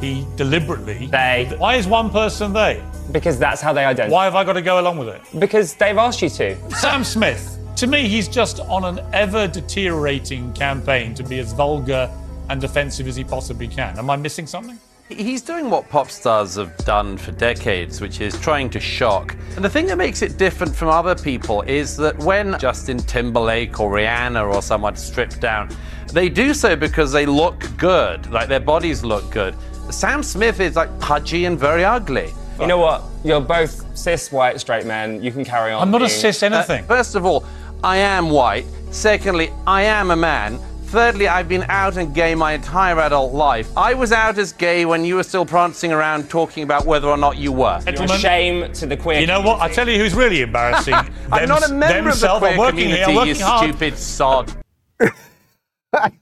he 0.00 0.24
deliberately. 0.36 1.06
They. 1.06 1.52
Why 1.58 1.74
is 1.74 1.88
one 1.88 2.08
person 2.08 2.52
they? 2.52 2.84
Because 3.10 3.36
that's 3.36 3.60
how 3.60 3.72
they 3.72 3.84
identify. 3.84 4.14
Why 4.14 4.24
have 4.26 4.36
I 4.36 4.44
got 4.44 4.52
to 4.52 4.62
go 4.62 4.78
along 4.78 4.98
with 4.98 5.08
it? 5.08 5.22
Because 5.40 5.74
they've 5.74 5.98
asked 5.98 6.22
you 6.22 6.28
to. 6.28 6.70
Sam 6.76 7.02
Smith. 7.02 7.58
To 7.78 7.88
me, 7.88 8.06
he's 8.06 8.28
just 8.28 8.60
on 8.60 8.84
an 8.84 9.04
ever 9.12 9.48
deteriorating 9.48 10.52
campaign 10.52 11.14
to 11.14 11.24
be 11.24 11.40
as 11.40 11.52
vulgar 11.52 12.08
and 12.48 12.60
defensive 12.60 13.08
as 13.08 13.16
he 13.16 13.24
possibly 13.24 13.66
can. 13.66 13.98
Am 13.98 14.08
I 14.08 14.14
missing 14.14 14.46
something? 14.46 14.78
He's 15.08 15.40
doing 15.40 15.70
what 15.70 15.88
pop 15.88 16.10
stars 16.10 16.56
have 16.56 16.76
done 16.78 17.16
for 17.16 17.30
decades, 17.30 18.00
which 18.00 18.20
is 18.20 18.38
trying 18.40 18.68
to 18.70 18.80
shock. 18.80 19.36
And 19.54 19.64
the 19.64 19.70
thing 19.70 19.86
that 19.86 19.96
makes 19.96 20.20
it 20.20 20.36
different 20.36 20.74
from 20.74 20.88
other 20.88 21.14
people 21.14 21.62
is 21.62 21.96
that 21.98 22.18
when 22.18 22.58
Justin 22.58 22.98
Timberlake 22.98 23.78
or 23.78 23.88
Rihanna 23.90 24.52
or 24.52 24.60
someone 24.60 24.96
stripped 24.96 25.40
down, 25.40 25.68
they 26.12 26.28
do 26.28 26.52
so 26.52 26.74
because 26.74 27.12
they 27.12 27.24
look 27.24 27.64
good, 27.76 28.28
like 28.32 28.48
their 28.48 28.58
bodies 28.60 29.04
look 29.04 29.30
good. 29.30 29.54
Sam 29.90 30.24
Smith 30.24 30.58
is 30.58 30.74
like 30.74 30.98
pudgy 30.98 31.44
and 31.44 31.56
very 31.56 31.84
ugly. 31.84 32.34
You 32.58 32.66
know 32.66 32.78
what? 32.78 33.04
You're 33.22 33.40
both 33.40 33.96
cis 33.96 34.32
white 34.32 34.58
straight 34.58 34.86
men. 34.86 35.22
You 35.22 35.30
can 35.30 35.44
carry 35.44 35.72
on. 35.72 35.82
I'm 35.82 35.90
not 35.92 36.02
a 36.02 36.08
cis 36.08 36.42
anything. 36.42 36.82
Uh, 36.82 36.88
first 36.88 37.14
of 37.14 37.24
all, 37.24 37.44
I 37.84 37.98
am 37.98 38.30
white. 38.30 38.64
Secondly, 38.90 39.52
I 39.68 39.82
am 39.82 40.10
a 40.10 40.16
man. 40.16 40.58
Thirdly, 40.88 41.26
I've 41.28 41.48
been 41.48 41.64
out 41.68 41.96
and 41.96 42.14
gay 42.14 42.34
my 42.34 42.52
entire 42.52 42.98
adult 43.00 43.34
life. 43.34 43.68
I 43.76 43.92
was 43.94 44.12
out 44.12 44.38
as 44.38 44.52
gay 44.52 44.84
when 44.86 45.04
you 45.04 45.16
were 45.16 45.24
still 45.24 45.44
prancing 45.44 45.92
around 45.92 46.30
talking 46.30 46.62
about 46.62 46.86
whether 46.86 47.08
or 47.08 47.16
not 47.16 47.36
you 47.36 47.50
were. 47.52 47.80
You're 47.86 48.04
a 48.04 48.08
shame 48.18 48.72
to 48.74 48.86
the 48.86 48.96
queer. 48.96 49.18
You 49.20 49.26
know 49.26 49.40
what? 49.40 49.60
I 49.60 49.68
tell 49.68 49.88
you 49.88 49.98
who's 49.98 50.14
really 50.14 50.42
embarrassing. 50.42 50.94
I'm 51.32 51.48
not 51.48 51.64
a 51.64 51.68
Them- 51.68 51.78
member 51.80 51.96
of 51.98 52.04
the 52.04 52.10
themselves. 52.28 52.38
queer 52.40 52.52
I'm 52.52 52.58
working 52.58 52.78
community, 52.90 53.12
here. 53.12 53.20
I'm 53.20 53.28
you 53.28 53.34
hard. 53.44 53.68
stupid 53.68 53.98
sod. 53.98 54.52
I, 55.92 56.12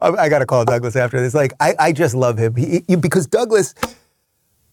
I 0.00 0.28
got 0.28 0.40
to 0.40 0.46
call 0.46 0.64
Douglas 0.64 0.96
after 0.96 1.20
this. 1.20 1.32
Like, 1.34 1.52
I, 1.60 1.74
I 1.78 1.92
just 1.92 2.14
love 2.14 2.38
him 2.38 2.56
he, 2.56 2.82
he- 2.88 2.96
because 2.96 3.26
Douglas, 3.26 3.74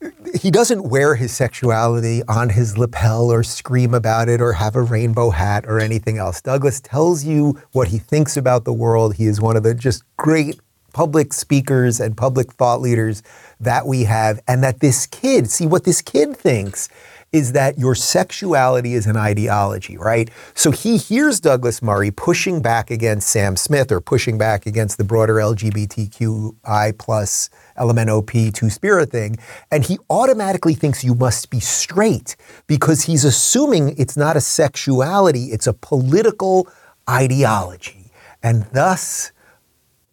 he 0.42 0.52
doesn't 0.52 0.90
wear 0.90 1.16
his 1.16 1.32
sexuality 1.32 2.22
on 2.28 2.50
his 2.50 2.78
lapel 2.78 3.32
or 3.32 3.44
scream 3.44 3.94
about 3.94 4.30
it 4.30 4.42
or 4.42 4.54
have 4.54 4.76
a 4.76 4.82
rainbow 4.82 5.30
hat 5.30 5.66
or 5.66 5.80
anything 5.80 6.18
else. 6.18 6.42
Douglas 6.42 6.80
tells 6.80 7.24
you 7.24 7.60
what 7.72 7.90
he 7.90 7.98
thinks 7.98 8.38
about 8.38 8.66
the 8.66 8.74
world. 8.74 9.16
He 9.16 9.26
is 9.26 9.42
one 9.42 9.58
of 9.58 9.64
the 9.64 9.74
just 9.74 10.04
great 10.18 10.60
public 10.94 11.34
speakers 11.34 12.00
and 12.00 12.18
public 12.18 12.54
thought 12.54 12.82
leaders 12.82 13.22
that 13.60 13.86
we 13.86 14.04
have. 14.06 14.40
And 14.48 14.64
that 14.64 14.80
this 14.80 15.06
kid, 15.06 15.50
see 15.50 15.68
what 15.68 15.84
this 15.84 16.02
kid 16.02 16.36
thinks 16.36 16.90
is 17.32 17.52
that 17.52 17.78
your 17.78 17.94
sexuality 17.94 18.96
is 18.96 19.06
an 19.06 19.16
ideology, 19.16 19.98
right? 19.98 20.30
So 20.56 20.72
he 20.72 20.98
hears 20.98 21.40
Douglas 21.40 21.82
Murray 21.82 22.10
pushing 22.10 22.62
back 22.62 22.90
against 22.90 23.30
Sam 23.30 23.56
Smith 23.56 23.92
or 23.92 24.02
pushing 24.02 24.38
back 24.38 24.66
against 24.66 24.98
the 24.98 25.04
broader 25.04 25.36
LGBTQI 25.36 26.98
plus 26.98 27.50
LMNOP 27.80 28.54
two 28.54 28.70
spirit 28.70 29.12
thing, 29.12 29.38
and 29.72 29.86
he 29.86 29.98
automatically 30.10 30.74
thinks 30.74 31.04
you 31.04 31.16
must 31.16 31.50
be 31.50 31.60
straight 31.60 32.36
because 32.68 33.04
he's 33.04 33.26
assuming 33.26 33.96
it's 33.98 34.18
not 34.18 34.36
a 34.36 34.42
sexuality, 34.42 35.46
it's 35.46 35.68
a 35.68 35.74
political 35.74 36.68
ideology. 37.10 38.12
And 38.44 38.66
thus 38.74 39.32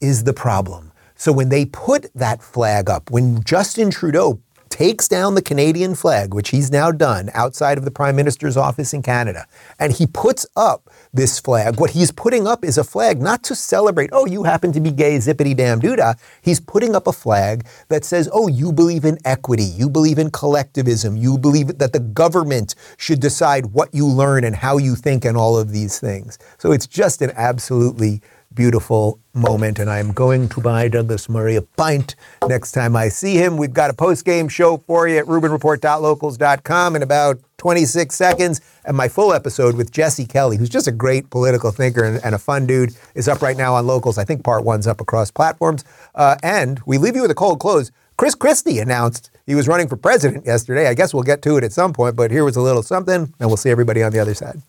is 0.01 0.25
the 0.25 0.33
problem. 0.33 0.93
So 1.15 1.33
when 1.33 1.49
they 1.49 1.65
put 1.65 2.07
that 2.15 2.43
flag 2.43 2.91
up, 2.91 3.11
when 3.11 3.43
Justin 3.43 3.91
Trudeau 3.91 4.41
takes 4.77 5.09
down 5.09 5.35
the 5.35 5.41
Canadian 5.41 5.95
flag, 5.95 6.35
which 6.35 6.51
he's 6.51 6.71
now 6.71 6.91
done 6.91 7.31
outside 7.33 7.79
of 7.79 7.87
the 7.87 7.91
Prime 7.91 8.15
Minister's 8.15 8.59
office 8.59 8.93
in 8.93 9.01
Canada, 9.01 9.47
and 9.79 9.91
he 9.91 10.07
puts 10.07 10.45
up 10.55 10.91
this 11.15 11.41
flag, 11.41 11.81
what 11.81 11.93
he's 11.93 12.13
putting 12.13 12.47
up 12.47 12.63
is 12.63 12.77
a 12.77 12.85
flag 12.85 13.23
not 13.23 13.43
to 13.43 13.55
celebrate, 13.55 14.11
oh, 14.13 14.27
you 14.27 14.43
happen 14.43 14.73
to 14.73 14.81
be 14.81 14.91
gay, 14.91 15.17
zippity 15.17 15.57
damn 15.57 15.81
doodah. 15.81 16.19
He's 16.43 16.61
putting 16.61 16.95
up 16.95 17.07
a 17.07 17.13
flag 17.13 17.67
that 17.89 18.05
says, 18.05 18.29
oh, 18.35 18.49
you 18.49 18.71
believe 18.71 19.07
in 19.07 19.17
equity, 19.25 19.65
you 19.65 19.89
believe 19.89 20.19
in 20.19 20.31
collectivism, 20.31 21.17
you 21.17 21.39
believe 21.39 21.79
that 21.79 21.95
the 21.95 22.01
government 22.01 22.75
should 22.99 23.21
decide 23.21 23.65
what 23.73 23.95
you 23.95 24.07
learn 24.07 24.45
and 24.45 24.55
how 24.55 24.77
you 24.77 24.95
think 24.95 25.25
and 25.25 25.39
all 25.39 25.57
of 25.57 25.73
these 25.73 25.99
things. 25.99 26.39
So 26.59 26.73
it's 26.73 26.87
just 26.87 27.23
an 27.23 27.33
absolutely 27.35 28.21
beautiful 28.57 29.21
moment, 29.35 29.79
and 29.79 29.89
I'm 29.89 30.13
going 30.13 30.49
to 30.49 30.61
buy 30.61 30.89
Douglas 30.89 31.29
Murray 31.29 31.55
a 31.55 31.63
pint 31.63 32.17
next 32.49 32.73
time 32.73 32.97
I 32.97 33.09
see 33.09 33.37
him. 33.37 33.59
We've 33.59 33.73
got 33.73 33.91
a 33.91 33.95
post 33.95 34.25
game 34.25 34.49
show 34.49 34.79
for 34.79 35.07
you 35.07 35.19
at 35.19 35.27
RubinReport.locals.com 35.27 36.97
in 36.97 37.03
about 37.03 37.39
26 37.59 38.15
seconds, 38.15 38.61
and 38.85 38.97
my 38.97 39.09
full 39.09 39.33
episode 39.33 39.77
with 39.77 39.93
Jesse 39.93 40.27
Kelly, 40.27 40.57
who's 40.57 40.71
just 40.71 40.89
a 40.89 40.93
great 40.93 41.31
political 41.31 41.71
thinker 41.71 42.03
and, 42.03 42.21
and 42.25 42.35
a 42.35 42.39
fun 42.39 42.67
dude, 42.67 42.97
is 43.15 43.29
up 43.29 43.43
right 43.43 43.57
now 43.57 43.75
on 43.75 43.87
Locals. 43.87 44.19
I 44.19 44.25
think 44.25 44.43
part 44.43 44.65
one's 44.65 44.87
up 44.87 45.01
across 45.01 45.31
platforms. 45.31 45.85
Uh, 46.15 46.37
and 46.43 46.81
we 46.87 46.99
leave 46.99 47.15
you 47.15 47.23
with 47.23 47.31
a 47.31 47.35
cold 47.35 47.61
close. 47.61 47.93
Chris 48.17 48.35
Christie 48.35 48.79
announced 48.79 49.31
he 49.47 49.55
was 49.55 49.69
running 49.69 49.89
for 49.89 49.97
president 49.97 50.47
yesterday. 50.47 50.89
I 50.89 50.95
guess 50.95 51.13
we'll 51.13 51.23
get 51.23 51.43
to 51.43 51.59
it 51.59 51.65
at 51.65 51.73
some 51.73 51.93
point, 51.93 52.17
but 52.17 52.31
here 52.31 52.45
was 52.45 52.57
a 52.57 52.63
little 52.63 52.83
something, 52.83 53.33
and 53.39 53.49
we'll 53.49 53.59
see 53.59 53.71
everybody 53.71 54.03
on 54.03 54.11
the 54.13 54.19
other 54.19 54.35
side. 54.35 54.63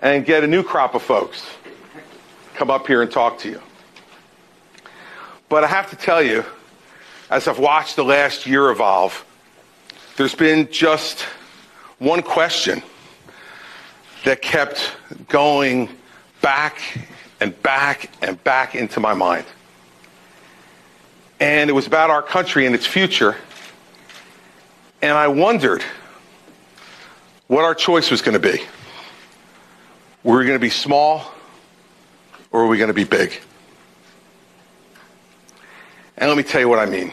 and 0.00 0.26
get 0.26 0.42
a 0.42 0.46
new 0.46 0.62
crop 0.62 0.94
of 0.96 1.02
folks 1.02 1.46
come 2.54 2.70
up 2.70 2.86
here 2.86 3.02
and 3.02 3.10
talk 3.10 3.38
to 3.40 3.50
you. 3.50 3.60
But 5.48 5.64
I 5.64 5.66
have 5.66 5.90
to 5.90 5.96
tell 5.96 6.22
you, 6.22 6.44
as 7.30 7.48
I've 7.48 7.58
watched 7.58 7.96
the 7.96 8.04
last 8.04 8.46
year 8.46 8.70
evolve, 8.70 9.24
there's 10.16 10.34
been 10.34 10.70
just 10.70 11.22
one 11.98 12.22
question 12.22 12.82
that 14.24 14.40
kept 14.40 14.92
going 15.28 15.88
back 16.40 16.80
and 17.40 17.60
back 17.62 18.10
and 18.22 18.42
back 18.44 18.74
into 18.74 19.00
my 19.00 19.14
mind. 19.14 19.44
And 21.40 21.68
it 21.68 21.72
was 21.72 21.86
about 21.86 22.10
our 22.10 22.22
country 22.22 22.66
and 22.66 22.74
its 22.74 22.86
future. 22.86 23.36
And 25.02 25.12
I 25.12 25.28
wondered 25.28 25.82
what 27.48 27.64
our 27.64 27.74
choice 27.74 28.10
was 28.10 28.22
going 28.22 28.40
to 28.40 28.52
be. 28.52 28.62
Were 30.22 30.38
we 30.38 30.46
going 30.46 30.56
to 30.56 30.62
be 30.62 30.70
small 30.70 31.33
or 32.54 32.62
are 32.62 32.66
we 32.68 32.78
going 32.78 32.88
to 32.88 32.94
be 32.94 33.02
big? 33.02 33.36
And 36.16 36.30
let 36.30 36.36
me 36.36 36.44
tell 36.44 36.60
you 36.60 36.68
what 36.68 36.78
I 36.78 36.86
mean. 36.86 37.12